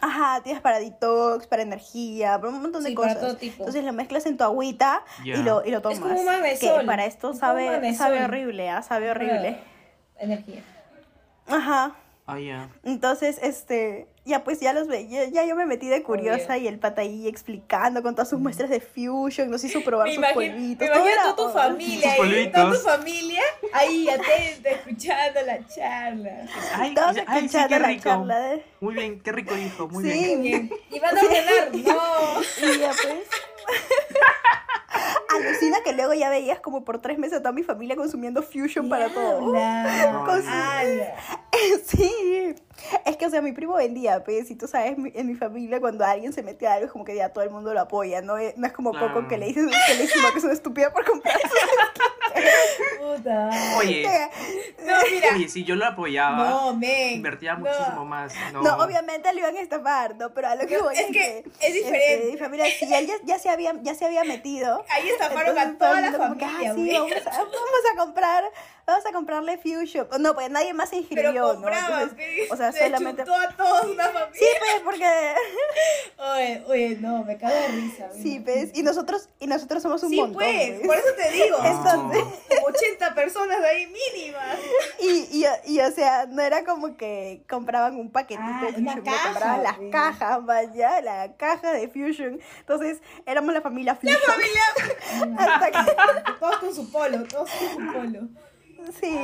Ajá, 0.00 0.40
tienes 0.42 0.60
para 0.60 0.80
detox, 0.80 1.46
para 1.46 1.62
energía, 1.62 2.36
para 2.40 2.48
un 2.52 2.60
montón 2.60 2.82
de 2.82 2.90
Sí, 2.90 2.96
para 2.96 3.14
cosas. 3.14 3.22
todo 3.28 3.36
tipo. 3.38 3.58
Entonces 3.58 3.84
lo 3.84 3.92
mezclas 3.92 4.26
en 4.26 4.36
tu 4.36 4.42
agüita 4.42 5.04
y, 5.24 5.36
lo, 5.36 5.64
y 5.64 5.70
lo 5.70 5.80
tomas. 5.80 6.00
como 6.00 6.18
un 6.18 6.26
magnesol. 6.26 6.80
Que 6.80 6.86
para 6.86 7.06
esto 7.06 7.30
Es 7.30 7.38
como 7.38 7.52
un 7.52 7.60
sabe, 7.60 7.94
sabe 7.94 8.24
horrible, 8.24 8.68
¿ah? 8.68 8.82
Sabe 8.82 9.10
horrible. 9.12 9.58
Energía. 10.18 10.62
Ajá. 11.46 11.94
Ah, 12.26 12.38
ya. 12.40 12.68
Entonces, 12.82 13.38
este, 13.42 14.08
ya 14.24 14.44
pues 14.44 14.60
ya 14.60 14.72
los 14.72 14.86
ve, 14.86 15.08
ya, 15.08 15.44
yo 15.44 15.56
me 15.56 15.66
metí 15.66 15.88
de 15.88 16.02
curiosa 16.04 16.56
y 16.56 16.68
el 16.68 16.78
pata 16.78 17.00
ahí 17.02 17.26
explicando 17.26 18.02
con 18.02 18.14
todas 18.14 18.30
sus 18.30 18.38
muestras 18.38 18.70
de 18.70 18.80
fusion, 18.80 19.50
nos 19.50 19.64
hizo 19.64 19.82
probar 19.82 20.06
Me 20.06 20.14
sus 20.14 20.18
imagino, 20.18 20.54
polvitos. 20.54 20.78
me 20.88 20.94
imagino 20.94 21.10
era- 21.12 21.34
tu 21.36 21.48
familia 21.50 22.12
ahí, 22.12 22.50
toda 22.52 22.72
tu 22.72 22.78
familia 22.78 23.42
ahí 23.72 24.08
atenta, 24.08 24.70
escuchando 24.70 25.42
la 25.42 25.66
charla. 25.66 26.46
Ay, 26.74 26.94
Todos 26.94 27.16
ay, 27.26 27.48
sí, 27.48 27.58
qué 27.68 27.78
la 27.78 27.88
rico. 27.88 28.02
charla 28.04 28.38
de- 28.38 28.64
Muy 28.80 28.94
bien, 28.94 29.20
qué 29.20 29.32
rico 29.32 29.56
hijo, 29.56 29.88
muy 29.88 30.04
Sí. 30.04 30.10
bien. 30.18 30.42
Bien. 30.42 30.70
Y 30.90 31.00
van 31.00 31.18
a 31.18 31.20
ordenar, 31.20 31.68
no. 31.74 32.40
Y 32.74 32.78
ya 32.78 32.90
pues. 32.90 33.28
Alucina 35.28 35.78
que 35.82 35.92
luego 35.94 36.12
ya 36.14 36.28
veías 36.28 36.60
como 36.60 36.84
por 36.84 37.00
tres 37.00 37.18
meses 37.18 37.38
a 37.38 37.40
toda 37.40 37.52
mi 37.52 37.62
familia 37.62 37.96
consumiendo 37.96 38.42
fusion 38.42 38.88
para 38.88 39.08
todo. 39.12 39.54
Ala. 39.56 41.14
Sí, 41.86 42.54
es 43.04 43.16
que, 43.16 43.26
o 43.26 43.30
sea, 43.30 43.40
mi 43.40 43.52
primo 43.52 43.74
vendía, 43.74 44.24
pues, 44.24 44.50
y 44.50 44.56
tú 44.56 44.66
sabes, 44.66 44.98
mi- 44.98 45.12
en 45.14 45.26
mi 45.28 45.34
familia 45.34 45.78
cuando 45.80 46.04
alguien 46.04 46.32
se 46.32 46.42
mete 46.42 46.66
a 46.66 46.72
algo 46.74 46.86
es 46.86 46.92
como 46.92 47.04
que 47.04 47.14
ya 47.14 47.28
todo 47.28 47.44
el 47.44 47.50
mundo 47.50 47.72
lo 47.72 47.80
apoya, 47.80 48.20
no 48.20 48.36
es, 48.38 48.56
no 48.56 48.66
es 48.66 48.72
como 48.72 48.90
Claro. 48.90 49.14
Coco 49.14 49.28
que 49.28 49.38
le 49.38 49.46
dices 49.46 49.64
que 49.86 49.94
le 49.94 50.02
dice 50.02 50.14
que 50.32 50.38
es 50.38 50.44
una 50.44 50.52
estúpida 50.54 50.92
por 50.92 51.04
comprar 51.04 51.38
Puta. 52.98 53.50
Oye, 53.78 54.08
No, 54.84 54.94
mira. 55.10 55.28
oye, 55.34 55.48
si 55.48 55.64
yo 55.64 55.76
lo 55.76 55.84
apoyaba, 55.86 56.48
No, 56.50 56.72
invertía 57.12 57.54
no. 57.54 57.60
muchísimo 57.60 58.04
más. 58.04 58.32
No, 58.52 58.62
No, 58.62 58.76
obviamente 58.78 59.32
le 59.34 59.40
iban 59.40 59.56
a 59.56 59.60
estafar, 59.60 60.16
¿no? 60.16 60.32
Pero 60.32 60.48
a 60.48 60.54
lo 60.54 60.66
que 60.66 60.78
No, 60.78 60.84
voy 60.84 60.94
es 60.96 61.06
que 61.12 61.44
es 61.60 61.74
diferente. 61.74 62.14
este, 62.14 62.32
mi 62.32 62.38
familia, 62.38 62.64
sí, 62.78 62.92
él 62.92 63.06
ya, 63.06 63.14
ya 63.24 63.38
se 63.38 63.50
había, 63.50 63.74
ya 63.82 63.94
se 63.94 64.06
había 64.06 64.24
metido. 64.24 64.61
Ahí 64.88 65.08
estafaron 65.08 65.56
Entonces, 65.58 65.74
a 65.74 65.78
toda 65.78 66.00
la 66.00 66.12
como 66.12 66.38
que, 66.38 66.44
familia, 66.46 66.70
ah, 66.70 66.74
sí, 66.74 66.92
vamos 66.92 67.26
a, 67.26 67.30
vamos 67.38 67.82
a 67.92 67.96
comprar, 67.96 68.44
vamos 68.86 69.06
a 69.06 69.12
comprarle 69.12 69.58
Fusion. 69.58 70.06
No, 70.20 70.34
pues 70.34 70.50
nadie 70.50 70.72
más 70.74 70.90
se 70.90 70.96
inscribió, 70.96 71.30
Pero 71.32 71.46
¿no? 71.46 71.54
compraban, 71.54 72.02
Entonces, 72.02 72.50
o 72.50 72.56
sea, 72.56 72.70
Le 72.70 72.78
solamente... 72.84 73.22
chutó 73.22 73.34
a 73.34 73.48
todos 73.56 73.84
una 73.86 74.04
familia. 74.08 74.32
Sí, 74.34 74.46
pues, 74.58 74.80
porque... 74.84 75.34
Oye, 76.18 76.64
oye, 76.68 76.96
no, 77.00 77.24
me 77.24 77.36
cago 77.36 77.54
de 77.54 77.68
risa. 77.68 78.08
Sí, 78.12 78.34
men. 78.38 78.44
pues, 78.44 78.70
y 78.74 78.82
nosotros, 78.82 79.28
y 79.40 79.46
nosotros 79.46 79.82
somos 79.82 80.02
un 80.04 80.10
Sí, 80.10 80.16
montón, 80.16 80.34
pues, 80.34 80.70
pues. 80.74 80.86
por 80.86 80.96
eso 80.96 81.08
te 81.16 81.30
digo. 81.32 81.56
Entonces- 81.64 82.22
Como 82.48 82.66
80 82.68 83.14
personas 83.14 83.60
de 83.60 83.66
ahí 83.68 83.86
mínimas. 83.86 84.56
Y, 85.00 85.26
y, 85.32 85.46
y, 85.66 85.80
o 85.80 85.90
sea, 85.90 86.26
no 86.26 86.42
era 86.42 86.64
como 86.64 86.96
que 86.96 87.42
compraban 87.48 87.96
un 87.96 88.10
paquetito 88.12 88.44
Ah, 88.46 88.60
de 88.66 88.72
Fusion, 88.74 88.84
no, 88.84 89.02
caja, 89.02 89.28
compraban 89.30 89.62
las 89.64 89.76
pues. 89.78 89.90
cajas, 89.90 90.44
vaya, 90.46 91.00
la 91.00 91.36
caja 91.36 91.72
de 91.72 91.88
Fusion. 91.88 92.40
Entonces, 92.60 93.00
éramos 93.26 93.52
la 93.52 93.60
familia 93.62 93.96
Fusion. 93.96 94.16
Hasta 95.38 95.70
que, 95.70 95.92
Todos 96.38 96.56
con 96.58 96.74
su 96.74 96.90
polo, 96.92 97.24
todos 97.24 97.50
con 97.50 97.68
su 97.68 97.92
polo. 97.92 98.28
Sí, 99.00 99.18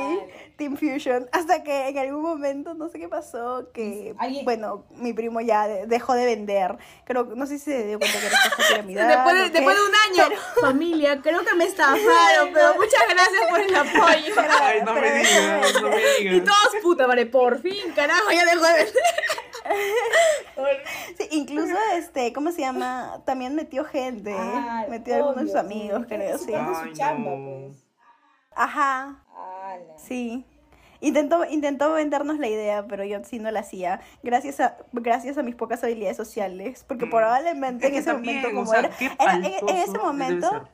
Team 0.57 0.77
Fusion. 0.77 1.27
Hasta 1.31 1.63
que 1.63 1.89
en 1.89 1.97
algún 1.97 2.21
momento, 2.21 2.73
no 2.73 2.89
sé 2.89 2.99
qué 2.99 3.07
pasó, 3.09 3.69
que, 3.73 4.13
Alguien- 4.17 4.45
bueno, 4.45 4.85
mi 4.95 5.13
primo 5.13 5.41
ya 5.41 5.67
de- 5.67 5.87
dejó 5.87 6.13
de 6.13 6.25
vender. 6.25 6.77
Creo, 7.05 7.25
no 7.25 7.45
sé 7.45 7.57
si 7.59 7.65
se 7.65 7.85
dio 7.85 7.99
cuenta 7.99 8.19
que 8.19 8.25
era 8.27 8.37
piramidal. 8.69 9.07
Después 9.09 9.35
de, 9.35 9.49
después 9.49 9.75
de 9.75 9.81
un 9.83 9.95
año. 10.29 10.35
Familia, 10.61 11.21
creo 11.21 11.43
que 11.43 11.55
me 11.55 11.65
estafaron, 11.65 12.53
pero 12.53 12.75
muchas 12.75 13.03
gracias 13.09 13.41
por 13.49 13.59
el 13.61 13.75
apoyo. 13.75 14.33
Ay, 14.61 14.81
no 14.83 14.93
me 14.93 15.11
digas, 15.11 15.81
no 15.81 15.89
me 15.89 16.01
Y 16.21 16.29
digas. 16.29 16.45
todos, 16.45 16.81
puta 16.83 17.07
madre, 17.07 17.25
por 17.25 17.59
fin, 17.61 17.91
carajo, 17.95 18.31
ya 18.31 18.45
dejó 18.45 18.63
de 18.65 18.73
vender. 18.73 18.93
Sí, 21.17 21.27
incluso, 21.31 21.75
este, 21.93 22.33
¿cómo 22.33 22.51
se 22.51 22.61
llama? 22.61 23.21
También 23.25 23.55
metió 23.55 23.85
gente, 23.85 24.35
metió 24.89 25.13
a 25.13 25.17
algunos 25.17 25.41
de 25.43 25.47
sus 25.47 25.55
amigos, 25.55 26.01
sí. 26.01 26.07
creo, 26.07 26.37
sí. 26.37 26.53
Ay, 26.55 26.89
su 26.89 26.93
chamba, 26.97 27.31
no. 27.31 27.67
pues. 27.67 27.77
Ajá, 28.55 29.23
Ala. 29.39 29.97
sí. 29.97 30.45
Intentó, 31.01 31.45
intentó 31.45 31.93
vendernos 31.93 32.39
la 32.39 32.49
idea, 32.49 32.85
pero 32.85 33.05
yo 33.05 33.23
sí 33.23 33.39
no 33.39 33.49
la 33.51 33.61
hacía. 33.61 34.01
Gracias 34.21 34.59
a, 34.59 34.75
gracias 34.91 35.37
a 35.37 35.43
mis 35.43 35.55
pocas 35.55 35.81
habilidades 35.81 36.17
sociales. 36.17 36.83
Porque 36.85 37.05
Mm. 37.05 37.09
probablemente 37.09 37.87
en 37.87 37.93
Es 37.93 37.99
ese 38.01 38.11
también, 38.11 38.41
momento, 38.41 38.49
o 38.59 38.63
como 38.65 38.69
sea, 38.71 38.79
era, 39.17 39.35
en, 39.35 39.45
en 39.45 39.77
ese 39.77 39.97
momento, 39.97 40.67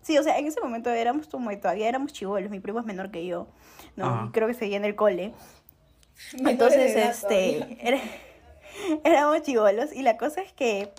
sí, 0.00 0.18
o 0.18 0.24
sea, 0.24 0.38
en 0.40 0.46
ese 0.48 0.60
momento 0.60 0.90
éramos 0.90 1.28
como 1.28 1.56
todavía 1.56 1.88
éramos 1.88 2.12
chivolos. 2.12 2.50
Mi 2.50 2.58
primo 2.58 2.80
es 2.80 2.84
menor 2.84 3.12
que 3.12 3.24
yo, 3.24 3.46
no, 3.94 4.06
Ajá. 4.06 4.30
Creo 4.32 4.48
que 4.48 4.54
seguía 4.54 4.76
en 4.78 4.84
el 4.84 4.96
cole. 4.96 5.32
Entonces, 6.44 6.96
este, 6.96 7.78
era- 7.86 8.00
éramos 9.04 9.42
chivolos 9.42 9.92
y 9.92 10.02
la 10.02 10.16
cosa 10.16 10.42
es 10.42 10.52
que, 10.52 10.92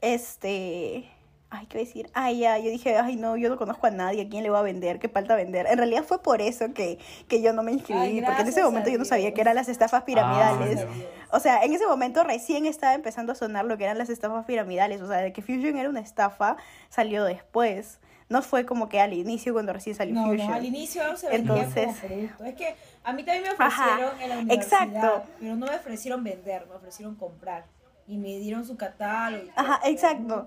este, 0.00 1.08
ay, 1.50 1.66
¿qué 1.66 1.78
voy 1.78 1.84
a 1.84 1.86
decir? 1.86 2.10
Ay, 2.14 2.38
ya, 2.40 2.58
yo 2.58 2.70
dije, 2.70 2.96
ay, 2.96 3.16
no, 3.16 3.36
yo 3.36 3.48
no 3.48 3.56
conozco 3.56 3.86
a 3.86 3.90
nadie, 3.90 4.22
¿a 4.22 4.28
quién 4.28 4.42
le 4.44 4.50
voy 4.50 4.58
a 4.58 4.62
vender? 4.62 4.98
¿Qué 5.00 5.08
falta 5.08 5.34
vender? 5.34 5.66
En 5.68 5.78
realidad 5.78 6.04
fue 6.04 6.22
por 6.22 6.40
eso 6.40 6.72
que, 6.72 6.98
que 7.28 7.42
yo 7.42 7.52
no 7.52 7.62
me 7.62 7.72
inscribí, 7.72 8.00
Ay, 8.00 8.22
porque 8.24 8.42
en 8.42 8.48
ese 8.48 8.62
momento 8.62 8.88
yo 8.90 8.98
no 8.98 9.04
sabía 9.04 9.34
que 9.34 9.40
eran 9.40 9.56
las 9.56 9.68
estafas 9.68 10.04
piramidales. 10.04 10.80
Ah, 10.82 10.94
Dios. 10.94 11.06
O 11.32 11.40
sea, 11.40 11.62
en 11.64 11.72
ese 11.72 11.86
momento 11.86 12.22
recién 12.24 12.66
estaba 12.66 12.94
empezando 12.94 13.32
a 13.32 13.34
sonar 13.34 13.64
lo 13.64 13.76
que 13.78 13.84
eran 13.84 13.98
las 13.98 14.10
estafas 14.10 14.44
piramidales. 14.46 15.00
O 15.02 15.08
sea, 15.08 15.18
de 15.18 15.32
que 15.32 15.42
Fusion 15.42 15.76
era 15.76 15.88
una 15.88 16.00
estafa, 16.00 16.56
salió 16.88 17.24
después. 17.24 17.98
No 18.28 18.42
fue 18.42 18.64
como 18.64 18.88
que 18.88 19.00
al 19.00 19.12
inicio 19.12 19.52
cuando 19.52 19.72
recién 19.72 19.96
salió 19.96 20.14
No, 20.14 20.26
Fusion. 20.30 20.50
no, 20.50 20.54
al 20.54 20.64
inicio 20.64 21.16
se 21.16 21.28
vendía 21.30 21.64
Entonces- 21.64 21.96
como. 22.36 22.48
Es 22.48 22.54
que 22.54 22.76
a 23.02 23.12
mí 23.12 23.24
también 23.24 23.42
me 23.58 23.64
Ajá, 23.64 23.82
ofrecieron 23.86 24.20
en 24.20 24.28
la 24.28 24.38
universidad, 24.38 24.82
exacto. 24.84 25.22
pero 25.40 25.56
no 25.56 25.66
me 25.66 25.74
ofrecieron 25.74 26.22
vender, 26.22 26.64
me 26.68 26.74
ofrecieron 26.76 27.16
comprar. 27.16 27.64
Y 28.06 28.18
me 28.18 28.38
dieron 28.38 28.64
su 28.64 28.76
catálogo. 28.76 29.50
Ajá, 29.56 29.80
exacto. 29.84 30.46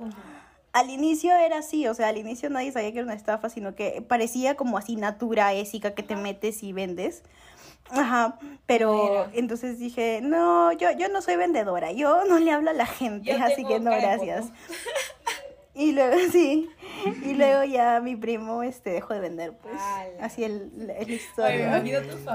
Al 0.74 0.90
inicio 0.90 1.34
era 1.36 1.60
así, 1.60 1.88
o 1.88 1.94
sea, 1.94 2.10
al 2.10 2.18
inicio 2.18 2.50
nadie 2.50 2.72
sabía 2.72 2.92
que 2.92 2.98
era 3.00 3.06
una 3.06 3.14
estafa, 3.14 3.50
sino 3.50 3.76
que 3.76 4.02
parecía 4.02 4.56
como 4.56 4.78
asignatura 4.78 5.54
ésica 5.54 5.94
que 5.94 6.04
te 6.04 6.16
metes 6.16 6.64
y 6.64 6.74
vendes. 6.74 7.24
Ajá, 7.92 8.40
pero 8.66 9.28
entonces 9.34 9.78
dije, 9.78 10.20
no, 10.24 10.72
yo, 10.72 10.90
yo 10.92 11.10
no 11.10 11.22
soy 11.22 11.36
vendedora, 11.36 11.92
yo 11.92 12.26
no 12.26 12.40
le 12.40 12.50
hablo 12.52 12.72
a 12.72 12.74
la 12.74 12.86
gente, 12.88 13.32
Yo 13.38 13.44
así 13.44 13.64
que 13.66 13.80
no, 13.80 13.92
gracias. 13.92 14.46
Y 15.76 15.92
luego, 15.94 16.16
sí, 16.32 16.70
y 17.24 17.34
luego 17.36 17.64
ya 17.64 18.00
mi 18.00 18.16
primo 18.16 18.62
este, 18.64 18.92
dejó 18.92 19.14
de 19.16 19.20
vender, 19.22 19.54
pues, 19.58 19.74
Ala. 19.80 20.26
así 20.26 20.44
el, 20.44 20.72
el- 20.98 21.12
historia 21.12 21.82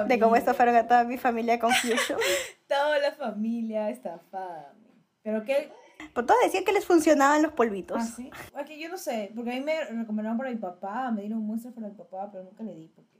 de 0.06 0.18
cómo 0.18 0.36
estafaron 0.36 0.74
a 0.74 0.86
toda 0.88 1.04
mi 1.04 1.18
familia 1.18 1.58
con 1.58 1.72
Fusion. 1.72 2.18
Toda 2.66 2.98
la 2.98 3.12
familia 3.12 3.90
estafada. 3.90 4.74
Pero 5.22 5.44
qué, 5.44 5.70
Por 6.14 6.26
todos 6.26 6.40
decían 6.44 6.64
que 6.64 6.72
les 6.72 6.84
funcionaban 6.84 7.42
los 7.42 7.52
polvitos. 7.52 7.98
Ah, 8.00 8.04
sí. 8.04 8.30
Aquí 8.54 8.78
yo 8.80 8.88
no 8.88 8.96
sé, 8.98 9.32
porque 9.34 9.50
a 9.50 9.54
mí 9.54 9.60
me 9.60 9.84
recomendaron 9.84 10.38
para 10.38 10.50
mi 10.50 10.56
papá, 10.56 11.10
me 11.10 11.22
dieron 11.22 11.40
muestras 11.40 11.74
para 11.74 11.88
mi 11.88 11.94
papá, 11.94 12.28
pero 12.30 12.44
nunca 12.44 12.62
le 12.64 12.74
di 12.74 12.88
porque, 12.88 13.18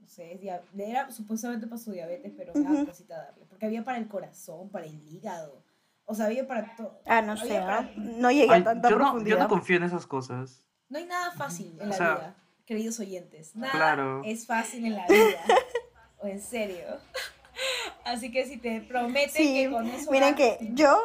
no 0.00 0.08
sé, 0.08 0.34
es 0.34 0.40
dia- 0.40 0.62
era 0.76 1.10
supuestamente 1.10 1.66
para 1.66 1.78
su 1.80 1.92
diabetes, 1.92 2.32
pero 2.36 2.52
me 2.54 2.62
da 2.62 2.70
Ujú. 2.70 2.86
cosita 2.86 3.16
darle. 3.16 3.44
Porque 3.46 3.66
había 3.66 3.84
para 3.84 3.98
el 3.98 4.08
corazón, 4.08 4.68
para 4.70 4.86
el 4.86 4.94
hígado, 5.08 5.62
o 6.04 6.14
sea, 6.14 6.26
había 6.26 6.46
para 6.46 6.74
todo. 6.76 7.00
Ah, 7.06 7.22
no 7.22 7.36
sé, 7.36 7.48
para- 7.60 7.90
no 7.96 8.30
llegué 8.30 8.52
Ay, 8.54 8.60
a 8.60 8.64
tanta 8.64 8.88
yo, 8.90 8.96
no, 8.96 9.04
yo 9.04 9.10
profundidad. 9.10 9.38
no 9.40 9.48
confío 9.48 9.76
en 9.76 9.82
esas 9.84 10.06
cosas. 10.06 10.62
No 10.88 10.98
hay 10.98 11.06
nada 11.06 11.32
fácil 11.32 11.76
en 11.80 11.88
la 11.88 11.94
O 11.94 11.98
sea- 11.98 12.14
vida, 12.14 12.34
queridos 12.66 12.98
oyentes. 13.00 13.54
Nada 13.56 13.72
Claro. 13.72 14.22
es 14.24 14.46
fácil 14.46 14.84
en 14.86 14.94
la 14.94 15.06
vida. 15.06 15.38
o 16.18 16.26
en 16.26 16.40
serio. 16.40 16.84
Así 18.04 18.30
que 18.30 18.46
si 18.46 18.56
te 18.56 18.80
prometen 18.80 19.30
Sí, 19.34 19.52
que 19.54 19.70
con 19.70 19.86
eso. 19.86 20.10
miren 20.10 20.30
vas- 20.30 20.36
que 20.36 20.58
yo, 20.72 20.98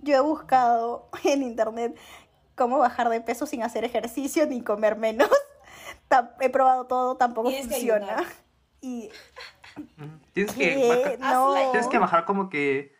yo 0.00 0.16
he 0.16 0.20
buscado 0.20 1.08
en 1.24 1.42
internet 1.42 1.96
cómo 2.54 2.78
bajar 2.78 3.08
de 3.08 3.20
peso 3.20 3.46
sin 3.46 3.62
hacer 3.62 3.84
ejercicio 3.84 4.46
ni 4.46 4.62
comer 4.62 4.96
menos. 4.96 5.28
He 6.40 6.48
probado 6.50 6.86
todo, 6.86 7.16
tampoco 7.16 7.50
funciona. 7.50 8.24
Y 8.80 9.10
Ujú. 9.76 10.08
Tienes 10.32 10.54
que, 10.54 10.88
bajar, 10.88 11.18
no. 11.18 11.70
tienes 11.72 11.88
que 11.88 11.98
bajar 11.98 12.24
como 12.24 12.48
que 12.48 12.94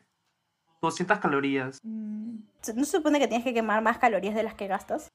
200 0.83 1.21
calorías. 1.21 1.79
Mm, 1.85 2.39
¿No 2.75 2.85
se 2.85 2.97
supone 2.97 3.21
que 3.21 3.29
tienes 3.29 3.45
que 3.45 3.55
quemar 3.55 3.81
más 3.81 3.99
calorías 3.99 4.35
de 4.35 4.43
las 4.43 4.55
que 4.55 4.67
gastas? 4.67 5.07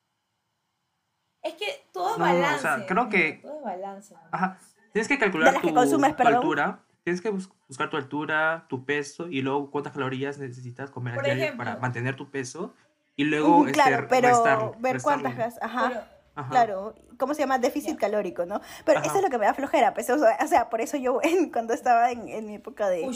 Es 1.41 1.55
que 1.55 1.65
todo 1.91 2.11
es 2.13 2.17
No, 2.17 2.23
o 2.23 2.27
sea, 2.27 2.37
balance. 2.71 2.85
creo 2.87 3.09
que- 3.09 3.33
Todo 3.41 3.57
es 3.59 3.63
balance. 3.65 4.15
Ajá. 4.31 4.57
Tienes 4.93 5.07
que 5.09 5.17
calcular 5.19 5.51
las 5.53 5.61
que 5.61 5.67
tu, 5.67 5.73
consumes, 5.75 6.11
tu 6.11 6.15
perdón. 6.17 6.35
altura. 6.35 6.79
Tienes 7.03 7.21
que 7.21 7.29
bus- 7.29 7.49
buscar 7.67 7.89
tu 7.89 7.97
altura, 7.97 8.65
tu 8.69 8.85
peso 8.85 9.27
y 9.27 9.41
luego 9.41 9.69
cuántas 9.71 9.93
calorías 9.93 10.37
necesitas 10.37 10.89
comer 10.89 11.15
al 11.19 11.23
diario 11.23 11.43
ejemplo. 11.43 11.65
para 11.65 11.77
mantener 11.77 12.15
tu 12.15 12.29
peso. 12.31 12.73
Y 13.15 13.25
luego 13.25 13.59
este, 13.67 13.73
claro, 13.73 14.07
pero 14.09 14.29
restar- 14.29 14.75
ver 14.79 14.93
restarlo. 14.93 15.23
cuántas. 15.23 15.61
Ajá. 15.61 15.87
Pero- 15.89 16.13
Ajá. 16.35 16.49
Claro, 16.49 16.95
¿cómo 17.19 17.35
se 17.35 17.41
llama? 17.41 17.59
Déficit 17.59 17.95
calórico, 17.99 18.43
¿no? 18.47 18.59
Pero 18.85 18.97
Ajá. 18.99 19.07
eso 19.07 19.17
es 19.17 19.23
lo 19.23 19.29
que 19.29 19.37
me 19.37 19.45
da 19.45 19.53
flojera, 19.53 19.93
pues, 19.93 20.09
o 20.09 20.17
sea, 20.17 20.35
o 20.43 20.47
sea, 20.47 20.67
por 20.71 20.81
eso 20.81 20.97
yo 20.97 21.19
en- 21.23 21.51
cuando 21.51 21.75
estaba 21.75 22.11
en, 22.11 22.27
en 22.27 22.47
mi 22.47 22.55
época 22.55 22.89
de, 22.89 23.07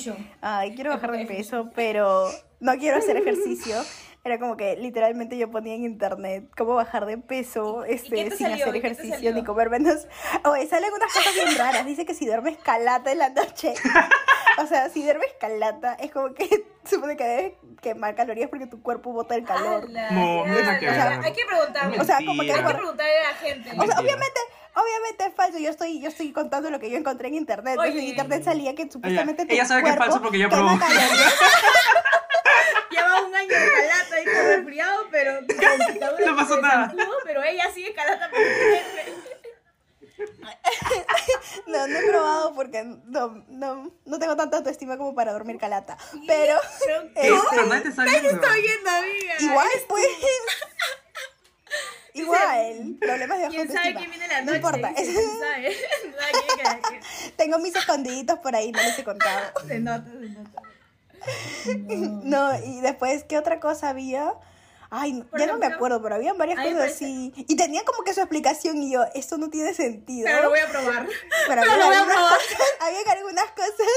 ay, 0.41 0.76
quiero 0.76 0.91
bajar 0.91 1.12
de 1.13 1.26
peso, 1.26 1.71
pero 1.73 2.28
no 2.60 2.73
quiero 2.78 2.97
hacer 2.97 3.17
ejercicio, 3.17 3.76
era 4.27 4.39
como 4.39 4.55
que 4.57 4.75
literalmente 4.77 5.37
yo 5.37 5.49
ponía 5.49 5.73
en 5.75 5.83
internet 5.83 6.49
cómo 6.55 6.75
bajar 6.75 7.05
de 7.05 7.17
peso 7.17 7.83
¿Y- 7.87 7.91
y 7.91 7.95
este, 7.95 8.29
sin 8.31 8.47
salió? 8.47 8.65
hacer 8.65 8.75
¿Y 8.75 8.81
qué 8.81 8.89
te 8.89 8.93
ejercicio 9.02 9.33
ni 9.33 9.43
comer 9.43 9.69
menos. 9.69 10.08
Oye, 10.45 10.67
salen 10.67 10.91
unas 10.93 11.12
cosas 11.12 11.33
bien 11.33 11.58
raras, 11.58 11.85
dice 11.85 12.06
que 12.06 12.13
si 12.13 12.25
duermes 12.25 12.58
calata 12.58 13.12
en 13.12 13.17
la 13.19 13.29
noche, 13.29 13.73
o 14.60 14.67
sea, 14.67 14.89
si 14.89 15.04
duermes 15.04 15.29
calata 15.39 15.93
es 15.95 16.12
como 16.12 16.33
que 16.33 16.65
supone 16.83 17.15
que 17.17 17.23
debes 17.23 17.54
quemar 17.81 18.15
calorías 18.15 18.49
porque 18.49 18.67
tu 18.67 18.81
cuerpo 18.81 19.12
bota 19.13 19.35
el 19.35 19.43
calor. 19.43 19.89
No, 19.89 20.43
ver. 20.43 20.65
Hay 21.23 21.33
que 21.33 21.45
preguntarle. 21.45 21.99
O 21.99 22.04
sea, 22.04 22.17
como 22.25 22.41
que 22.43 22.52
hay 22.54 22.63
que 22.63 22.73
preguntarle 22.73 23.17
a 23.19 23.31
la 23.31 23.37
gente. 23.37 23.69
O 23.71 23.85
sea, 23.85 23.99
obviamente, 23.99 24.39
obviamente 24.73 25.25
es 25.27 25.33
falso. 25.35 25.58
Yo 25.60 25.69
estoy, 25.69 25.99
yo 26.02 26.08
estoy 26.10 26.31
contando 26.31 26.69
lo 26.69 26.79
que 26.79 26.89
yo 26.89 26.97
encontré 26.97 27.27
en 27.27 27.35
internet. 27.35 27.73
Entonces, 27.73 27.95
en 27.95 27.99
Oye. 28.02 28.10
internet 28.10 28.43
salía 28.43 28.73
que 28.75 28.89
supuestamente 28.89 29.45
tu 29.45 29.54
Ella 29.54 29.65
sabe 29.65 29.83
que 29.83 29.89
es 29.89 29.95
cuerpo 29.95 30.12
falso 30.12 30.21
porque 30.23 30.39
ya 30.39 30.49
quema 30.49 30.77
probó. 30.77 30.79
Lleva 32.98 33.21
un 33.25 33.35
año 33.35 33.48
de 33.50 33.71
calata 33.71 34.21
y 34.21 34.25
con 34.25 34.33
resfriado, 34.35 35.08
pero 35.12 35.41
No 36.25 36.35
pasó 36.35 36.62
nada. 36.62 36.93
pero 37.23 37.43
ella 37.43 37.71
sigue 37.73 37.93
calata 37.93 38.29
No, 41.67 41.87
no 41.87 42.00
he 42.00 42.08
probado 42.08 42.54
porque 42.56 42.83
no, 42.83 43.43
no, 43.50 43.91
no 44.06 44.19
tengo 44.19 44.35
tanta 44.35 44.58
autoestima 44.58 44.98
como 44.98 45.13
para 45.13 45.31
dormir 45.33 45.58
calata. 45.60 45.98
Pero 46.25 46.60
pero 46.85 47.13
¿Qué? 47.13 47.27
Este- 47.27 47.45
Pero 47.52 47.65
nadie 47.67 47.81
te 47.83 47.89
está 47.89 48.04
viendo. 48.04 48.29
estoy 48.29 48.62
viendo, 48.62 48.89
amiga. 48.89 49.35
igual, 49.39 49.67
pues. 49.87 50.08
Igual, 52.13 52.95
problemas 53.00 53.37
de 53.37 53.43
baja 53.45 53.56
¿Quién 53.56 53.67
sabe 53.67 53.89
autoestima. 53.89 54.00
quién 54.00 54.10
viene 54.12 54.27
la 54.27 54.41
No 54.41 54.56
importa. 54.56 54.89
Dice, 54.89 55.04
¿Quién 55.13 55.39
sabe? 55.39 55.77
No, 56.10 56.39
¿quién 56.89 57.00
que- 57.02 57.31
Tengo 57.37 57.60
mis 57.60 57.75
escondiditos 57.75 58.39
por 58.39 58.56
ahí, 58.56 58.71
no 58.71 58.81
les 58.81 58.98
he 58.98 59.04
contado. 59.04 59.52
Se 59.67 59.79
nota, 59.79 60.10
se 60.10 60.29
nota. 60.29 60.62
No, 62.23 62.58
y 62.65 62.82
después, 62.82 63.23
¿qué 63.23 63.38
otra 63.38 63.60
cosa 63.60 63.90
había? 63.90 64.34
Ay, 64.90 65.21
Por 65.23 65.40
ya 65.40 65.48
no 65.48 65.58
me 65.58 65.65
acuerdo, 65.65 66.02
pero 66.02 66.15
habían 66.15 66.38
varias 66.38 66.58
cosas 66.60 66.73
parece- 66.78 67.06
así. 67.06 67.34
Y 67.36 67.56
tenía 67.58 67.84
como 67.84 68.04
que 68.04 68.13
su 68.13 68.21
explicación 68.21 68.78
y 68.82 68.92
yo, 68.92 69.04
esto 69.15 69.38
no 69.38 69.50
tiene 69.50 69.73
sentido. 69.73 70.25
Pero 70.28 70.44
lo 70.44 70.50
voy 70.50 70.60
a 70.60 70.67
probar. 70.67 71.06
Pero 71.08 71.17
pero 71.48 71.62
había 71.62 71.78
lo 71.78 71.86
voy 71.88 71.96
a 71.96 72.00
algunas 72.00 72.15
probar. 72.17 72.38
cosas, 72.40 72.58
habían 72.82 73.08
algunas 73.17 73.52
cosas, 73.52 73.88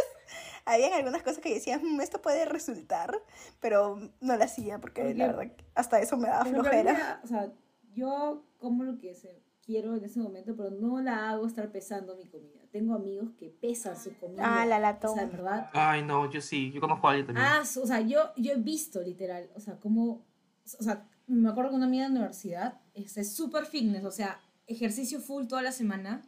habían 0.65 0.93
algunas 0.95 1.23
cosas 1.23 1.39
que 1.39 1.55
decían, 1.55 1.81
"Mm, 1.85 2.01
esto 2.01 2.21
puede 2.21 2.45
resultar, 2.45 3.17
pero 3.61 4.01
no 4.21 4.37
lo 4.37 4.43
hacía 4.45 4.79
porque 4.81 5.15
la 5.15 5.29
verdad 5.29 5.43
que 5.57 5.65
hasta 5.77 6.01
eso 6.01 6.17
me 6.17 6.29
daba 6.29 6.43
Pero 6.45 6.63
flojera. 6.63 6.83
realidad, 6.93 7.21
o 7.23 7.27
sea, 7.29 7.49
yo 7.95 8.43
como 8.59 8.83
lo 8.83 8.99
que 8.99 9.15
se- 9.15 9.41
quiero 9.71 9.95
en 9.95 10.05
ese 10.05 10.19
momento, 10.19 10.57
pero 10.57 10.71
no 10.71 11.01
la 11.01 11.31
hago 11.31 11.47
estar 11.47 11.71
pesando 11.71 12.17
mi 12.17 12.27
comida. 12.27 12.61
Tengo 12.73 12.95
amigos 12.95 13.31
que 13.39 13.51
pesan 13.51 13.97
su 13.97 14.13
comida. 14.19 14.43
Ah, 14.45 14.67
la 14.67 14.79
O 14.79 14.81
latón. 14.81 15.15
sea, 15.15 15.23
en 15.23 15.31
verdad. 15.31 15.71
Ay, 15.73 16.03
no, 16.03 16.29
yo 16.29 16.41
sí. 16.41 16.73
Yo 16.73 16.81
conozco 16.81 17.07
a 17.07 17.11
alguien 17.11 17.27
también. 17.29 17.47
Ah, 17.49 17.61
o 17.63 17.87
sea, 17.87 18.01
yo, 18.01 18.33
yo 18.37 18.53
he 18.53 18.57
visto 18.57 19.01
literal, 19.01 19.49
o 19.55 19.61
sea, 19.61 19.79
como, 19.79 20.25
o 20.79 20.83
sea, 20.83 21.07
me 21.29 21.49
acuerdo 21.49 21.71
que 21.71 21.77
una 21.77 21.87
amiga 21.87 22.05
de 22.05 22.09
la 22.11 22.17
universidad 22.19 22.81
es 22.95 23.17
es 23.17 23.33
súper 23.33 23.65
fitness, 23.65 24.05
o 24.05 24.11
sea, 24.11 24.41
ejercicio 24.67 25.21
full 25.21 25.47
toda 25.47 25.63
la 25.63 25.71
semana, 25.73 26.23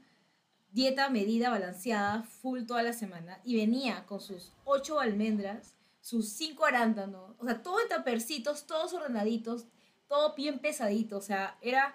dieta 0.70 1.10
medida, 1.10 1.50
balanceada, 1.50 2.22
full 2.22 2.62
toda 2.64 2.84
la 2.84 2.92
semana, 2.92 3.40
y 3.44 3.56
venía 3.56 4.06
con 4.06 4.20
sus 4.20 4.52
ocho 4.64 5.00
almendras, 5.00 5.74
sus 6.00 6.28
cinco 6.28 6.64
arándanos, 6.64 7.34
o 7.38 7.44
sea, 7.44 7.60
todo 7.60 7.80
en 7.80 7.88
tapercitos, 7.88 8.66
todos 8.68 8.92
ordenaditos, 8.92 9.66
todo 10.06 10.34
bien 10.36 10.60
pesadito, 10.60 11.16
o 11.16 11.20
sea, 11.20 11.56
era, 11.60 11.94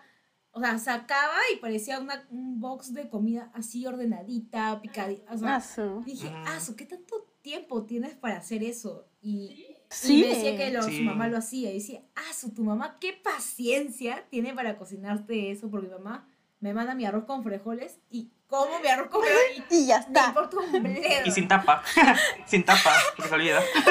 o 0.51 0.59
sea, 0.59 0.77
sacaba 0.79 1.35
y 1.53 1.57
parecía 1.57 1.99
una, 1.99 2.25
un 2.31 2.59
box 2.59 2.93
de 2.93 3.09
comida 3.09 3.51
así 3.53 3.85
ordenadita, 3.85 4.81
picadita, 4.81 5.31
o 5.33 5.37
sea, 5.37 5.57
Ah. 5.77 6.01
Dije, 6.05 6.27
Ujú. 6.27 6.35
ah, 6.47 6.59
¿qué 6.75 6.85
tanto 6.85 7.27
tiempo 7.41 7.85
tienes 7.85 8.15
para 8.15 8.37
hacer 8.37 8.63
eso? 8.63 9.07
Y, 9.21 9.65
Sí. 9.89 10.19
y 10.19 10.21
me 10.23 10.35
decía 10.35 10.57
que 10.57 10.71
lo- 10.71 10.83
Sí. 10.83 10.97
su 10.97 11.03
mamá 11.03 11.27
lo 11.27 11.37
hacía. 11.37 11.71
Y 11.71 11.75
decía, 11.75 12.01
ah, 12.15 12.33
su, 12.33 12.53
tu 12.53 12.63
mamá, 12.63 12.97
qué 12.99 13.13
paciencia 13.13 14.25
tiene 14.29 14.53
para 14.53 14.77
cocinarte 14.77 15.51
eso. 15.51 15.69
Porque 15.69 15.87
mi 15.87 15.93
mamá 15.93 16.27
me 16.59 16.73
manda 16.73 16.93
mi 16.95 17.05
arroz 17.05 17.25
con 17.25 17.43
frijoles 17.43 17.99
y 18.09 18.31
como 18.47 18.79
mi 18.79 18.87
arroz 18.87 19.09
con 19.09 19.21
frijoles 19.23 19.63
y 19.69 19.75
Y 19.83 19.87
ya 19.87 19.99
me 19.99 20.05
está. 20.07 20.27
importa 20.29 20.57
un 20.57 20.83
bledo. 20.83 21.25
Y 21.25 21.31
sin 21.31 21.47
tapa. 21.47 21.83
sin 22.47 22.65
tapa, 22.65 22.91
porque 23.15 23.29
se 23.29 23.35
olvida. 23.35 23.61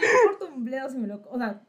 me 0.00 0.06
importa 0.32 0.54
un 0.54 0.64
bledo 0.64 0.88
si 0.90 0.96
me 0.98 1.06
lo... 1.08 1.22
O 1.30 1.38
sea, 1.38 1.60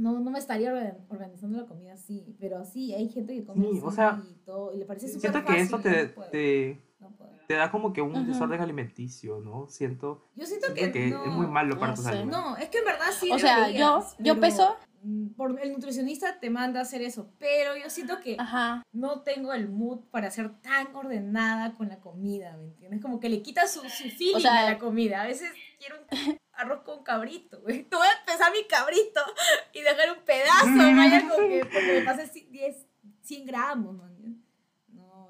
no, 0.00 0.18
no 0.20 0.30
me 0.30 0.38
estaría 0.38 0.72
organ- 0.72 0.98
organizando 1.08 1.58
la 1.60 1.66
comida 1.66 1.92
así. 1.94 2.36
Pero 2.40 2.64
sí, 2.64 2.92
hay 2.94 3.08
gente 3.08 3.34
que 3.34 3.44
come 3.44 3.62
Sí, 3.64 3.76
así 3.78 3.80
o 3.86 3.90
sea, 3.90 4.22
y 4.28 4.34
todo. 4.44 4.72
Y 4.74 4.78
le 4.78 4.84
parece 4.86 5.06
súper 5.08 5.20
Siento 5.30 5.40
fácil. 5.42 5.54
que 5.56 5.62
eso 5.62 5.78
y 5.78 5.82
te, 5.82 6.06
no 6.08 6.14
puedo, 6.14 6.30
te, 6.30 6.80
no 7.00 7.10
te 7.46 7.54
da 7.54 7.70
como 7.70 7.92
que 7.92 8.00
un 8.02 8.26
desorden 8.26 8.60
alimenticio, 8.60 9.40
¿no? 9.40 9.66
Siento, 9.68 10.26
Yo 10.36 10.46
siento 10.46 10.68
siento 10.74 10.92
que, 10.92 10.92
que 10.92 11.10
no. 11.10 11.24
es 11.24 11.32
muy 11.32 11.46
malo 11.46 11.78
para 11.78 11.92
no 11.92 11.96
tu 11.96 12.02
sé. 12.02 12.08
salud. 12.10 12.30
No, 12.30 12.56
es 12.56 12.68
que 12.68 12.78
en 12.78 12.84
verdad 12.84 13.06
sí. 13.18 13.30
O 13.32 13.38
sea, 13.38 13.60
deberías, 13.66 14.16
yo- 14.18 14.24
yo 14.34 14.40
peso- 14.40 14.76
mm, 15.02 15.28
Por 15.30 15.58
el 15.60 15.72
nutricionista 15.72 16.38
te 16.38 16.48
manda 16.50 16.78
a 16.80 16.82
hacer 16.82 17.02
eso, 17.02 17.32
pero 17.38 17.74
yo 17.76 17.88
siento 17.90 18.20
que 18.20 18.36
Ajá. 18.38 18.82
no 18.92 19.22
tengo 19.22 19.52
el 19.54 19.68
mood 19.68 20.00
para 20.10 20.30
ser 20.30 20.60
tan 20.60 20.94
ordenada 20.94 21.74
con 21.74 21.88
la 21.88 21.98
comida, 22.00 22.56
¿me 22.58 22.64
entiendes? 22.64 23.00
Como 23.00 23.18
que 23.18 23.28
le 23.30 23.42
quita 23.42 23.66
su, 23.66 23.80
su 23.88 24.08
feeling 24.10 24.36
O 24.36 24.40
sea- 24.40 24.60
a 24.60 24.70
la 24.70 24.78
comida. 24.78 25.22
A 25.22 25.26
veces 25.26 25.50
quiero 25.78 25.96
un 26.00 26.06
arroz 26.60 26.82
con 26.82 27.02
cabrito, 27.02 27.60
güey. 27.60 27.84
Te 27.84 27.96
voy 27.96 28.06
a 28.06 28.24
pesar 28.24 28.52
mi 28.52 28.64
cabrito 28.64 29.20
y 29.72 29.80
dejar 29.82 30.12
un 30.16 30.24
pedazo, 30.24 30.66
vaya, 30.76 31.22
como 31.28 31.48
que 31.48 31.60
porque 31.64 31.92
me 31.98 32.02
pasé 32.02 32.30
10, 32.48 32.76
100 33.22 33.46
gramos, 33.46 33.94
man. 33.96 34.10
No. 34.88 35.28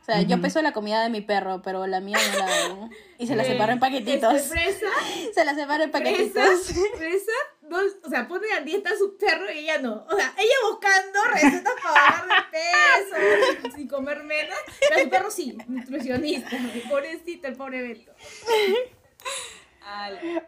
O 0.00 0.04
sea, 0.04 0.22
yo 0.22 0.40
peso 0.40 0.62
la 0.62 0.72
comida 0.72 1.02
de 1.02 1.10
mi 1.10 1.20
perro, 1.20 1.60
pero 1.62 1.86
la 1.86 2.00
mía 2.00 2.18
no 2.32 2.38
la 2.38 2.64
hago. 2.64 2.90
Y 3.18 3.26
se 3.26 3.36
la 3.36 3.44
separo 3.44 3.72
en 3.72 3.80
paquetitos. 3.80 4.34
este, 4.34 4.48
fresa, 4.48 4.86
Se 5.34 5.44
la 5.44 5.54
separo 5.54 5.84
en 5.84 5.90
Fresa, 5.90 6.04
paquetitos. 6.04 6.72
fresa, 6.96 7.32
no, 7.62 7.78
o 8.04 8.08
sea, 8.08 8.26
pone 8.26 8.50
a 8.52 8.60
dieta 8.60 8.90
a 8.90 8.96
su 8.96 9.16
perro 9.18 9.50
y 9.52 9.58
ella 9.58 9.78
no. 9.78 10.06
O 10.08 10.16
sea, 10.16 10.34
ella 10.38 10.54
buscando 10.70 11.24
recetas 11.32 11.74
para 11.82 11.94
bajar 11.94 12.26
de 12.26 13.60
peso, 13.60 13.76
sin 13.76 13.88
comer 13.88 14.22
menos. 14.24 14.56
Pero 14.88 15.02
su 15.02 15.10
perro 15.10 15.30
sí, 15.30 15.58
nutricionista. 15.66 16.56
Pobrecito, 16.88 17.48
el 17.48 17.56
pobre 17.56 17.82
Beto. 17.82 18.12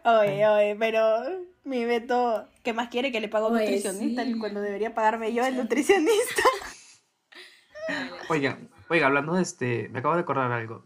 Oye, 0.05 0.47
oye, 0.47 0.75
pero 0.77 1.23
mi 1.63 1.85
Beto, 1.85 2.47
¿qué 2.63 2.73
más 2.73 2.89
quiere 2.89 3.11
que 3.11 3.19
le 3.21 3.29
pago 3.29 3.47
a 3.47 3.49
un 3.49 3.55
Oye, 3.57 3.65
nutricionista 3.65 4.23
sí. 4.23 4.37
cuando 4.39 4.61
debería 4.61 4.93
pagarme 4.93 5.33
yo 5.33 5.45
el 5.45 5.57
nutricionista? 5.57 6.43
Oigan, 8.29 8.69
oiga, 8.89 9.07
hablando 9.07 9.33
de 9.33 9.41
este, 9.41 9.89
me 9.89 9.99
acabo 9.99 10.15
de 10.15 10.21
acordar 10.21 10.51
algo. 10.51 10.85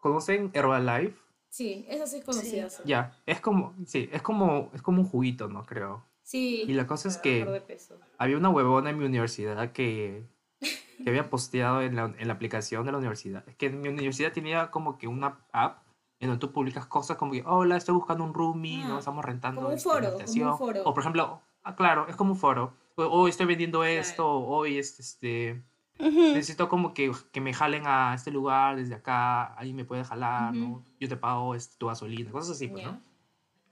¿Conocen 0.00 0.50
Herbalife? 0.54 1.14
Sí, 1.50 1.84
esa 1.88 2.06
sí 2.06 2.18
es 2.18 2.24
conocida. 2.24 2.70
Sí. 2.70 2.82
Ya, 2.86 3.18
es 3.26 3.40
como, 3.40 3.74
sí, 3.86 4.08
es 4.12 4.22
como, 4.22 4.70
es 4.74 4.80
como 4.80 5.02
un 5.02 5.08
juguito, 5.08 5.48
¿no? 5.48 5.64
Creo. 5.64 6.04
Sí. 6.22 6.64
Y 6.66 6.72
la 6.72 6.86
cosa 6.86 7.08
es 7.08 7.18
que 7.18 7.44
peso. 7.66 7.98
había 8.18 8.36
una 8.36 8.48
huevona 8.48 8.90
en 8.90 8.98
mi 8.98 9.04
universidad 9.04 9.72
que, 9.72 10.24
que 10.60 11.08
había 11.10 11.28
posteado 11.28 11.82
en 11.82 11.96
la, 11.96 12.14
en 12.18 12.28
la 12.28 12.34
aplicación 12.34 12.86
de 12.86 12.92
la 12.92 12.98
universidad. 12.98 13.44
Es 13.48 13.56
que 13.56 13.66
en 13.66 13.80
mi 13.80 13.88
universidad 13.88 14.32
tenía 14.32 14.70
como 14.70 14.96
que 14.96 15.08
una 15.08 15.38
app 15.52 15.85
en 16.18 16.28
donde 16.28 16.40
tú 16.40 16.52
publicas 16.52 16.86
cosas 16.86 17.16
como 17.16 17.32
que, 17.32 17.42
hola, 17.46 17.76
estoy 17.76 17.94
buscando 17.94 18.24
un 18.24 18.32
roomie, 18.34 18.82
Ah, 18.84 18.88
¿no? 18.88 18.98
Estamos 18.98 19.24
rentando 19.24 19.60
como 19.62 19.68
un 19.72 19.76
este, 19.76 19.88
foro, 19.88 19.96
como 19.98 20.08
un 20.08 20.14
habitación". 20.20 20.58
foro. 20.58 20.82
O 20.84 20.94
por 20.94 21.02
ejemplo, 21.02 21.42
ah, 21.62 21.74
claro, 21.76 22.06
es 22.08 22.16
como 22.16 22.32
un 22.32 22.38
foro. 22.38 22.72
"Hoy 22.96 23.30
estoy 23.30 23.46
vendiendo 23.46 23.84
esto, 23.84 24.26
hoy 24.28 24.78
este, 24.78 25.02
este, 25.02 25.62
necesito 25.98 26.68
como 26.68 26.94
que, 26.94 27.12
que 27.32 27.40
me 27.40 27.52
jalen 27.52 27.82
a 27.86 28.14
este 28.14 28.30
lugar 28.30 28.76
desde 28.76 28.94
acá, 28.94 29.44
alguien 29.54 29.76
me 29.76 29.84
puede 29.84 30.04
jalar, 30.04 30.54
¿no? 30.54 30.66
Ujú. 30.78 30.84
Yo 31.00 31.08
te 31.08 31.16
pago 31.16 31.54
este, 31.54 31.76
tu 31.78 31.86
gasolina, 31.88 32.30
cosas 32.30 32.56
así, 32.56 32.68
pues, 32.68 32.84
Ya. 32.84 32.92
¿no? 32.92 33.00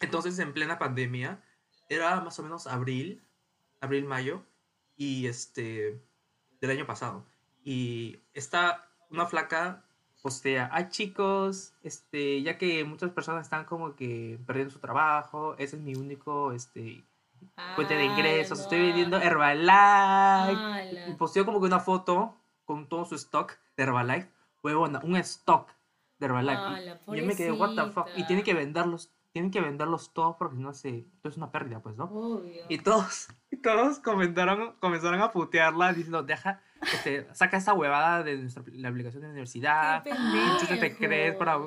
Entonces, 0.01 0.39
en 0.39 0.53
plena 0.53 0.79
pandemia, 0.79 1.43
era 1.89 2.21
más 2.21 2.39
o 2.39 2.43
menos 2.43 2.67
abril, 2.67 3.23
abril, 3.81 4.05
mayo, 4.05 4.43
y 4.97 5.27
este, 5.27 6.03
del 6.61 6.71
año 6.71 6.87
pasado. 6.87 7.25
Y 7.63 8.19
está 8.35 8.91
una 9.11 9.25
flaca 9.27 9.85
postea, 10.29 10.71
ay 10.73 10.89
chicos, 10.89 11.75
este, 11.83 12.41
ya 12.41 12.57
que 12.57 12.83
muchas 12.85 13.11
personas 13.11 13.45
están 13.45 13.67
como 13.67 13.95
que 13.95 14.39
perdiendo 14.47 14.73
su 14.73 14.79
trabajo, 14.79 15.55
ese 15.59 15.77
es 15.77 15.83
mi 15.83 15.95
único, 15.95 16.53
este, 16.53 17.05
fuente 17.77 17.95
de 17.95 18.05
Ah, 18.09 18.13
ingresos, 18.13 18.57
no. 18.57 18.65
estoy 18.65 18.81
vendiendo 18.81 19.19
Herbalife. 19.19 19.71
Ala. 19.71 21.09
Y 21.11 21.13
posteó 21.19 21.45
como 21.45 21.61
que 21.61 21.67
una 21.67 21.79
foto 21.79 22.35
con 22.65 22.89
todo 22.89 23.05
su 23.05 23.17
stock 23.17 23.53
de 23.77 23.83
Herbalife. 23.83 24.31
Huevona, 24.63 25.01
un 25.05 25.17
stock 25.17 25.69
de 26.19 26.25
Herbalife. 26.25 26.55
Y- 26.55 26.89
Ala, 26.89 27.01
y 27.07 27.17
yo 27.21 27.27
me 27.27 27.37
quedé, 27.37 27.53
what 27.53 27.75
the 27.75 27.91
fuck. 27.93 28.09
Y 28.17 28.25
tienen 28.25 28.47
que 28.47 28.55
venderlos, 28.55 29.11
tienen 29.31 29.51
que 29.51 29.61
venderlos 29.61 30.15
todos 30.15 30.37
porque 30.37 30.57
si 30.57 30.63
no 30.63 30.71
esto 30.71 31.29
es 31.29 31.37
una 31.37 31.51
pérdida, 31.53 31.81
pues, 31.81 31.97
¿no? 31.97 32.05
Obvio. 32.05 32.65
Y 32.71 32.79
todos, 32.79 33.29
y 33.51 33.59
todos 33.59 33.99
comentaron, 33.99 34.73
comenzaron 34.81 35.21
a 35.21 35.33
putearla 35.33 35.93
diciendo, 35.93 36.23
deja, 36.23 36.63
este, 36.93 37.27
saca 37.35 37.57
esa 37.57 37.73
huevada 37.73 38.23
de 38.23 38.37
nuestra, 38.37 38.63
la 38.73 38.89
aplicación 38.89 39.23
de 39.23 39.29
la 39.29 39.33
universidad. 39.33 40.03
Qué 40.03 40.13
¿Qué 40.69 40.77
te 40.77 40.97
crees 40.97 41.37
para...? 41.37 41.59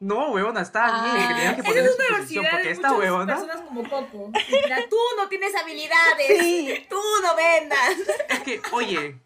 No, 0.00 0.30
huevona, 0.30 0.60
está 0.60 0.86
Ah, 0.86 1.14
bien, 1.16 1.28
que 1.28 1.34
tenían 1.34 1.54
que 1.56 1.60
Esa 1.62 1.70
poner 1.70 1.84
es 1.84 1.94
una 1.96 2.04
universidad 2.06 2.50
porque 2.52 2.66
de 2.68 2.70
esta 2.72 2.92
huevona... 2.96 3.34
personas 3.34 3.60
como 3.62 3.82
Coco. 3.88 4.30
Mira, 4.64 4.78
tú 4.88 4.96
no 5.16 5.28
tienes 5.28 5.52
habilidades. 5.56 6.38
Sí. 6.38 6.86
Tú 6.88 7.00
no 7.22 7.34
vendas. 7.34 7.96
Es 8.28 8.38
que, 8.40 8.60
oye, 8.72 9.20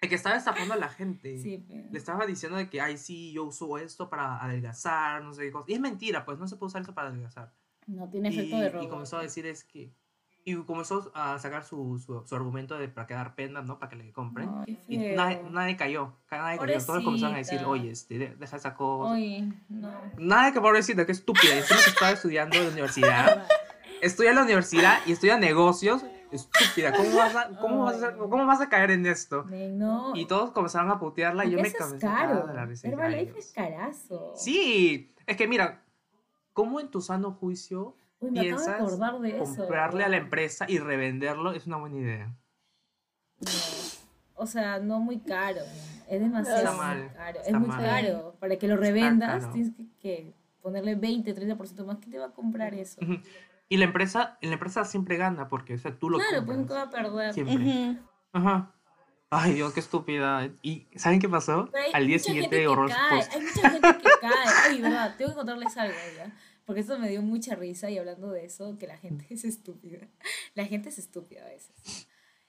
el 0.00 0.08
que 0.08 0.14
estaba 0.16 0.34
estafando 0.34 0.74
a 0.74 0.76
la 0.76 0.88
gente. 0.88 1.38
Sí, 1.40 1.64
pero- 1.68 1.88
Le 1.92 1.98
estaba 1.98 2.26
diciendo 2.26 2.58
de 2.58 2.68
que, 2.68 2.80
ay, 2.80 2.98
sí, 2.98 3.32
yo 3.32 3.44
uso 3.44 3.78
esto 3.78 4.10
para 4.10 4.42
adelgazar, 4.42 5.22
no 5.22 5.32
sé 5.34 5.42
qué 5.42 5.52
cosa. 5.52 5.66
Y 5.68 5.74
es 5.74 5.80
mentira, 5.80 6.24
pues 6.24 6.36
no 6.36 6.48
se 6.48 6.56
puede 6.56 6.68
usar 6.70 6.82
eso 6.82 6.94
para 6.94 7.06
adelgazar. 7.08 7.52
No 7.86 8.08
tiene 8.10 8.30
Y, 8.30 8.38
efecto 8.40 8.56
de 8.56 8.68
robo. 8.70 8.84
y 8.84 8.88
comenzó 8.88 9.18
a 9.18 9.22
decir 9.22 9.46
es 9.46 9.62
que... 9.62 9.92
Y 10.44 10.56
comenzó 10.64 11.10
a 11.14 11.38
sacar 11.38 11.64
su, 11.64 12.02
su, 12.04 12.26
su 12.26 12.34
argumento 12.34 12.76
de 12.78 12.88
para 12.88 13.06
quedar 13.06 13.34
pena, 13.36 13.62
¿no? 13.62 13.78
Para 13.78 13.90
que 13.90 13.96
le 13.96 14.10
compren. 14.12 14.50
Ay, 14.66 14.78
y 14.88 14.98
nadie, 14.98 15.40
nadie 15.50 15.76
cayó. 15.76 16.14
Nadie 16.30 16.58
cayó. 16.58 16.84
Todos 16.84 17.04
comenzaron 17.04 17.34
a 17.36 17.38
decir, 17.38 17.62
oye, 17.64 17.90
este, 17.90 18.18
de- 18.18 18.34
deja 18.36 18.56
esa 18.56 18.74
cosa. 18.74 19.12
Oye, 19.12 19.52
no. 19.68 19.92
Nada 20.18 20.52
que 20.52 20.60
pobrecita, 20.60 21.06
que 21.06 21.12
estúpida. 21.12 21.56
Encima 21.56 21.78
que 21.84 21.90
estaba 21.90 22.10
estudiando 22.10 22.56
en 22.56 22.64
la 22.64 22.70
universidad. 22.70 23.46
Estudia 24.00 24.30
en 24.30 24.36
la 24.36 24.42
universidad 24.42 24.98
y 25.06 25.12
estudia 25.12 25.36
negocios 25.38 26.04
estúpida, 26.32 26.92
¿cómo 26.94 27.14
vas 27.14 27.36
a, 27.36 27.48
cómo 27.60 27.84
vas 27.84 28.02
a, 28.02 28.16
cómo 28.16 28.46
vas 28.46 28.60
a 28.62 28.68
caer 28.70 28.90
en 28.90 29.04
esto? 29.06 29.44
No. 29.44 30.12
Y 30.16 30.24
todos 30.24 30.50
comenzaron 30.52 30.90
a 30.90 30.98
putearla 30.98 31.44
y 31.44 31.50
yo 31.50 31.60
me 31.60 31.70
caro. 31.70 32.46
de 32.46 32.54
la 32.54 32.64
risa. 32.64 32.88
Herbalife 32.88 33.38
es 33.38 33.52
carazo. 33.52 34.32
Sí, 34.34 35.14
es 35.26 35.36
que 35.36 35.46
mira, 35.46 35.84
¿cómo 36.54 36.80
en 36.80 36.88
tu 36.90 37.00
sano 37.02 37.32
juicio 37.32 37.96
Uy, 38.22 38.30
me 38.30 38.40
acabo 38.40 38.60
de 38.60 38.66
piensas 38.66 38.80
acordar 38.80 39.18
de 39.20 39.42
eso. 39.42 39.56
comprarle 39.56 40.04
a 40.04 40.08
la 40.08 40.16
empresa 40.16 40.64
y 40.68 40.78
revenderlo? 40.78 41.52
Es 41.52 41.66
una 41.66 41.76
buena 41.76 41.96
idea. 41.96 42.26
No. 43.40 43.50
O 44.34 44.46
sea, 44.46 44.78
no 44.78 45.00
muy 45.00 45.18
caro. 45.18 45.60
Es 46.08 46.20
demasiado 46.20 46.58
Está 46.58 46.72
mal, 46.72 47.12
caro. 47.14 47.38
está 47.38 47.50
es 47.50 47.58
muy 47.58 47.68
mal. 47.68 47.82
caro. 47.82 48.36
Para 48.40 48.56
que 48.56 48.68
lo 48.68 48.76
revendas, 48.76 49.52
tienes 49.52 49.72
que, 49.74 49.86
que 49.98 50.34
ponerle 50.60 50.94
20, 50.94 51.34
30% 51.34 51.84
más. 51.84 51.98
¿Quién 51.98 52.10
te 52.12 52.18
va 52.18 52.26
a 52.26 52.32
comprar 52.32 52.74
eso? 52.74 53.00
Y 53.68 53.76
la 53.76 53.84
empresa, 53.84 54.38
la 54.40 54.52
empresa 54.52 54.84
siempre 54.84 55.16
gana 55.16 55.48
porque 55.48 55.74
o 55.74 55.78
sea, 55.78 55.98
tú 55.98 56.10
lo 56.10 56.18
Claro, 56.18 56.44
pues 56.44 56.58
nunca 56.58 56.74
va 56.74 56.82
a 56.82 56.90
perder. 56.90 57.32
Siempre. 57.34 57.56
Ujú. 57.56 57.98
Ajá. 58.32 58.72
Ay, 59.30 59.54
Dios, 59.54 59.72
qué 59.72 59.80
estúpida. 59.80 60.50
¿Y 60.60 60.86
saben 60.94 61.18
qué 61.18 61.28
pasó? 61.28 61.70
Al 61.94 62.06
día 62.06 62.18
siguiente 62.18 62.58
que 62.60 62.68
horror. 62.68 62.90
Hay 62.92 63.40
mucha 63.40 63.70
gente 63.70 63.88
que 64.02 64.08
cae. 64.20 64.46
Ay, 64.68 64.82
verdad, 64.82 65.14
tengo 65.16 65.30
que 65.30 65.36
contarles 65.36 65.76
algo 65.78 65.94
ya. 66.16 66.30
Porque 66.64 66.80
eso 66.82 66.98
me 66.98 67.08
dio 67.08 67.22
mucha 67.22 67.54
risa 67.56 67.90
y 67.90 67.98
hablando 67.98 68.30
de 68.30 68.44
eso, 68.44 68.76
que 68.78 68.86
la 68.86 68.96
gente 68.96 69.26
es 69.30 69.44
estúpida. 69.44 70.06
La 70.54 70.64
gente 70.66 70.88
es 70.90 70.98
estúpida 70.98 71.44
a 71.44 71.48
veces. 71.48 72.06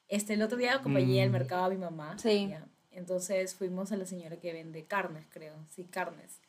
Este, 0.08 0.34
el 0.34 0.42
otro 0.42 0.58
día 0.58 0.76
acompañé 0.76 1.24
al 1.24 1.30
Mm. 1.30 1.34
mercado 1.34 1.64
a 1.66 1.70
mi 1.70 1.78
mamá. 1.78 2.18
Sí. 2.20 2.48
ya. 2.50 2.68
Entonces 2.92 3.56
fuimos 3.56 3.92
a 3.92 3.98
la 3.98 4.06
señora 4.06 4.38
que 4.38 4.54
vende 4.54 4.86
carnes, 4.86 5.26
creo. 5.32 5.56
Sí, 5.70 5.86
carnes. 5.86 6.40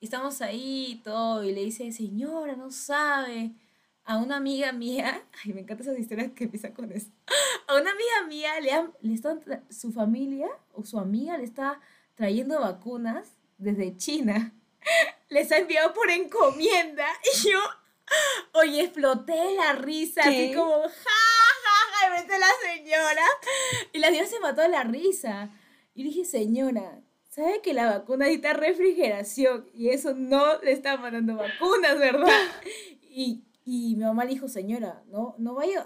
Y 0.00 0.04
estamos 0.04 0.42
ahí 0.42 0.92
y 0.92 0.96
todo, 0.96 1.42
y 1.44 1.52
le 1.52 1.64
dice, 1.64 1.90
señora, 1.92 2.54
no 2.56 2.70
sabe. 2.70 3.52
A 4.04 4.16
una 4.18 4.36
amiga 4.36 4.72
mía, 4.72 5.22
ay, 5.44 5.52
me 5.54 5.60
encantan 5.62 5.86
esas 5.86 5.98
historias 5.98 6.32
que 6.32 6.44
empiezan 6.44 6.72
con 6.72 6.92
eso. 6.92 7.08
A 7.66 7.74
una 7.80 7.90
amiga 7.90 8.26
mía, 8.28 8.60
le, 8.60 8.70
han- 8.72 8.92
le 9.00 9.14
están 9.14 9.40
su 9.70 9.90
familia 9.92 10.48
o 10.74 10.84
su 10.84 10.98
amiga 10.98 11.36
le 11.38 11.44
está 11.44 11.80
trayendo 12.14 12.60
vacunas 12.60 13.32
desde 13.56 13.96
China. 13.96 14.52
Les 15.28 15.50
ha 15.52 15.58
enviado 15.58 15.92
por 15.94 16.10
encomienda. 16.10 17.06
Y 17.44 17.50
yo, 17.50 17.58
oye, 18.54 18.82
exploté 18.82 19.54
la 19.56 19.72
risa, 19.74 20.22
así 20.22 20.52
como, 20.54 20.82
ja, 20.82 20.88
ja, 20.88 21.76
ja, 21.92 22.06
y 22.06 22.22
vete 22.22 22.38
la 22.38 22.48
señora. 22.62 23.24
Y 23.92 23.98
la 23.98 24.08
señora 24.08 24.26
se 24.26 24.40
mató 24.40 24.62
de 24.62 24.68
la 24.68 24.84
risa. 24.84 25.50
Y 25.94 26.04
dije, 26.04 26.24
señora, 26.24 27.00
¿sabe 27.28 27.60
que 27.60 27.74
la 27.74 27.86
vacuna 27.86 28.26
necesita 28.26 28.52
refrigeración? 28.54 29.68
Y 29.74 29.90
eso 29.90 30.14
no 30.14 30.58
le 30.60 30.72
está 30.72 30.96
mandando 30.96 31.36
vacunas, 31.36 31.98
¿verdad? 31.98 32.28
Y, 33.10 33.42
y 33.64 33.96
mi 33.96 34.04
mamá 34.04 34.24
le 34.24 34.30
dijo, 34.34 34.46
señora, 34.46 35.02
no, 35.08 35.34
no 35.38 35.54
vaya, 35.54 35.84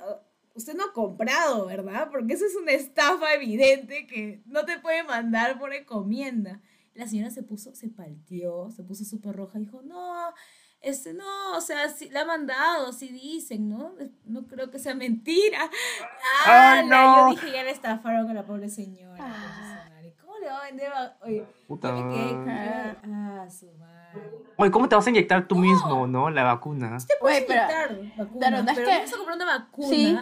usted 0.55 0.75
no 0.75 0.85
ha 0.85 0.93
comprado, 0.93 1.67
¿verdad? 1.67 2.11
Porque 2.11 2.35
eso 2.35 2.45
es 2.45 2.55
una 2.57 2.73
estafa 2.73 3.33
evidente 3.35 4.07
que 4.07 4.43
no 4.45 4.65
te 4.65 4.79
puede 4.79 5.03
mandar 5.03 5.59
por 5.59 5.73
encomienda. 5.73 6.61
La 6.95 7.07
señora 7.07 7.31
se 7.31 7.43
puso, 7.43 7.75
se 7.75 7.89
palteó, 7.89 8.71
se 8.71 8.83
puso 8.83 9.05
súper 9.05 9.35
roja, 9.37 9.59
dijo, 9.59 9.81
no, 9.83 10.33
este, 10.81 11.15
no, 11.15 11.57
o 11.57 11.61
sea, 11.61 11.89
sí, 11.89 12.11
la 12.11 12.23
ha 12.23 12.25
mandado, 12.27 12.89
así 12.89 13.09
dicen, 13.09 13.69
¿no? 13.69 13.93
No 14.25 14.47
creo 14.47 14.71
que 14.71 14.79
sea 14.79 14.95
mentira. 14.95 15.71
¡Ay, 16.47 16.81
¡Hala! 16.81 16.83
no! 16.85 17.35
Yo 17.35 17.41
dije, 17.41 17.53
ya 17.57 17.63
le 17.65 17.71
estafaron 17.71 18.29
a 18.29 18.35
la 18.35 18.45
pobre 18.45 18.69
señora. 18.69 19.17
Ah. 19.21 19.79
¿Cómo 20.21 20.39
le 20.39 20.47
va 20.47 20.59
a 20.59 20.65
vender? 20.65 20.91
Oye, 21.25 21.47
Puta 21.69 21.91
Ah, 21.95 23.47
su 23.51 23.71
madre. 23.75 24.31
Oye, 24.57 24.71
¿cómo 24.71 24.89
te 24.89 24.95
vas 24.97 25.07
a 25.07 25.11
inyectar 25.11 25.47
tú 25.49 25.57
mismo, 25.57 26.07
no? 26.07 26.31
La 26.31 26.43
vacuna. 26.45 26.99
Güey, 27.21 27.47
pero 27.47 27.63
inyectar 27.63 28.17
vacuna, 28.17 28.39
claro, 28.49 28.63
no 28.63 28.71
es 28.71 28.77
pero 28.77 28.89
que- 28.89 28.95
no 28.95 29.01
vas 29.01 29.13
a 29.13 29.17
comprar 29.17 29.37
una 29.37 29.59
vacuna. 29.59 29.89
Sí. 29.89 30.19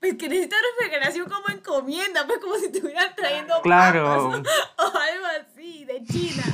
Pues 0.00 0.14
que 0.14 0.28
necesita 0.28 0.54
refrigeración 0.78 1.28
como 1.28 1.48
encomienda, 1.52 2.24
pues 2.26 2.38
como 2.38 2.54
si 2.56 2.66
estuvieran 2.66 3.14
trayendo 3.16 3.60
Claro. 3.62 4.04
papas 4.04 4.48
o 4.78 4.98
algo 4.98 5.26
así 5.40 5.84
de 5.84 6.04
China. 6.04 6.44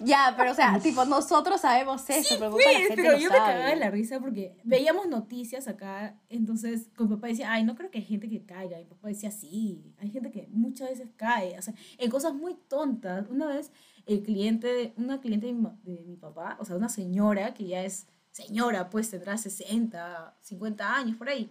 ya, 0.00 0.34
pero 0.36 0.52
o 0.52 0.54
sea, 0.54 0.78
tipo, 0.78 1.04
nosotros 1.06 1.62
sabemos 1.62 2.08
eso, 2.10 2.36
pero 2.38 2.50
poca 2.50 2.64
la 2.70 2.78
Pues, 2.78 2.88
gente 2.88 2.96
pero 3.02 3.12
lo 3.12 3.18
yo 3.18 3.30
me 3.30 3.36
sabe. 3.38 3.50
cagaba 3.52 3.70
de 3.70 3.76
la 3.76 3.90
risa 3.90 4.20
porque 4.20 4.54
veíamos 4.64 5.06
noticias 5.08 5.66
acá, 5.66 6.18
entonces 6.28 6.90
con 6.94 7.08
mi 7.08 7.16
papá 7.16 7.28
decía, 7.28 7.50
ay, 7.52 7.64
no 7.64 7.74
creo 7.74 7.90
que 7.90 7.98
hay 7.98 8.04
gente 8.04 8.28
que 8.28 8.44
caiga. 8.44 8.78
Y 8.78 8.84
mi 8.84 8.90
papá 8.90 9.08
decía, 9.08 9.30
sí, 9.30 9.94
hay 9.98 10.10
gente 10.10 10.30
que 10.30 10.46
muchas 10.50 10.90
veces 10.90 11.08
cae, 11.16 11.58
o 11.58 11.62
sea, 11.62 11.72
en 11.96 12.10
cosas 12.10 12.34
muy 12.34 12.54
tontas. 12.68 13.26
Una 13.30 13.46
vez 13.46 13.72
el 14.04 14.22
cliente, 14.22 14.92
una 14.96 15.20
cliente 15.22 15.46
de 15.46 15.54
mi, 15.54 15.62
ma- 15.62 15.78
de 15.84 16.04
mi 16.04 16.16
papá, 16.16 16.58
o 16.60 16.66
sea, 16.66 16.76
una 16.76 16.90
señora 16.90 17.54
que 17.54 17.66
ya 17.66 17.82
es 17.82 18.08
señora, 18.30 18.90
pues 18.90 19.10
tendrá 19.10 19.36
60, 19.38 20.36
50 20.42 20.94
años 20.94 21.16
por 21.16 21.28
ahí, 21.28 21.50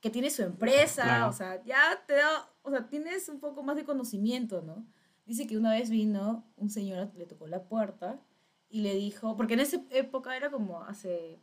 que 0.00 0.10
tiene 0.10 0.30
su 0.30 0.42
empresa, 0.42 1.02
Claro. 1.02 1.28
o 1.28 1.32
sea, 1.32 1.62
ya 1.64 2.04
te 2.06 2.14
da, 2.14 2.48
o 2.62 2.70
sea, 2.70 2.88
tienes 2.88 3.28
un 3.28 3.40
poco 3.40 3.62
más 3.62 3.76
de 3.76 3.84
conocimiento, 3.84 4.62
¿no? 4.62 4.86
Dice 5.26 5.46
que 5.46 5.58
una 5.58 5.72
vez 5.72 5.90
vino 5.90 6.44
un 6.56 6.70
señor, 6.70 7.10
le 7.16 7.26
tocó 7.26 7.46
la 7.46 7.64
puerta 7.64 8.18
y 8.68 8.80
le 8.82 8.94
dijo, 8.94 9.36
porque 9.36 9.54
en 9.54 9.60
esa 9.60 9.78
época 9.90 10.36
era 10.36 10.50
como 10.50 10.82
hace, 10.82 11.40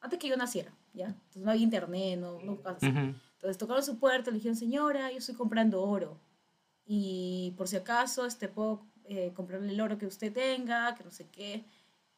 antes 0.00 0.18
que 0.18 0.28
yo 0.28 0.36
naciera, 0.36 0.72
¿ya? 0.94 1.06
Entonces 1.08 1.42
no 1.42 1.50
había 1.50 1.62
internet, 1.64 2.18
no, 2.20 2.38
no 2.40 2.56
cosas 2.56 2.76
así. 2.76 2.88
Ujú. 2.88 3.14
Entonces 3.34 3.58
tocaron 3.58 3.82
su 3.82 3.98
puerta, 3.98 4.30
le 4.30 4.36
dijeron, 4.36 4.56
señora, 4.56 5.10
yo 5.10 5.18
estoy 5.18 5.34
comprando 5.34 5.82
oro. 5.82 6.20
Y 6.86 7.52
por 7.56 7.68
si 7.68 7.76
acaso, 7.76 8.24
este, 8.26 8.48
puedo 8.48 8.86
eh, 9.04 9.32
comprarle 9.34 9.72
el 9.72 9.80
oro 9.80 9.98
que 9.98 10.06
usted 10.06 10.32
tenga, 10.32 10.94
que 10.94 11.04
no 11.04 11.10
sé 11.10 11.26
qué. 11.30 11.64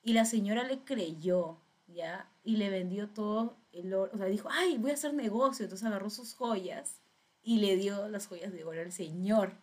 Y 0.03 0.13
la 0.13 0.25
señora 0.25 0.63
le 0.65 0.79
creyó, 0.85 1.59
¿ya? 1.95 2.31
Y 2.43 2.57
le 2.57 2.71
vendió 2.71 3.09
todo 3.09 3.57
el 3.73 3.93
oro. 3.95 4.11
O 4.15 4.19
sea, 4.19 4.27
dijo, 4.27 4.49
ay, 4.51 4.79
voy 4.79 4.91
a 4.91 4.95
hacer 4.95 5.15
negocio. 5.15 5.65
Entonces 5.65 5.87
agarró 5.87 6.11
sus 6.11 6.35
joyas 6.35 7.01
y 7.43 7.59
le 7.59 7.77
dio 7.77 8.09
las 8.09 8.27
joyas 8.27 8.53
de 8.53 8.65
oro 8.65 8.81
al 8.81 8.93
señor. 8.93 9.55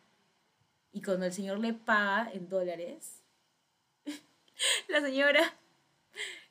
Y 0.92 1.02
cuando 1.02 1.26
el 1.26 1.34
señor 1.34 1.60
le 1.60 1.74
paga 1.74 2.32
en 2.32 2.50
dólares, 2.50 3.24
la 4.90 5.02
señora, 5.02 5.42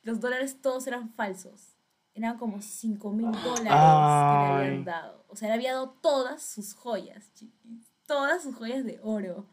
los 0.03 0.19
dólares 0.19 0.61
todos 0.61 0.87
eran 0.87 1.09
falsos. 1.09 1.73
Eran 2.13 2.37
como 2.37 2.61
5 2.61 3.11
mil 3.11 3.31
dólares 3.31 3.57
que 3.57 3.63
le 3.63 3.69
habían 3.69 4.85
dado. 4.85 5.25
O 5.27 5.35
sea, 5.35 5.49
le 5.49 5.53
había 5.53 5.73
dado 5.73 5.91
todas 6.01 6.41
sus 6.41 6.73
joyas, 6.73 7.31
chiquis. 7.33 7.91
Todas 8.07 8.41
sus 8.41 8.55
joyas 8.55 8.83
de 8.85 8.99
oro. 9.03 9.45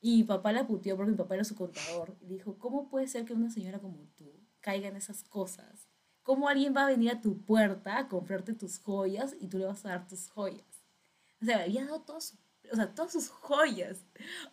Y 0.00 0.18
mi 0.18 0.24
papá 0.24 0.52
la 0.52 0.66
puteó 0.66 0.96
porque 0.96 1.10
mi 1.10 1.16
papá 1.16 1.34
era 1.34 1.44
su 1.44 1.56
contador. 1.56 2.14
Y 2.20 2.26
dijo, 2.26 2.58
¿cómo 2.58 2.88
puede 2.88 3.08
ser 3.08 3.24
que 3.24 3.32
una 3.32 3.50
señora 3.50 3.80
como 3.80 4.06
tú 4.16 4.35
caiga 4.66 4.88
en 4.88 4.96
esas 4.96 5.22
cosas? 5.22 5.86
¿Cómo 6.24 6.48
alguien 6.48 6.74
va 6.76 6.82
a 6.82 6.88
venir 6.88 7.12
a 7.12 7.20
tu 7.20 7.40
puerta 7.44 7.98
a 7.98 8.08
comprarte 8.08 8.52
tus 8.52 8.80
joyas 8.80 9.36
y 9.40 9.46
tú 9.46 9.58
le 9.58 9.66
vas 9.66 9.86
a 9.86 9.90
dar 9.90 10.08
tus 10.08 10.28
joyas? 10.28 10.66
O 11.40 11.44
sea, 11.44 11.62
había 11.62 11.84
dado 11.84 12.00
todas 12.00 12.24
sus- 12.24 12.38
o 12.72 12.74
sea, 12.74 12.92
todas 12.92 13.12
sus 13.12 13.28
joyas. 13.28 14.04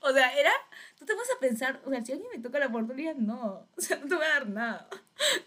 O 0.02 0.12
sea, 0.12 0.32
era, 0.40 0.52
tú 1.00 1.04
te 1.08 1.16
vas 1.16 1.28
a 1.36 1.40
pensar, 1.40 1.82
o 1.84 1.90
sea, 1.90 2.06
si 2.06 2.12
alguien 2.12 2.30
me 2.32 2.40
toca 2.44 2.60
la 2.60 2.68
diría, 2.68 3.16
no, 3.16 3.68
o 3.78 3.82
sea, 3.82 3.98
no 3.98 4.08
te 4.08 4.14
voy 4.16 4.24
a 4.24 4.30
dar 4.40 4.48
nada. 4.50 4.88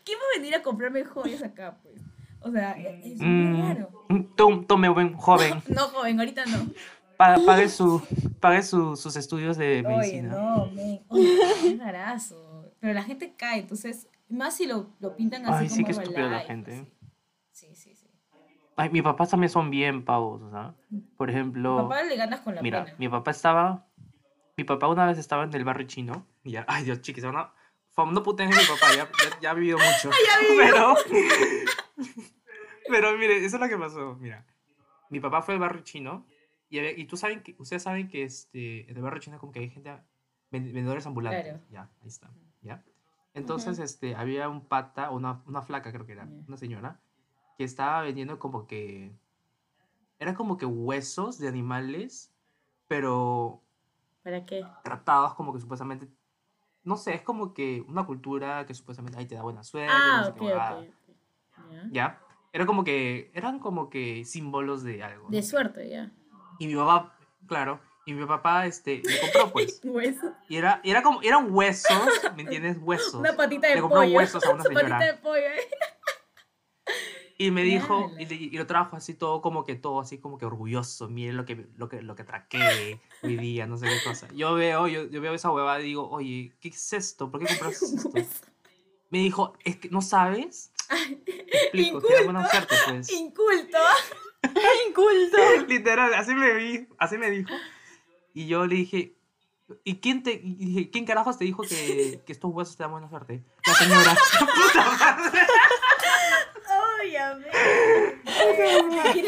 ¿Quién 0.05 0.19
va 0.19 0.25
a 0.35 0.39
venir 0.41 0.55
a 0.57 0.63
comprarme 0.63 1.05
joyas 1.05 1.43
acá, 1.45 1.79
pues? 1.85 2.01
O 2.41 2.51
sea, 2.51 2.73
es 3.05 3.21
muy 3.21 3.25
Mm, 3.29 3.61
raro. 3.61 3.93
Tom- 4.37 4.67
Tome, 4.67 4.89
buen 4.89 5.15
joven, 5.17 5.63
No, 5.69 5.83
joven, 5.83 6.19
ahorita 6.19 6.45
no. 6.47 6.59
pa- 7.17 7.37
pague, 7.47 7.69
su, 7.69 8.03
pague 8.41 8.65
su- 8.65 8.97
sus 8.97 9.15
estudios 9.15 9.57
de 9.57 9.85
Oye, 9.87 9.97
medicina. 9.97 10.35
no, 10.35 10.67
men. 10.73 11.05
Oye, 11.09 11.39
es 11.73 11.79
rarazo. 11.79 12.73
Pero 12.81 12.95
la 12.95 13.05
gente 13.05 13.33
cae, 13.37 13.61
entonces, 13.61 14.09
más 14.29 14.57
si 14.57 14.67
lo, 14.67 14.91
lo 15.01 15.17
pintan 15.17 15.45
así 15.47 15.53
Ay, 15.65 15.69
como 15.69 15.77
sí, 15.77 15.85
qué 15.85 15.93
estúpida 15.93 16.27
la 16.29 16.41
gente. 16.41 16.73
así. 16.73 16.93
Sí, 17.53 17.75
sí, 17.75 17.95
sí. 17.95 18.07
Ay, 18.77 18.91
mis 18.91 19.03
papás 19.03 19.31
también 19.31 19.49
son 19.51 19.71
bien 19.71 20.05
pavos, 20.05 20.43
o 20.43 20.51
sea. 20.51 20.75
Por 21.17 21.31
ejemplo, 21.31 21.77
Papá 21.89 22.03
le 22.03 22.17
ganas 22.17 22.41
con 22.41 22.55
la 22.55 22.61
mira, 22.63 22.85
pena. 22.85 22.97
mi 22.99 23.09
papá 23.09 23.31
estaba. 23.31 23.87
Mi 24.57 24.65
papá 24.65 24.89
una 24.89 25.07
vez 25.07 25.19
estaba 25.19 25.45
en 25.45 25.55
el 25.55 25.65
barrio 25.65 25.87
chino. 25.87 26.27
Y 26.45 26.53
ya, 26.53 26.65
ay 26.69 26.85
Dios, 26.85 27.01
chiquis, 27.01 27.25
fam- 27.25 28.13
no 28.13 28.23
puten 28.23 28.53
a 28.53 28.57
mi 28.57 28.63
papá, 28.65 28.95
ya, 28.95 29.05
ya, 29.07 29.41
ya 29.41 29.51
ha 29.51 29.55
vivido 29.55 29.79
mucho. 29.79 30.11
Pero. 30.59 30.95
pero 32.89 33.17
mire, 33.19 33.45
eso 33.45 33.57
es 33.57 33.63
lo 33.63 33.69
que 33.69 33.77
pasó. 33.79 34.15
Mira, 34.17 34.47
mi 35.11 35.21
papá 35.21 35.43
fue 35.43 35.55
al 35.55 35.61
barrio 35.61 35.83
chino. 35.83 36.27
Y, 36.69 36.79
había- 36.79 36.93
y 36.99 37.05
tú 37.05 37.17
saben 37.17 37.43
que, 37.43 37.55
ustedes 37.59 37.83
saben 37.83 38.09
que 38.09 38.25
este, 38.25 38.91
en 38.91 38.97
el 38.97 39.03
barrio 39.03 39.21
chino 39.21 39.39
como 39.39 39.53
que 39.53 39.61
hay 39.61 39.71
gente, 39.71 39.91
ven- 40.51 40.73
vendedores 40.73 41.07
ambulantes. 41.07 41.43
Claro. 41.45 41.61
Ya, 41.71 41.91
ahí 42.03 42.09
está. 42.09 42.31
¿ya? 42.61 42.83
Entonces, 43.37 43.79
este, 43.79 44.15
había 44.17 44.49
un 44.49 44.67
pata, 44.67 45.11
una, 45.11 45.43
una 45.47 45.63
flaca 45.63 45.93
creo 45.93 46.07
que 46.07 46.13
era, 46.13 46.25
Ya. 46.25 46.45
una 46.49 46.57
señora, 46.57 47.01
que 47.57 47.65
estaba 47.65 48.03
vendiendo 48.03 48.39
como 48.39 48.67
que... 48.67 49.13
Era 50.19 50.35
como 50.35 50.57
que 50.57 50.65
huesos 50.67 51.39
de 51.39 51.47
animales, 51.49 52.33
pero 52.89 53.63
¿Para 54.23 54.45
qué? 54.47 54.65
tratados 54.83 55.35
como 55.35 55.53
que 55.53 55.61
supuestamente... 55.61 56.09
No 56.83 56.97
sé, 56.97 57.15
es 57.15 57.23
como 57.23 57.53
que 57.53 57.85
una 57.89 58.07
cultura 58.07 58.65
que 58.65 58.73
supuestamente 58.75 59.19
ahí 59.19 59.27
te 59.27 59.35
da 59.35 59.43
buena 59.43 59.63
suerte. 59.63 59.93
no 59.93 60.15
Ah, 60.15 60.25
sé 60.25 60.31
ok, 60.31 60.37
qué 60.39 60.45
huevada, 60.45 60.79
ok. 60.81 60.89
ok. 61.09 61.93
Ya. 61.93 62.21
Era 62.53 62.65
como 62.65 62.85
que... 62.85 63.31
Eran 63.35 63.59
como 63.59 63.91
que 63.91 64.25
símbolos 64.25 64.83
de 64.83 65.03
algo. 65.03 65.29
De 65.29 65.39
¿no? 65.39 65.43
suerte, 65.43 65.89
ya. 65.91 66.11
Y 66.59 66.67
mi 66.69 66.75
papá, 66.75 67.15
claro, 67.47 67.81
y 68.07 68.15
mi 68.15 68.25
papá, 68.25 68.67
este, 68.67 69.03
le 69.05 69.21
compró 69.21 69.53
pues. 69.53 69.81
Hueso. 69.85 70.33
Y 70.49 70.57
era, 70.57 70.81
y 70.83 70.91
era 70.91 71.03
como, 71.03 71.21
eran 71.23 71.49
huesos, 71.53 72.01
¿me 72.37 72.43
entiendes? 72.45 72.79
Huesos. 72.81 73.15
Una 73.17 73.37
patita 73.37 73.67
de 73.69 73.75
Le 73.75 73.81
compró 73.83 74.01
pollo. 74.01 74.17
huesos 74.17 74.43
a 74.47 74.51
una 74.51 74.63
patita 74.73 74.99
de 75.01 75.15
pollo. 75.15 75.43
¿eh? 75.43 75.69
Y 77.39 77.51
me 77.51 77.63
dijo, 77.65 78.13
y, 78.19 78.25
le- 78.25 78.57
lo 78.59 78.67
trajo 78.67 78.97
así 78.97 79.13
todo 79.13 79.43
como 79.43 79.63
que 79.67 79.75
todo 79.75 80.01
así 80.01 80.17
como 80.19 80.39
que 80.39 80.47
orgulloso, 80.47 81.07
miren 81.11 81.37
lo 81.37 81.45
que 81.45 81.67
lo 81.77 81.87
que 81.91 82.01
lo 82.01 82.17
que 82.17 82.25
traqué 82.25 82.99
hoy 83.23 83.37
día, 83.37 83.67
no 83.67 83.77
sé 83.77 83.87
qué 83.89 84.03
cosa. 84.03 84.27
Yo 84.33 84.55
veo, 84.55 84.87
yo, 84.89 85.05
yo 85.11 85.21
veo 85.21 85.35
esa 85.35 85.51
huevada 85.51 85.79
y 85.81 85.85
digo, 85.85 86.09
"Oye, 86.09 86.55
¿qué 86.63 86.69
es 86.71 86.93
esto? 86.95 87.31
¿Por 87.31 87.41
qué 87.41 87.47
compraste 87.49 87.85
esto?" 88.15 88.49
Me 89.11 89.19
dijo, 89.19 89.53
"Es 89.65 89.77
que 89.77 89.91
no 89.91 90.01
sabes." 90.01 90.73
Te 91.27 91.59
explico, 91.59 92.01
da 92.01 92.25
buena 92.25 92.49
suerte, 92.49 92.75
pues. 92.89 93.13
Inculto. 93.13 93.79
Inculto. 94.89 95.67
Literal, 95.69 96.15
así 96.15 96.33
me 96.35 96.55
vi, 96.55 96.89
así 96.97 97.19
me 97.19 97.31
dijo. 97.31 97.51
Y 98.37 98.47
yo 98.49 98.67
le 98.67 98.77
dije, 98.77 99.17
¿y 99.83 99.97
quién 100.01 100.23
te 100.23 100.33
y 100.35 100.55
dije, 100.57 100.91
quién 100.91 101.07
carajos 101.07 101.39
te 101.39 101.45
dijo 101.47 101.63
que, 101.63 102.21
que 102.27 102.33
estos 102.33 102.53
huesos 102.53 102.77
te 102.77 102.83
dan 102.83 102.93
buena 102.93 103.09
suerte? 103.09 103.43
La 103.67 103.73
señora. 103.75 104.15
Puta 104.39 104.85
madre. 104.85 105.41
Ver. 107.39 107.53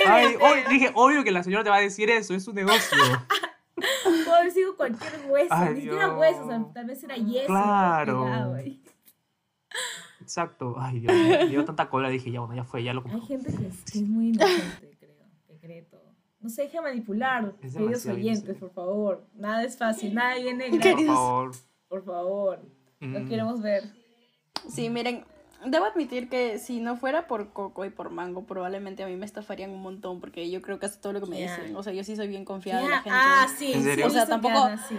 Ay, 0.07 0.35
ob- 0.37 0.69
dije, 0.69 0.91
obvio 0.95 1.25
que 1.25 1.31
la 1.31 1.43
señora 1.43 1.65
te 1.65 1.71
va 1.71 1.77
a 1.77 1.81
decir 1.81 2.11
eso, 2.11 2.35
es 2.35 2.45
su 2.45 2.53
negocio. 2.53 2.99
Puedo 3.77 4.35
haber 4.35 4.51
sido 4.53 4.77
cualquier 4.77 5.13
hueso, 5.29 5.49
Ay, 5.55 5.75
ni 5.75 5.81
siquiera 5.83 6.07
Dios. 6.07 6.19
hueso, 6.19 6.45
o 6.45 6.49
sea, 6.49 6.67
tal 6.75 6.87
vez 6.87 7.03
era 7.05 7.17
yeso. 7.17 7.47
Claro. 7.47 8.57
Exacto. 10.21 10.75
Ay, 10.79 11.01
Dios 11.01 11.15
mío, 11.15 11.39
me 11.39 11.47
dio 11.47 11.65
tanta 11.65 11.89
cola, 11.89 12.09
dije, 12.11 12.31
ya 12.31 12.41
bueno, 12.41 12.55
ya 12.57 12.65
fue, 12.65 12.83
ya 12.83 12.93
lo 12.93 13.03
Hay 13.07 13.11
compré. 13.13 13.27
gente 13.39 13.57
que 13.57 13.69
es, 13.69 13.91
que 13.91 13.99
es 13.99 14.05
muy 14.09 14.29
inocente, 14.29 14.97
creo, 14.99 15.15
que 15.47 15.59
cree 15.59 15.83
todo. 15.83 15.98
No 16.41 16.49
se 16.49 16.63
deje 16.63 16.81
manipular, 16.81 17.53
Es 17.63 17.73
queridos 17.75 18.07
oyentes, 18.07 18.27
inocente. 18.45 18.55
por 18.55 18.73
favor. 18.73 19.27
Nada 19.35 19.65
es 19.65 19.77
fácil, 19.77 20.15
nada 20.15 20.37
viene 20.37 20.69
Por 20.71 20.79
gratis. 20.79 21.07
favor. 21.07 21.51
Por 21.89 22.05
favor, 22.05 22.61
lo 23.01 23.21
Mm. 23.21 23.29
queremos 23.29 23.61
ver. 23.63 23.85
Sí, 24.69 24.89
miren, 24.91 25.25
debo 25.67 25.87
admitir 25.87 26.29
que 26.29 26.59
si 26.59 26.81
no 26.81 26.97
fuera 26.97 27.27
por 27.27 27.53
Coco 27.53 27.85
y 27.85 27.91
por 27.91 28.11
Mango, 28.11 28.45
probablemente 28.45 29.03
a 29.03 29.07
mí 29.09 29.17
me 29.17 29.27
estafarían 29.27 29.71
un 29.71 29.81
montón, 29.83 30.21
porque 30.21 30.49
yo 30.51 30.63
creo 30.63 30.79
casi 30.79 31.01
todo 31.01 31.13
lo 31.15 31.21
que 31.21 31.27
me 31.27 31.41
dicen. 31.43 31.75
O 31.75 31.83
sea, 31.83 31.93
yo 31.93 32.05
sí 32.05 32.15
soy 32.15 32.29
bien 32.29 32.45
confiada 32.45 32.83
en 32.83 32.91
la 32.91 32.97
gente. 33.03 33.11
ah, 33.21 33.47
sí, 33.57 33.73
¿En 33.73 33.83
serio? 33.83 34.07
O 34.07 34.11
sea, 34.11 34.25
que 34.25 34.31
tampoco- 34.31 34.69
sí. 34.89 34.97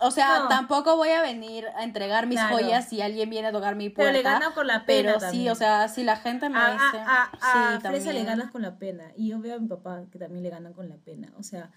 O 0.00 0.10
sea, 0.10 0.40
No. 0.40 0.48
tampoco 0.48 0.96
voy 0.96 1.08
a 1.10 1.22
venir 1.22 1.66
a 1.76 1.82
entregar 1.84 2.26
mis 2.26 2.38
Claro. 2.38 2.56
joyas 2.56 2.88
si 2.88 3.02
alguien 3.02 3.30
viene 3.30 3.48
a 3.48 3.52
tocar 3.52 3.74
mi 3.74 3.88
Pero 3.90 4.10
puerta. 4.10 4.12
le 4.12 4.22
gana 4.22 4.54
con 4.54 4.66
la 4.66 4.84
pena 4.86 5.14
Pero 5.18 5.30
sí, 5.32 5.48
o 5.48 5.54
sea, 5.54 5.88
si 5.88 6.04
la 6.04 6.16
gente 6.16 6.48
me 6.48 6.58
A, 6.58 6.72
dice. 6.72 6.98
a, 7.04 7.30
a, 7.40 7.74
a 7.76 7.80
Fresa 7.80 8.12
le 8.12 8.24
ganas 8.24 8.50
con 8.50 8.62
la 8.62 8.76
pena. 8.78 9.04
Y 9.16 9.28
yo 9.30 9.40
veo 9.40 9.56
a 9.56 9.58
mi 9.58 9.66
papá 9.68 10.02
que 10.12 10.18
también 10.18 10.42
le 10.44 10.50
ganan 10.50 10.72
con 10.72 10.88
la 10.88 10.96
pena. 10.96 11.28
O 11.38 11.42
sea, 11.42 11.70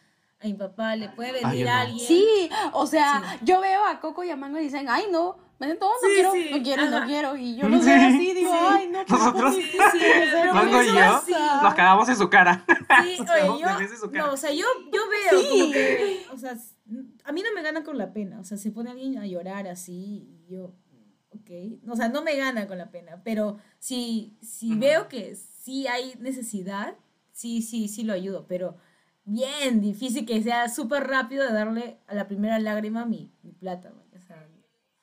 a 0.44 0.46
mi 0.46 0.54
papá 0.54 0.96
le 0.96 1.10
puede 1.10 1.32
venir 1.34 1.66
no. 1.66 1.74
alguien. 1.74 2.08
Sí, 2.08 2.50
o 2.74 2.86
sea, 2.88 3.22
Sí. 3.40 3.40
yo 3.46 3.60
veo 3.62 3.86
a 3.86 4.00
Coco 4.00 4.24
y 4.24 4.30
a 4.30 4.36
Mango 4.36 4.60
y 4.60 4.64
dicen, 4.64 4.88
ay, 4.90 5.06
no, 5.12 5.38
me 5.60 5.68
dicen, 5.68 5.80
no, 5.80 5.88
no 5.88 5.94
Sí, 6.02 6.08
quiero, 6.16 6.32
sí, 6.32 6.50
no 6.52 6.64
quiero, 6.64 6.82
ajá. 6.84 7.00
no 7.00 7.06
quiero. 7.08 7.36
Y 7.36 7.56
yo 7.56 7.70
lo 7.70 7.80
Sí, 7.80 7.86
veo 7.86 8.08
así, 8.08 8.34
digo, 8.34 8.52
sí. 8.52 8.58
ay, 8.72 8.88
no, 8.88 9.00
pero 9.08 9.18
Nosotros- 9.20 9.56
pero 10.32 10.54
Mango 10.54 10.82
y 10.84 10.88
yo. 10.88 11.22
Nos 11.64 11.74
cagamos 11.74 12.10
en 12.10 12.16
su 12.18 12.30
cara. 12.30 12.64
Sí, 13.04 13.18
oye, 13.20 13.62
yo, 13.62 14.10
no, 14.12 14.32
o 14.34 14.38
sea, 14.38 14.52
yo, 14.52 14.66
yo 14.92 15.02
veo 15.10 15.40
Sí. 15.42 15.48
como 15.60 15.72
que, 15.74 16.26
o 16.34 16.38
sea, 16.38 16.56
a 17.24 17.32
mí 17.32 17.42
no 17.42 17.54
me 17.54 17.62
gana 17.62 17.84
con 17.84 17.98
la 17.98 18.14
pena, 18.14 18.40
o 18.40 18.44
sea, 18.44 18.58
se 18.58 18.72
pone 18.72 18.92
alguien 18.92 19.18
a 19.18 19.26
llorar 19.26 19.68
así 19.68 20.42
y 20.48 20.48
yo, 20.50 20.76
ok, 21.30 21.90
o 21.90 21.96
sea, 21.96 22.10
no 22.10 22.22
me 22.22 22.36
gana 22.36 22.68
con 22.68 22.78
la 22.78 22.92
pena, 22.92 23.22
pero 23.24 23.58
si, 23.80 24.38
si 24.42 24.76
veo 24.76 25.08
que 25.08 25.36
sí 25.36 25.88
hay 25.88 26.16
necesidad, 26.20 26.96
sí, 27.32 27.62
sí, 27.62 27.88
sí 27.88 28.04
lo 28.04 28.14
ayudo, 28.14 28.46
pero 28.48 28.78
bien 29.24 29.82
difícil 29.82 30.26
que 30.26 30.42
sea 30.42 30.70
súper 30.70 31.08
rápido 31.08 31.46
de 31.46 31.54
darle 31.54 32.00
a 32.08 32.16
la 32.16 32.28
primera 32.28 32.60
lágrima 32.60 33.06
mi, 33.06 33.32
mi 33.44 33.52
plata, 33.52 33.92
man, 33.92 34.06
o 34.16 34.20
sea, 34.20 34.48